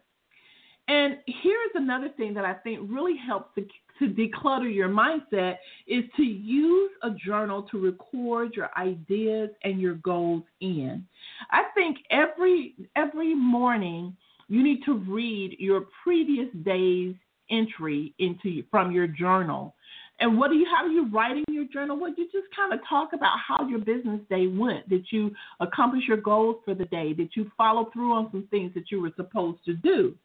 And 0.90 1.18
here's 1.26 1.72
another 1.76 2.10
thing 2.18 2.34
that 2.34 2.46
I 2.46 2.54
think 2.54 2.80
really 2.92 3.16
helps 3.18 3.56
to, 3.56 3.66
to 4.00 4.14
declutter 4.14 4.74
your 4.74 4.90
mindset 4.90 5.58
is 5.88 6.04
to 6.18 6.24
use 6.24 6.92
a 7.04 7.12
journal 7.12 7.64
to 7.72 7.80
record 7.80 8.54
your 8.54 8.70
ideas 8.78 9.50
and 9.64 9.80
your 9.80 9.96
goals 9.96 10.44
in. 10.60 11.06
I 11.52 11.64
think 11.74 11.98
every 12.10 12.76
every 12.96 13.34
morning 13.34 14.16
you 14.50 14.64
need 14.64 14.84
to 14.86 14.94
read 14.94 15.58
your 15.60 15.86
previous 16.04 16.48
day's 16.64 17.16
entry 17.50 18.14
into 18.20 18.64
from 18.70 18.92
your 18.92 19.08
journal. 19.08 19.76
And 20.20 20.38
what 20.38 20.50
do 20.50 20.56
you 20.56 20.66
how 20.66 20.88
do 20.88 20.94
you 20.94 21.08
write 21.10 21.38
in 21.38 21.54
your 21.54 21.66
journal? 21.66 22.00
Well, 22.00 22.14
you 22.18 22.26
just 22.32 22.48
kind 22.56 22.74
of 22.74 22.80
talk 22.90 23.14
about 23.14 23.38
how 23.46 23.68
your 23.68 23.80
business 23.80 24.20
day 24.30 24.48
went. 24.48 24.90
Did 24.90 25.06
you 25.12 25.32
accomplish 25.60 26.04
your 26.08 26.18
goals 26.18 26.58
for 26.66 26.74
the 26.74 26.86
day? 26.86 27.14
Did 27.14 27.30
you 27.36 27.52
follow 27.56 27.90
through 27.94 28.14
on 28.14 28.30
some 28.32 28.48
things 28.50 28.74
that 28.74 28.90
you 28.92 29.02
were 29.02 29.12
supposed 29.16 29.64
to 29.66 29.74
do? 29.74 30.16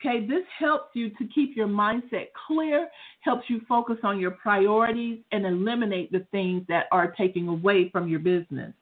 Okay, 0.00 0.26
this 0.26 0.44
helps 0.58 0.94
you 0.94 1.08
to 1.10 1.26
keep 1.34 1.56
your 1.56 1.68
mindset 1.68 2.26
clear, 2.46 2.88
helps 3.20 3.48
you 3.48 3.62
focus 3.66 3.96
on 4.02 4.20
your 4.20 4.32
priorities, 4.32 5.20
and 5.32 5.46
eliminate 5.46 6.12
the 6.12 6.26
things 6.30 6.62
that 6.68 6.86
are 6.92 7.12
taking 7.12 7.48
away 7.48 7.88
from 7.88 8.08
your 8.08 8.18
business. 8.18 8.74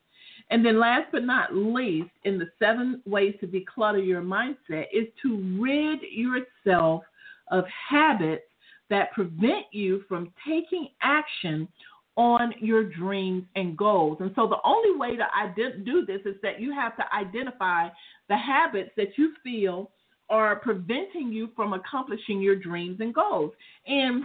And 0.51 0.67
then, 0.67 0.81
last 0.81 1.07
but 1.13 1.25
not 1.25 1.55
least, 1.55 2.11
in 2.25 2.39
the 2.39 2.51
seven 2.59 3.03
ways 3.07 3.35
to 3.41 3.47
declutter 3.47 4.05
your 4.05 4.23
mindset, 4.23 4.87
is 4.93 5.07
to 5.23 5.59
rid 5.61 6.01
yourself 6.03 7.05
of 7.53 7.65
habits 7.89 8.43
that 8.91 9.13
prevent 9.13 9.67
you 9.71 10.03
from 10.09 10.33
taking 10.47 10.89
action 11.01 11.69
on 12.17 12.53
your 12.61 12.85
dreams 12.85 13.45
and 13.57 13.77
goals. 13.77 14.19
And 14.21 14.33
so, 14.35 14.47
the 14.49 14.59
only 14.65 14.99
way 14.99 15.17
to 15.17 15.79
do 15.85 16.05
this 16.05 16.21
is 16.27 16.35
that 16.43 16.61
you 16.61 16.73
have 16.73 16.97
to 16.97 17.05
identify 17.15 17.89
the 18.29 18.37
habits 18.37 18.91
that 18.97 19.17
you 19.17 19.33
feel 19.43 19.91
are 20.29 20.57
preventing 20.57 21.33
you 21.33 21.51
from 21.55 21.73
accomplishing 21.73 22.41
your 22.41 22.57
dreams 22.57 22.99
and 23.01 23.15
goals. 23.15 23.53
And 23.87 24.25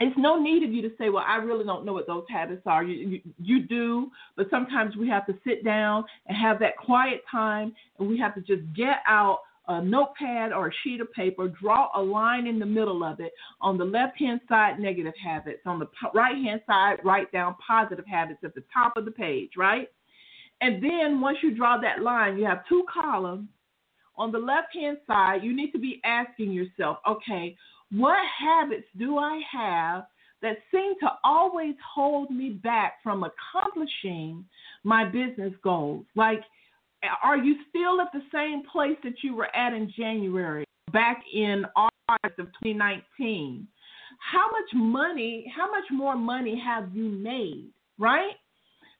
it's 0.00 0.16
no 0.16 0.40
need 0.40 0.62
of 0.62 0.72
you 0.72 0.80
to 0.82 0.90
say, 0.98 1.10
well, 1.10 1.24
I 1.26 1.36
really 1.36 1.64
don't 1.64 1.84
know 1.84 1.92
what 1.92 2.06
those 2.06 2.24
habits 2.30 2.62
are. 2.64 2.82
You, 2.82 3.08
you, 3.08 3.20
you, 3.38 3.66
do, 3.66 4.10
but 4.34 4.48
sometimes 4.50 4.96
we 4.96 5.08
have 5.08 5.26
to 5.26 5.34
sit 5.46 5.62
down 5.62 6.04
and 6.26 6.36
have 6.36 6.58
that 6.60 6.76
quiet 6.78 7.22
time, 7.30 7.74
and 7.98 8.08
we 8.08 8.18
have 8.18 8.34
to 8.34 8.40
just 8.40 8.62
get 8.74 8.96
out 9.06 9.40
a 9.70 9.82
notepad 9.82 10.52
or 10.52 10.68
a 10.68 10.72
sheet 10.82 11.00
of 11.00 11.12
paper, 11.12 11.48
draw 11.48 11.88
a 11.94 12.02
line 12.02 12.46
in 12.46 12.58
the 12.58 12.66
middle 12.66 13.04
of 13.04 13.20
it. 13.20 13.32
On 13.60 13.78
the 13.78 13.84
left 13.84 14.18
hand 14.18 14.40
side, 14.48 14.78
negative 14.78 15.14
habits. 15.22 15.60
On 15.66 15.78
the 15.78 15.88
right 16.14 16.36
hand 16.36 16.60
side, 16.66 16.98
write 17.04 17.30
down 17.32 17.56
positive 17.66 18.06
habits 18.06 18.40
at 18.44 18.54
the 18.54 18.64
top 18.72 18.96
of 18.96 19.04
the 19.04 19.10
page, 19.10 19.50
right? 19.56 19.88
And 20.60 20.82
then 20.82 21.20
once 21.20 21.38
you 21.42 21.54
draw 21.54 21.78
that 21.80 22.02
line, 22.02 22.36
you 22.36 22.44
have 22.44 22.66
two 22.68 22.84
columns 22.92 23.48
on 24.20 24.30
the 24.30 24.38
left 24.38 24.74
hand 24.74 24.98
side, 25.06 25.42
you 25.42 25.56
need 25.56 25.72
to 25.72 25.78
be 25.78 25.98
asking 26.04 26.52
yourself, 26.52 26.98
okay, 27.08 27.56
what 27.90 28.18
habits 28.38 28.86
do 28.98 29.16
I 29.16 29.40
have 29.50 30.04
that 30.42 30.58
seem 30.70 30.92
to 31.00 31.08
always 31.24 31.74
hold 31.94 32.30
me 32.30 32.50
back 32.50 33.02
from 33.02 33.24
accomplishing 33.24 34.44
my 34.84 35.06
business 35.06 35.54
goals? 35.64 36.04
Like, 36.14 36.42
are 37.22 37.36
you 37.36 37.56
still 37.68 38.00
at 38.00 38.12
the 38.12 38.22
same 38.32 38.62
place 38.70 38.96
that 39.04 39.22
you 39.22 39.34
were 39.34 39.54
at 39.54 39.72
in 39.72 39.92
January, 39.96 40.64
back 40.92 41.22
in 41.32 41.64
August 41.76 42.38
of 42.38 42.46
2019? 42.62 43.66
How 44.32 44.50
much 44.50 44.70
money, 44.74 45.50
how 45.56 45.70
much 45.70 45.84
more 45.90 46.16
money 46.16 46.60
have 46.64 46.94
you 46.94 47.04
made, 47.04 47.70
right? 47.98 48.34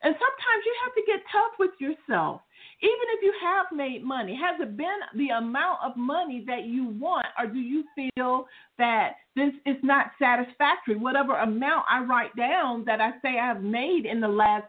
And 0.02 0.14
sometimes 0.14 0.64
you 0.64 0.74
have 0.84 0.94
to 0.94 1.02
get 1.06 1.20
tough 1.30 1.52
with 1.58 1.72
yourself. 1.78 2.40
Even 2.82 3.06
if 3.12 3.22
you 3.22 3.34
have 3.42 3.66
made 3.72 4.02
money, 4.02 4.34
has 4.34 4.58
it 4.60 4.76
been 4.76 4.86
the 5.14 5.28
amount 5.28 5.80
of 5.84 5.94
money 5.96 6.42
that 6.46 6.64
you 6.64 6.88
want, 6.88 7.26
or 7.38 7.46
do 7.46 7.58
you 7.58 7.84
feel 7.94 8.46
that 8.78 9.16
this 9.36 9.52
is 9.66 9.76
not 9.82 10.12
satisfactory? 10.18 10.96
Whatever 10.96 11.36
amount 11.36 11.84
I 11.90 12.02
write 12.02 12.34
down 12.36 12.84
that 12.86 13.00
I 13.02 13.10
say 13.20 13.38
I 13.38 13.46
have 13.46 13.62
made 13.62 14.06
in 14.06 14.20
the 14.20 14.28
last 14.28 14.64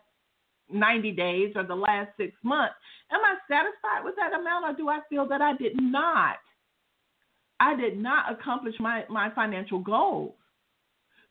90 0.74 1.12
days 1.12 1.54
or 1.56 1.64
the 1.64 1.76
last 1.76 2.10
six 2.18 2.34
months, 2.44 2.76
am 3.12 3.20
I 3.24 3.36
satisfied 3.48 4.04
with 4.04 4.16
that 4.16 4.38
amount, 4.38 4.66
or 4.66 4.78
do 4.78 4.90
I 4.90 5.00
feel 5.10 5.28
that 5.28 5.42
I 5.42 5.56
did 5.58 5.82
not? 5.82 6.38
I 7.60 7.76
did 7.76 7.98
not 7.98 8.32
accomplish 8.32 8.76
my, 8.80 9.06
my 9.10 9.30
financial 9.36 9.80
goals. 9.80 10.34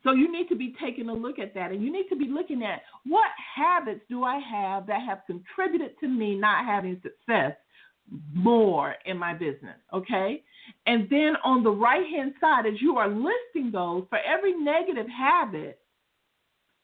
So 0.04 0.12
you 0.12 0.32
need 0.32 0.48
to 0.48 0.56
be 0.56 0.74
taking 0.82 1.08
a 1.08 1.12
look 1.12 1.38
at 1.38 1.54
that 1.54 1.72
and 1.72 1.82
you 1.82 1.92
need 1.92 2.08
to 2.08 2.16
be 2.16 2.26
looking 2.26 2.62
at 2.62 2.82
what 3.04 3.28
habits 3.54 4.00
do 4.08 4.24
I 4.24 4.38
have 4.38 4.86
that 4.86 5.02
have 5.02 5.20
contributed 5.26 5.98
to 6.00 6.08
me 6.08 6.34
not 6.36 6.64
having 6.64 7.00
success 7.02 7.52
more 8.32 8.94
in 9.04 9.18
my 9.18 9.34
business, 9.34 9.76
okay? 9.92 10.42
And 10.86 11.08
then 11.10 11.34
on 11.44 11.62
the 11.62 11.70
right 11.70 12.06
hand 12.06 12.34
side, 12.40 12.66
as 12.66 12.80
you 12.80 12.96
are 12.96 13.08
listing 13.08 13.70
those, 13.72 14.04
for 14.08 14.18
every 14.18 14.54
negative 14.54 15.06
habit, 15.08 15.79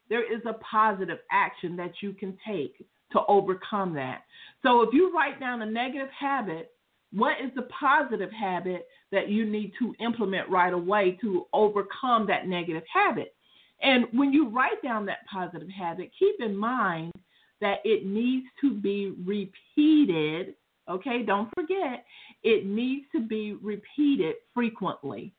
there 0.09 0.23
is 0.23 0.41
a 0.45 0.53
positive 0.53 1.19
action 1.31 1.75
that 1.77 1.93
you 2.01 2.13
can 2.13 2.37
take 2.47 2.85
to 3.11 3.19
overcome 3.27 3.93
that. 3.93 4.23
So 4.63 4.81
if 4.81 4.93
you 4.93 5.13
write 5.13 5.39
down 5.39 5.61
a 5.61 5.65
negative 5.65 6.09
habit, 6.17 6.71
what 7.13 7.37
is 7.43 7.51
the 7.55 7.63
positive 7.63 8.31
habit 8.31 8.87
that 9.11 9.29
you 9.29 9.45
need 9.45 9.71
to 9.79 9.95
implement 9.99 10.49
right 10.49 10.73
away 10.73 11.17
to 11.21 11.45
overcome 11.53 12.27
that 12.27 12.47
negative 12.47 12.83
habit? 12.93 13.33
And 13.81 14.05
when 14.11 14.33
you 14.33 14.49
write 14.49 14.81
down 14.83 15.05
that 15.05 15.25
positive 15.31 15.69
habit, 15.69 16.11
keep 16.17 16.35
in 16.39 16.55
mind 16.55 17.13
that 17.61 17.79
it 17.85 18.05
needs 18.05 18.47
to 18.61 18.73
be 18.73 19.15
repeated. 19.25 20.55
Okay, 20.89 21.23
don't 21.23 21.49
forget, 21.53 22.05
it 22.43 22.65
needs 22.65 23.05
to 23.13 23.25
be 23.25 23.53
repeated 23.53 24.35
frequently. 24.53 25.33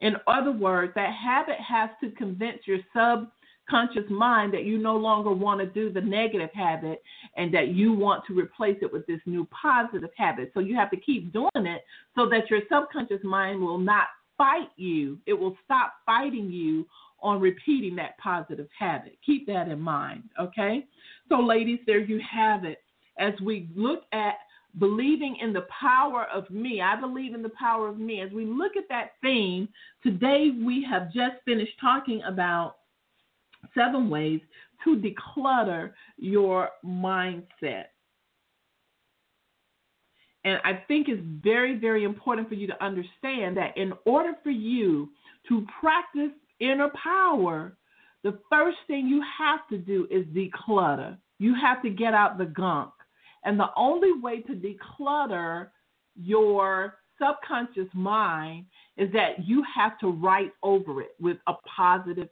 In 0.00 0.16
other 0.26 0.52
words, 0.52 0.92
that 0.96 1.14
habit 1.14 1.58
has 1.60 1.90
to 2.02 2.10
convince 2.10 2.58
your 2.66 2.78
sub 2.92 3.28
conscious 3.68 4.08
mind 4.10 4.52
that 4.54 4.64
you 4.64 4.78
no 4.78 4.96
longer 4.96 5.32
want 5.32 5.60
to 5.60 5.66
do 5.66 5.92
the 5.92 6.00
negative 6.00 6.50
habit 6.52 7.02
and 7.36 7.52
that 7.54 7.68
you 7.68 7.92
want 7.92 8.24
to 8.26 8.38
replace 8.38 8.76
it 8.82 8.92
with 8.92 9.06
this 9.06 9.20
new 9.26 9.46
positive 9.50 10.10
habit. 10.16 10.50
So 10.54 10.60
you 10.60 10.74
have 10.76 10.90
to 10.90 10.96
keep 10.96 11.32
doing 11.32 11.50
it 11.54 11.82
so 12.16 12.28
that 12.28 12.50
your 12.50 12.60
subconscious 12.70 13.22
mind 13.22 13.60
will 13.60 13.78
not 13.78 14.06
fight 14.36 14.68
you. 14.76 15.18
It 15.26 15.34
will 15.34 15.56
stop 15.64 15.94
fighting 16.04 16.50
you 16.50 16.86
on 17.22 17.40
repeating 17.40 17.94
that 17.96 18.18
positive 18.18 18.68
habit. 18.76 19.16
Keep 19.24 19.46
that 19.46 19.68
in 19.68 19.80
mind, 19.80 20.24
okay? 20.40 20.86
So, 21.28 21.36
ladies, 21.36 21.78
there 21.86 22.00
you 22.00 22.20
have 22.28 22.64
it. 22.64 22.82
As 23.18 23.32
we 23.40 23.68
look 23.76 24.02
at 24.12 24.34
believing 24.78 25.36
in 25.40 25.52
the 25.52 25.66
power 25.80 26.26
of 26.32 26.50
me, 26.50 26.80
I 26.80 26.98
believe 27.00 27.34
in 27.34 27.42
the 27.42 27.50
power 27.50 27.88
of 27.88 27.98
me. 27.98 28.20
As 28.20 28.32
we 28.32 28.44
look 28.44 28.76
at 28.76 28.88
that 28.88 29.12
theme, 29.22 29.68
today 30.02 30.50
we 30.64 30.84
have 30.90 31.12
just 31.12 31.36
finished 31.44 31.74
talking 31.80 32.22
about 32.26 32.76
seven 33.74 34.10
ways 34.10 34.40
to 34.84 34.96
declutter 34.96 35.92
your 36.16 36.70
mindset. 36.84 37.86
And 40.44 40.58
I 40.64 40.82
think 40.88 41.08
it's 41.08 41.22
very, 41.42 41.76
very 41.76 42.04
important 42.04 42.48
for 42.48 42.54
you 42.54 42.66
to 42.66 42.84
understand 42.84 43.56
that 43.56 43.76
in 43.76 43.92
order 44.04 44.32
for 44.42 44.50
you 44.50 45.10
to 45.48 45.64
practice 45.80 46.32
inner 46.58 46.90
power, 47.00 47.76
the 48.24 48.38
first 48.50 48.78
thing 48.86 49.06
you 49.06 49.22
have 49.38 49.60
to 49.70 49.78
do 49.78 50.08
is 50.10 50.24
declutter. 50.26 51.16
You 51.38 51.54
have 51.54 51.82
to 51.82 51.90
get 51.90 52.14
out 52.14 52.38
the 52.38 52.46
gunk. 52.46 52.90
And 53.44 53.58
the 53.58 53.70
only 53.76 54.12
way 54.20 54.40
to 54.42 54.52
declutter 54.52 55.68
your 56.16 56.98
subconscious 57.20 57.88
mind 57.94 58.66
is 58.96 59.12
that 59.12 59.46
you 59.46 59.64
have 59.74 59.98
to 60.00 60.08
write 60.08 60.52
over 60.62 61.02
it 61.02 61.14
with 61.20 61.38
a 61.46 61.54
positive 61.76 62.28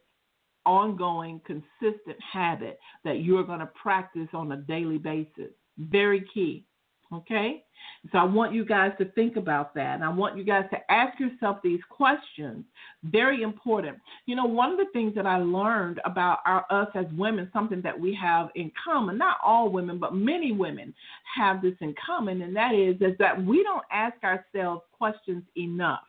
ongoing, 0.67 1.41
consistent 1.47 2.17
habit 2.33 2.79
that 3.05 3.23
you're 3.23 3.45
going 3.45 3.61
to 3.61 3.71
practice 3.81 4.29
on 4.33 4.53
a 4.53 4.57
daily 4.57 4.99
basis. 4.99 5.51
Very 5.79 6.25
key. 6.33 6.65
Okay? 7.13 7.65
So 8.13 8.19
I 8.19 8.25
want 8.25 8.55
you 8.55 8.65
guys 8.65 8.93
to 8.99 9.05
think 9.13 9.37
about 9.37 9.75
that. 9.75 9.97
And 9.97 10.05
I 10.05 10.09
want 10.09 10.37
you 10.37 10.45
guys 10.45 10.65
to 10.71 10.79
ask 10.93 11.19
yourself 11.19 11.59
these 11.63 11.81
questions. 11.89 12.65
Very 13.05 13.43
important. 13.43 13.99
You 14.27 14.37
know, 14.37 14.45
one 14.45 14.71
of 14.71 14.79
the 14.79 14.87
things 14.93 15.15
that 15.17 15.27
I 15.27 15.39
learned 15.39 16.01
about 16.05 16.39
our, 16.47 16.65
us 16.71 16.89
as 16.95 17.07
women, 17.17 17.51
something 17.53 17.83
that 17.83 17.99
we 17.99 18.15
have 18.15 18.51
in 18.55 18.71
common, 18.83 19.19
not 19.19 19.39
all 19.45 19.71
women, 19.71 19.99
but 19.99 20.15
many 20.15 20.53
women 20.53 20.95
have 21.37 21.63
this 21.63 21.75
in 21.81 21.95
common, 22.05 22.43
and 22.43 22.55
that 22.55 22.75
is, 22.75 22.97
is 23.01 23.17
that 23.19 23.45
we 23.45 23.63
don't 23.65 23.85
ask 23.91 24.17
ourselves 24.23 24.83
questions 24.97 25.43
enough. 25.57 26.01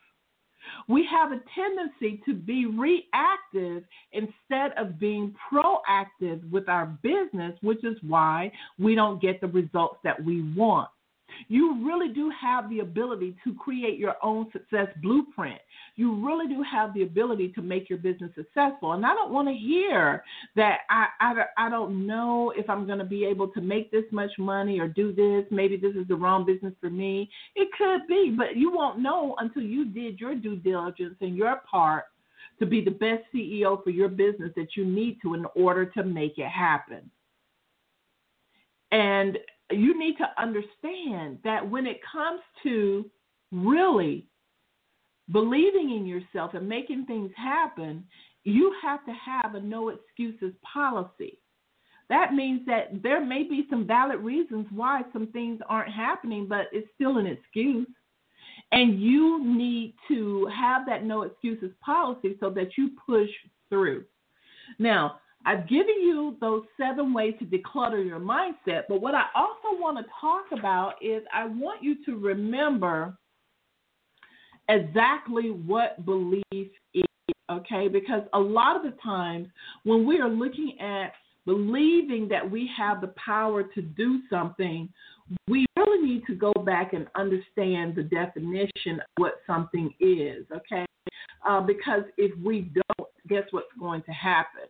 We 0.87 1.07
have 1.11 1.31
a 1.31 1.41
tendency 1.55 2.21
to 2.25 2.33
be 2.33 2.65
reactive 2.65 3.83
instead 4.11 4.71
of 4.77 4.99
being 4.99 5.35
proactive 5.51 6.49
with 6.51 6.69
our 6.69 6.85
business, 7.01 7.57
which 7.61 7.83
is 7.83 7.97
why 8.01 8.51
we 8.79 8.95
don't 8.95 9.21
get 9.21 9.41
the 9.41 9.47
results 9.47 9.97
that 10.03 10.23
we 10.23 10.53
want. 10.53 10.89
You 11.47 11.85
really 11.85 12.13
do 12.13 12.31
have 12.39 12.69
the 12.69 12.79
ability 12.79 13.35
to 13.43 13.53
create 13.53 13.97
your 13.97 14.15
own 14.23 14.47
success 14.51 14.87
blueprint. 15.01 15.59
You 15.95 16.25
really 16.25 16.47
do 16.47 16.63
have 16.63 16.93
the 16.93 17.03
ability 17.03 17.49
to 17.49 17.61
make 17.61 17.89
your 17.89 17.99
business 17.99 18.31
successful. 18.35 18.93
And 18.93 19.05
I 19.05 19.13
don't 19.13 19.31
want 19.31 19.47
to 19.47 19.53
hear 19.53 20.23
that 20.55 20.79
I, 20.89 21.07
I, 21.19 21.65
I 21.65 21.69
don't 21.69 22.07
know 22.07 22.53
if 22.55 22.69
I'm 22.69 22.85
going 22.85 22.99
to 22.99 23.05
be 23.05 23.25
able 23.25 23.47
to 23.49 23.61
make 23.61 23.91
this 23.91 24.05
much 24.11 24.31
money 24.37 24.79
or 24.79 24.87
do 24.87 25.13
this. 25.13 25.45
Maybe 25.51 25.77
this 25.77 25.95
is 25.95 26.07
the 26.07 26.15
wrong 26.15 26.45
business 26.45 26.73
for 26.79 26.89
me. 26.89 27.29
It 27.55 27.69
could 27.77 28.07
be, 28.07 28.33
but 28.37 28.55
you 28.55 28.71
won't 28.71 28.99
know 28.99 29.35
until 29.39 29.63
you 29.63 29.85
did 29.85 30.19
your 30.19 30.35
due 30.35 30.55
diligence 30.55 31.15
and 31.21 31.35
your 31.35 31.61
part 31.69 32.05
to 32.59 32.65
be 32.65 32.83
the 32.83 32.91
best 32.91 33.23
CEO 33.33 33.83
for 33.83 33.89
your 33.89 34.07
business 34.07 34.51
that 34.55 34.75
you 34.75 34.85
need 34.85 35.17
to 35.23 35.33
in 35.33 35.45
order 35.55 35.85
to 35.85 36.03
make 36.03 36.37
it 36.37 36.47
happen. 36.47 37.09
And 38.91 39.37
you 39.75 39.97
need 39.97 40.17
to 40.17 40.41
understand 40.41 41.39
that 41.43 41.67
when 41.67 41.85
it 41.85 41.99
comes 42.11 42.41
to 42.63 43.09
really 43.51 44.25
believing 45.31 45.95
in 45.95 46.05
yourself 46.05 46.53
and 46.53 46.67
making 46.67 47.05
things 47.05 47.31
happen, 47.35 48.03
you 48.43 48.73
have 48.81 49.05
to 49.05 49.11
have 49.11 49.55
a 49.55 49.59
no 49.59 49.89
excuses 49.89 50.53
policy. 50.61 51.37
That 52.09 52.33
means 52.33 52.65
that 52.65 53.01
there 53.03 53.23
may 53.25 53.43
be 53.43 53.65
some 53.69 53.87
valid 53.87 54.19
reasons 54.19 54.67
why 54.71 55.03
some 55.13 55.27
things 55.27 55.61
aren't 55.69 55.93
happening, 55.93 56.47
but 56.47 56.67
it's 56.73 56.89
still 56.95 57.17
an 57.17 57.25
excuse. 57.25 57.87
And 58.73 59.01
you 59.01 59.43
need 59.45 59.93
to 60.09 60.47
have 60.47 60.85
that 60.87 61.05
no 61.05 61.21
excuses 61.21 61.71
policy 61.83 62.35
so 62.39 62.49
that 62.51 62.77
you 62.77 62.91
push 63.05 63.29
through. 63.69 64.03
Now, 64.79 65.19
I've 65.45 65.67
given 65.67 65.95
you 66.01 66.37
those 66.39 66.63
seven 66.79 67.13
ways 67.13 67.33
to 67.39 67.45
declutter 67.45 68.05
your 68.05 68.19
mindset, 68.19 68.83
but 68.87 69.01
what 69.01 69.15
I 69.15 69.25
also 69.35 69.79
want 69.79 69.97
to 69.97 70.05
talk 70.19 70.45
about 70.51 70.95
is 71.01 71.23
I 71.33 71.45
want 71.45 71.81
you 71.81 72.03
to 72.05 72.17
remember 72.17 73.17
exactly 74.69 75.49
what 75.49 76.05
belief 76.05 76.43
is, 76.93 77.03
okay? 77.51 77.87
Because 77.87 78.23
a 78.33 78.39
lot 78.39 78.75
of 78.75 78.83
the 78.83 78.97
times 79.03 79.47
when 79.83 80.05
we 80.05 80.19
are 80.19 80.29
looking 80.29 80.77
at 80.79 81.13
believing 81.45 82.27
that 82.29 82.49
we 82.49 82.69
have 82.77 83.01
the 83.01 83.13
power 83.23 83.63
to 83.63 83.81
do 83.81 84.19
something, 84.29 84.87
we 85.47 85.65
really 85.75 86.07
need 86.07 86.23
to 86.27 86.35
go 86.35 86.53
back 86.65 86.93
and 86.93 87.07
understand 87.15 87.95
the 87.95 88.03
definition 88.03 88.99
of 88.99 89.07
what 89.17 89.33
something 89.47 89.93
is, 89.99 90.45
okay? 90.55 90.85
Uh, 91.47 91.61
because 91.61 92.03
if 92.17 92.37
we 92.39 92.71
don't, 92.73 93.09
guess 93.27 93.43
what's 93.51 93.67
going 93.79 94.03
to 94.03 94.11
happen? 94.11 94.67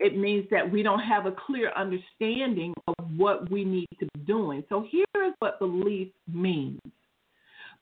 It 0.00 0.16
means 0.16 0.46
that 0.50 0.68
we 0.68 0.82
don't 0.82 1.00
have 1.00 1.26
a 1.26 1.32
clear 1.46 1.70
understanding 1.76 2.72
of 2.88 2.94
what 3.16 3.50
we 3.50 3.64
need 3.64 3.88
to 4.00 4.06
be 4.14 4.20
doing. 4.24 4.64
So 4.70 4.86
here 4.90 5.04
is 5.26 5.34
what 5.40 5.58
belief 5.58 6.08
means. 6.26 6.80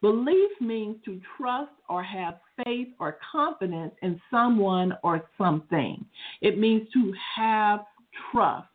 Belief 0.01 0.51
means 0.61 0.97
to 1.05 1.21
trust 1.37 1.73
or 1.89 2.03
have 2.03 2.41
faith 2.65 2.89
or 2.99 3.19
confidence 3.33 3.93
in 4.03 4.21
someone 4.33 4.95
or 5.05 5.29
something. 5.39 6.05
It 6.41 6.59
means 6.59 6.89
to 6.93 7.15
have 7.37 7.81
trust. 8.33 8.69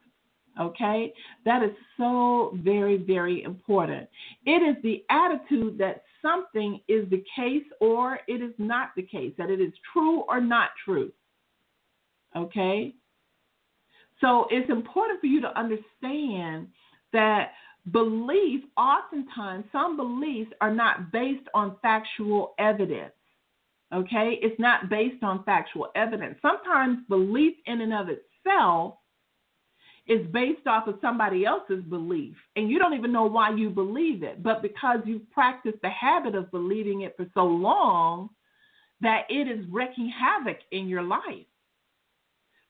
Okay? 0.59 1.13
That 1.43 1.63
is 1.63 1.71
so 1.97 2.57
very, 2.63 2.97
very 2.97 3.43
important. 3.43 4.07
It 4.45 4.61
is 4.61 4.81
the 4.83 5.03
attitude 5.09 5.77
that 5.79 6.03
something 6.21 6.79
is 6.87 7.09
the 7.09 7.23
case 7.35 7.65
or 7.81 8.19
it 8.27 8.41
is 8.41 8.53
not 8.57 8.91
the 8.95 9.03
case, 9.03 9.33
that 9.37 9.49
it 9.49 9.59
is 9.59 9.73
true 9.91 10.21
or 10.29 10.39
not 10.39 10.69
true. 10.85 11.11
Okay? 12.35 12.93
So 14.23 14.47
it's 14.49 14.69
important 14.69 15.19
for 15.19 15.27
you 15.27 15.41
to 15.41 15.59
understand 15.59 16.67
that 17.11 17.51
belief, 17.91 18.61
oftentimes, 18.77 19.65
some 19.71 19.97
beliefs 19.97 20.51
are 20.61 20.73
not 20.73 21.11
based 21.11 21.47
on 21.53 21.75
factual 21.81 22.53
evidence. 22.57 23.11
Okay? 23.93 24.39
It's 24.41 24.59
not 24.59 24.89
based 24.89 25.21
on 25.23 25.43
factual 25.43 25.89
evidence. 25.95 26.37
Sometimes 26.41 26.99
belief 27.09 27.53
in 27.65 27.81
and 27.81 27.93
of 27.93 28.07
itself 28.07 28.95
is 30.07 30.25
based 30.31 30.67
off 30.67 30.87
of 30.87 30.95
somebody 31.01 31.45
else's 31.45 31.83
belief, 31.89 32.35
and 32.57 32.69
you 32.69 32.77
don't 32.77 32.93
even 32.93 33.13
know 33.13 33.23
why 33.25 33.49
you 33.55 33.69
believe 33.69 34.21
it. 34.21 34.43
But 34.43 34.61
because 34.61 34.99
you've 35.05 35.29
practiced 35.31 35.77
the 35.81 35.89
habit 35.89 36.35
of 36.35 36.51
believing 36.51 37.01
it 37.01 37.13
for 37.15 37.25
so 37.33 37.45
long, 37.45 38.29
that 39.01 39.23
it 39.29 39.47
is 39.47 39.65
wreaking 39.69 40.09
havoc 40.17 40.57
in 40.71 40.87
your 40.87 41.03
life. 41.03 41.45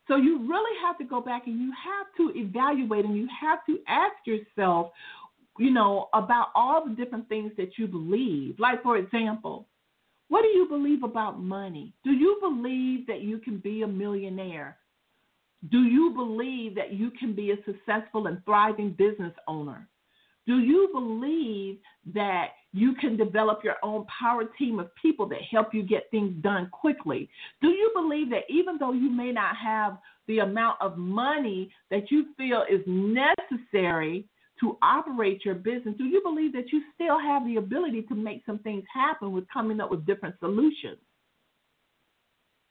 So 0.07 0.17
you 0.17 0.39
really 0.47 0.79
have 0.85 0.97
to 0.97 1.05
go 1.05 1.21
back 1.21 1.47
and 1.47 1.59
you 1.59 1.71
have 1.71 2.07
to 2.17 2.37
evaluate 2.37 3.05
and 3.05 3.15
you 3.15 3.27
have 3.39 3.65
to 3.67 3.79
ask 3.87 4.15
yourself, 4.25 4.91
you 5.57 5.71
know, 5.71 6.09
about 6.13 6.47
all 6.55 6.85
the 6.85 6.93
different 6.95 7.29
things 7.29 7.51
that 7.57 7.77
you 7.77 7.87
believe. 7.87 8.59
Like, 8.59 8.83
for 8.83 8.97
example, 8.97 9.67
what 10.27 10.41
do 10.41 10.47
you 10.49 10.67
believe 10.67 11.03
about 11.03 11.39
money? 11.39 11.93
Do 12.03 12.11
you 12.11 12.37
believe 12.41 13.07
that 13.07 13.21
you 13.21 13.37
can 13.37 13.59
be 13.59 13.83
a 13.83 13.87
millionaire? 13.87 14.77
Do 15.69 15.83
you 15.83 16.11
believe 16.13 16.75
that 16.75 16.93
you 16.93 17.11
can 17.11 17.33
be 17.33 17.51
a 17.51 17.55
successful 17.65 18.27
and 18.27 18.43
thriving 18.43 18.91
business 18.91 19.33
owner? 19.47 19.87
Do 20.45 20.59
you 20.59 20.89
believe 20.93 21.77
that 22.13 22.47
you 22.73 22.95
can 22.95 23.15
develop 23.15 23.63
your 23.63 23.75
own 23.83 24.05
power 24.05 24.43
team 24.57 24.79
of 24.79 24.93
people 25.01 25.27
that 25.29 25.39
help 25.49 25.73
you 25.73 25.83
get 25.83 26.09
things 26.11 26.33
done 26.41 26.69
quickly? 26.71 27.29
Do 27.61 27.69
you 27.69 27.91
believe 27.95 28.29
that 28.31 28.43
even 28.49 28.77
though 28.77 28.93
you 28.93 29.09
may 29.09 29.31
not 29.31 29.55
have 29.55 29.97
the 30.27 30.39
amount 30.39 30.77
of 30.81 30.97
money 30.97 31.71
that 31.91 32.11
you 32.11 32.27
feel 32.37 32.63
is 32.69 32.81
necessary 32.85 34.25
to 34.59 34.77
operate 34.81 35.45
your 35.45 35.55
business, 35.55 35.95
do 35.97 36.05
you 36.05 36.21
believe 36.23 36.53
that 36.53 36.71
you 36.71 36.81
still 36.93 37.19
have 37.19 37.45
the 37.45 37.57
ability 37.57 38.01
to 38.03 38.15
make 38.15 38.43
some 38.45 38.59
things 38.59 38.83
happen 38.93 39.31
with 39.31 39.45
coming 39.51 39.79
up 39.79 39.91
with 39.91 40.05
different 40.05 40.35
solutions? 40.39 40.99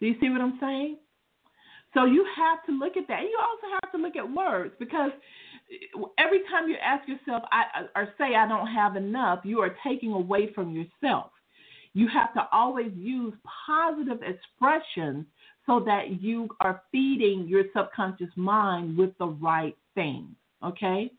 Do 0.01 0.07
you 0.07 0.15
see 0.21 0.29
what 0.31 0.41
I'm 0.41 0.59
saying? 0.61 0.99
So 1.95 2.07
you 2.07 2.27
have 2.37 2.65
to 2.67 2.73
look 2.73 2.97
at 2.97 3.07
that. 3.09 3.23
You 3.23 3.39
also 3.41 3.67
have 3.83 3.93
to 3.93 3.99
look 3.99 4.17
at 4.17 4.31
words 4.31 4.75
because 4.79 5.11
every 6.19 6.41
time 6.51 6.69
you 6.69 6.77
ask 6.83 7.09
yourself 7.09 7.43
I, 7.51 7.87
or 7.97 8.09
say 8.19 8.35
I 8.35 8.47
don't 8.49 8.67
have 8.67 8.97
enough, 8.97 9.41
you 9.45 9.61
are 9.61 9.77
taking 9.87 10.13
away 10.13 10.53
from 10.53 10.75
yourself. 10.75 11.31
You 11.95 12.09
have 12.09 12.33
to 12.35 12.47
always 12.53 12.93
use 12.95 13.35
positive 13.67 14.21
expressions 14.23 15.27
so 15.67 15.81
that 15.81 16.23
you 16.23 16.49
are 16.61 16.83
feeding 16.91 17.47
your 17.47 17.65
subconscious 17.77 18.31
mind 18.37 18.97
with 18.97 19.17
the 19.19 19.27
right 19.27 19.77
things. 19.95 20.31
Okay? 20.65 21.11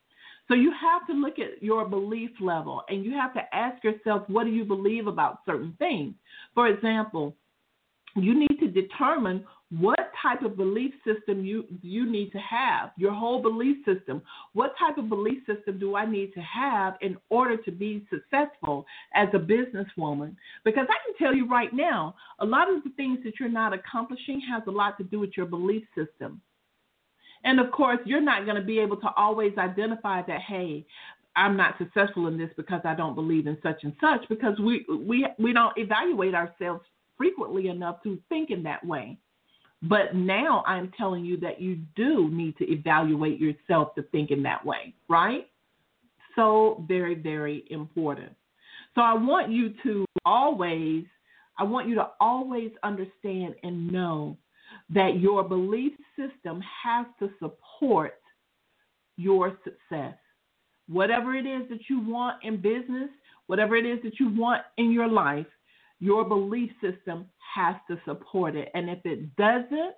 So 0.48 0.56
you 0.56 0.72
have 0.72 1.08
to 1.08 1.14
look 1.14 1.40
at 1.40 1.64
your 1.64 1.88
belief 1.88 2.32
level 2.42 2.84
and 2.90 3.06
you 3.06 3.12
have 3.14 3.34
to 3.36 3.56
ask 3.56 3.84
yourself, 3.84 4.24
what 4.28 4.44
do 4.44 4.50
you 4.50 4.66
believe 4.66 5.08
about 5.08 5.40
certain 5.46 5.76
things? 5.80 6.16
For 6.54 6.68
example, 6.68 7.36
you 8.16 8.38
need 8.38 8.60
to 8.60 8.68
determine 8.68 9.46
what 9.80 10.12
type 10.22 10.44
of 10.44 10.56
belief 10.56 10.94
system 11.06 11.44
you 11.44 11.66
you 11.82 12.10
need 12.10 12.32
to 12.32 12.38
have? 12.38 12.92
Your 12.98 13.12
whole 13.12 13.42
belief 13.42 13.78
system. 13.86 14.22
What 14.54 14.74
type 14.78 14.98
of 14.98 15.10
belief 15.10 15.40
system 15.48 15.80
do 15.80 15.96
i 15.96 16.06
need 16.06 16.34
to 16.34 16.42
have 16.42 16.96
in 17.02 17.18
order 17.30 17.58
to 17.58 17.72
be 17.72 18.06
successful 18.10 18.86
as 19.16 19.30
a 19.34 19.40
businesswoman? 19.40 20.36
Because 20.64 20.86
i 20.90 20.98
can 21.06 21.16
tell 21.18 21.36
you 21.36 21.48
right 21.48 21.74
now 21.74 22.16
a 22.40 22.46
lot 22.46 22.72
of 22.72 22.84
the 22.84 22.92
things 22.92 23.20
that 23.24 23.40
you're 23.40 23.50
not 23.50 23.74
accomplishing 23.74 24.42
has 24.42 24.62
a 24.68 24.72
lot 24.72 24.98
to 24.98 25.04
do 25.04 25.20
with 25.20 25.32
your 25.36 25.48
belief 25.48 25.84
system. 25.96 26.42
And 27.44 27.60
of 27.60 27.72
course 27.72 28.00
you're 28.06 28.22
not 28.22 28.46
going 28.46 28.58
to 28.58 28.66
be 28.66 28.80
able 28.80 28.98
to 28.98 29.10
always 29.18 29.58
identify 29.58 30.22
that 30.24 30.42
hey 30.42 30.86
I'm 31.36 31.58
not 31.58 31.80
successful 31.80 32.28
in 32.28 32.38
this 32.38 32.52
because 32.58 32.82
I 32.84 32.94
don't 32.94 33.16
believe 33.16 33.48
in 33.48 33.58
such 33.64 33.84
and 33.84 33.94
such 34.00 34.30
because 34.30 34.60
we 34.60 34.86
we 34.88 35.26
we 35.40 35.52
don't 35.52 35.76
evaluate 35.78 36.36
ourselves 36.36 36.84
frequently 37.18 37.70
enough 37.70 38.04
to 38.04 38.20
think 38.30 38.52
in 38.52 38.62
that 38.64 38.86
way. 38.86 39.18
But 39.84 40.16
now 40.16 40.64
I'm 40.66 40.92
telling 40.98 41.26
you 41.26 41.38
that 41.42 41.62
you 41.62 41.78
do 41.96 42.30
need 42.32 42.58
to 42.58 42.72
evaluate 42.72 43.40
yourself 43.40 43.94
to 43.96 44.04
think 44.04 44.32
in 44.32 44.42
that 44.44 44.66
way, 44.66 44.94
right? 45.10 45.50
So 46.36 46.84
very, 46.88 47.16
very 47.16 47.66
important. 47.70 48.32
So 48.96 49.02
I 49.02 49.14
want 49.14 49.52
you 49.52 49.74
to 49.84 50.06
always, 50.26 51.04
I 51.60 51.64
want 51.64 51.90
you 51.90 51.96
to 51.96 52.10
always 52.22 52.72
understand 52.84 53.56
and 53.64 53.92
know 53.92 54.38
that 54.90 55.20
your 55.20 55.44
belief 55.44 55.94
system 56.16 56.64
has 56.84 57.06
to 57.20 57.30
support 57.40 58.16
your 59.18 59.58
success. 59.64 60.16
Whatever 60.88 61.36
it 61.36 61.46
is 61.46 61.68
that 61.70 61.90
you 61.90 62.00
want 62.00 62.42
in 62.44 62.58
business, 62.58 63.10
whatever 63.48 63.76
it 63.76 63.86
is 63.86 64.00
that 64.04 64.20
you 64.20 64.30
want 64.30 64.62
in 64.78 64.92
your 64.92 65.08
life, 65.08 65.46
your 66.04 66.26
belief 66.26 66.70
system 66.82 67.26
has 67.56 67.76
to 67.90 67.98
support 68.04 68.58
it. 68.58 68.70
And 68.74 68.90
if 68.90 69.00
it 69.06 69.34
doesn't, 69.38 69.96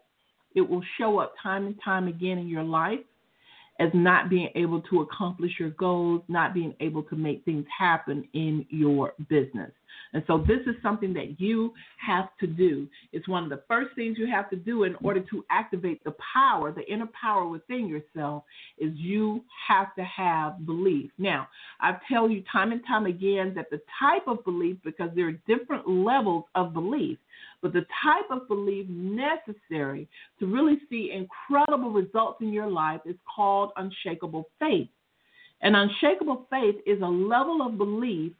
it 0.53 0.61
will 0.61 0.83
show 0.99 1.17
up 1.17 1.33
time 1.41 1.65
and 1.65 1.75
time 1.83 2.07
again 2.07 2.37
in 2.37 2.47
your 2.47 2.63
life. 2.63 2.99
As 3.79 3.89
not 3.93 4.29
being 4.29 4.49
able 4.55 4.81
to 4.81 5.01
accomplish 5.01 5.51
your 5.59 5.71
goals, 5.71 6.21
not 6.27 6.53
being 6.53 6.73
able 6.79 7.03
to 7.03 7.15
make 7.15 7.43
things 7.43 7.65
happen 7.77 8.27
in 8.33 8.65
your 8.69 9.13
business. 9.29 9.71
And 10.13 10.23
so 10.27 10.37
this 10.37 10.59
is 10.65 10.75
something 10.81 11.13
that 11.13 11.39
you 11.41 11.73
have 11.97 12.29
to 12.39 12.47
do. 12.47 12.87
It's 13.11 13.27
one 13.27 13.43
of 13.43 13.49
the 13.49 13.63
first 13.67 13.95
things 13.95 14.17
you 14.17 14.27
have 14.27 14.49
to 14.49 14.55
do 14.55 14.83
in 14.83 14.95
order 15.03 15.19
to 15.19 15.45
activate 15.49 16.03
the 16.03 16.15
power, 16.33 16.71
the 16.71 16.89
inner 16.91 17.09
power 17.19 17.47
within 17.47 17.87
yourself, 17.87 18.43
is 18.77 18.91
you 18.95 19.43
have 19.67 19.93
to 19.95 20.03
have 20.03 20.65
belief. 20.65 21.11
Now, 21.17 21.47
I 21.81 21.97
tell 22.09 22.29
you 22.29 22.43
time 22.49 22.71
and 22.71 22.81
time 22.87 23.05
again 23.05 23.53
that 23.55 23.69
the 23.69 23.81
type 23.99 24.27
of 24.27 24.43
belief, 24.45 24.77
because 24.85 25.09
there 25.15 25.27
are 25.27 25.39
different 25.47 25.87
levels 25.89 26.45
of 26.55 26.73
belief, 26.73 27.17
but 27.65 27.73
the 27.73 27.87
type 28.03 28.29
of 28.29 28.47
belief 28.47 28.85
necessary 28.87 30.07
to 30.37 30.45
really 30.45 30.77
see 30.87 31.09
incredible 31.11 31.89
results 31.89 32.37
in 32.39 32.53
your 32.53 32.67
life 32.69 33.01
is 33.07 33.15
called 33.35 33.71
unshakable 33.77 34.47
faith. 34.59 34.87
And 35.63 35.75
unshakable 35.75 36.45
faith 36.51 36.75
is 36.85 37.01
a 37.01 37.07
level 37.07 37.65
of 37.65 37.79
belief 37.79 38.33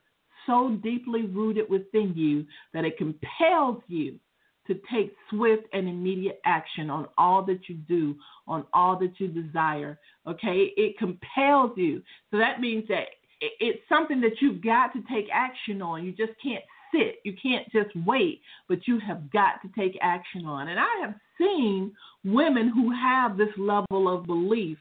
so 0.45 0.77
deeply 0.83 1.23
rooted 1.23 1.67
within 1.71 2.13
you 2.15 2.45
that 2.75 2.85
it 2.85 2.99
compels 2.99 3.81
you 3.87 4.19
to 4.67 4.79
take 4.93 5.15
swift 5.31 5.63
and 5.73 5.89
immediate 5.89 6.39
action 6.45 6.91
on 6.91 7.07
all 7.17 7.43
that 7.45 7.67
you 7.67 7.77
do, 7.87 8.15
on 8.47 8.63
all 8.73 8.95
that 8.99 9.19
you 9.19 9.27
desire. 9.27 9.97
Okay? 10.27 10.71
It 10.77 10.99
compels 10.99 11.71
you. 11.75 12.03
So 12.29 12.37
that 12.37 12.61
means 12.61 12.87
that 12.89 13.05
it's 13.41 13.81
something 13.89 14.21
that 14.21 14.39
you've 14.39 14.63
got 14.63 14.93
to 14.93 15.01
take 15.11 15.29
action 15.33 15.81
on. 15.81 16.05
You 16.05 16.11
just 16.11 16.33
can't 16.43 16.63
sit. 16.95 17.19
You 17.23 17.33
can't 17.41 17.69
just 17.71 17.95
wait, 18.05 18.41
but 18.67 18.87
you 18.87 18.99
have 18.99 19.31
got 19.31 19.61
to 19.61 19.69
take 19.77 19.97
action 20.01 20.45
on. 20.45 20.69
And 20.69 20.79
I 20.79 21.01
have 21.01 21.15
seen 21.37 21.91
women 22.23 22.69
who 22.69 22.91
have 22.91 23.37
this 23.37 23.49
level 23.57 24.13
of 24.13 24.25
belief. 24.25 24.77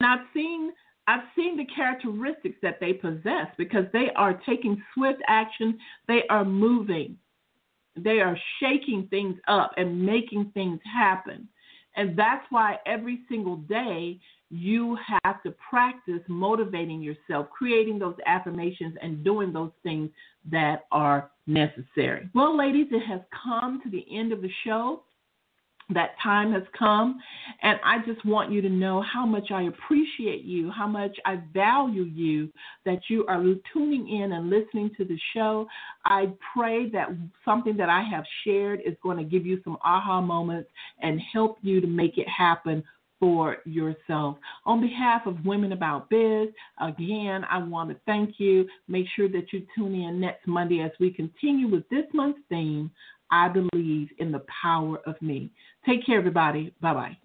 And 0.00 0.08
I've 0.08 0.26
seen 0.34 0.72
I've 1.06 1.24
seen 1.34 1.56
the 1.56 1.66
characteristics 1.74 2.58
that 2.62 2.78
they 2.78 2.92
possess 2.92 3.48
because 3.58 3.84
they 3.92 4.10
are 4.14 4.40
taking 4.46 4.80
swift 4.94 5.20
action, 5.26 5.76
they 6.06 6.22
are 6.30 6.44
moving. 6.44 7.16
They 7.96 8.20
are 8.20 8.38
shaking 8.60 9.08
things 9.10 9.36
up 9.48 9.72
and 9.76 10.06
making 10.06 10.52
things 10.54 10.78
happen. 10.84 11.48
And 11.96 12.16
that's 12.16 12.44
why 12.50 12.76
every 12.86 13.20
single 13.28 13.56
day 13.56 14.20
you 14.50 14.98
have 15.22 15.42
to 15.44 15.54
practice 15.70 16.20
motivating 16.28 17.00
yourself, 17.00 17.48
creating 17.50 17.98
those 17.98 18.16
affirmations, 18.26 18.96
and 19.00 19.24
doing 19.24 19.52
those 19.52 19.70
things 19.82 20.10
that 20.50 20.86
are 20.90 21.30
necessary. 21.46 22.28
Well, 22.34 22.56
ladies, 22.56 22.88
it 22.90 23.06
has 23.06 23.20
come 23.44 23.80
to 23.82 23.90
the 23.90 24.04
end 24.10 24.32
of 24.32 24.42
the 24.42 24.50
show. 24.64 25.02
That 25.92 26.10
time 26.22 26.52
has 26.52 26.62
come, 26.78 27.20
and 27.62 27.80
I 27.84 27.98
just 28.06 28.24
want 28.24 28.52
you 28.52 28.62
to 28.62 28.68
know 28.68 29.02
how 29.02 29.26
much 29.26 29.50
I 29.50 29.62
appreciate 29.62 30.44
you, 30.44 30.70
how 30.70 30.86
much 30.86 31.16
I 31.24 31.40
value 31.52 32.04
you, 32.04 32.48
that 32.84 33.00
you 33.08 33.26
are 33.26 33.42
tuning 33.72 34.08
in 34.08 34.30
and 34.30 34.50
listening 34.50 34.92
to 34.98 35.04
the 35.04 35.18
show. 35.34 35.66
I 36.04 36.28
pray 36.54 36.88
that 36.90 37.08
something 37.44 37.76
that 37.76 37.88
I 37.88 38.04
have 38.04 38.22
shared 38.44 38.80
is 38.86 38.94
going 39.02 39.16
to 39.16 39.24
give 39.24 39.44
you 39.44 39.60
some 39.64 39.78
aha 39.82 40.20
moments 40.20 40.70
and 41.02 41.20
help 41.32 41.58
you 41.60 41.80
to 41.80 41.88
make 41.88 42.18
it 42.18 42.28
happen 42.28 42.84
for 43.20 43.58
yourself. 43.64 44.38
On 44.64 44.80
behalf 44.80 45.26
of 45.26 45.44
Women 45.44 45.72
About 45.72 46.10
Biz, 46.10 46.48
again, 46.80 47.44
I 47.48 47.58
want 47.58 47.90
to 47.90 47.96
thank 48.06 48.40
you. 48.40 48.66
Make 48.88 49.06
sure 49.14 49.28
that 49.28 49.52
you 49.52 49.64
tune 49.76 49.94
in 49.94 50.18
next 50.18 50.48
Monday 50.48 50.80
as 50.80 50.90
we 50.98 51.12
continue 51.12 51.68
with 51.68 51.88
this 51.90 52.06
month's 52.12 52.40
theme 52.48 52.90
I 53.30 53.48
believe 53.48 54.08
in 54.18 54.32
the 54.32 54.42
power 54.62 54.98
of 55.06 55.20
me. 55.22 55.50
Take 55.86 56.04
care, 56.04 56.18
everybody. 56.18 56.74
Bye 56.80 56.94
bye. 56.94 57.16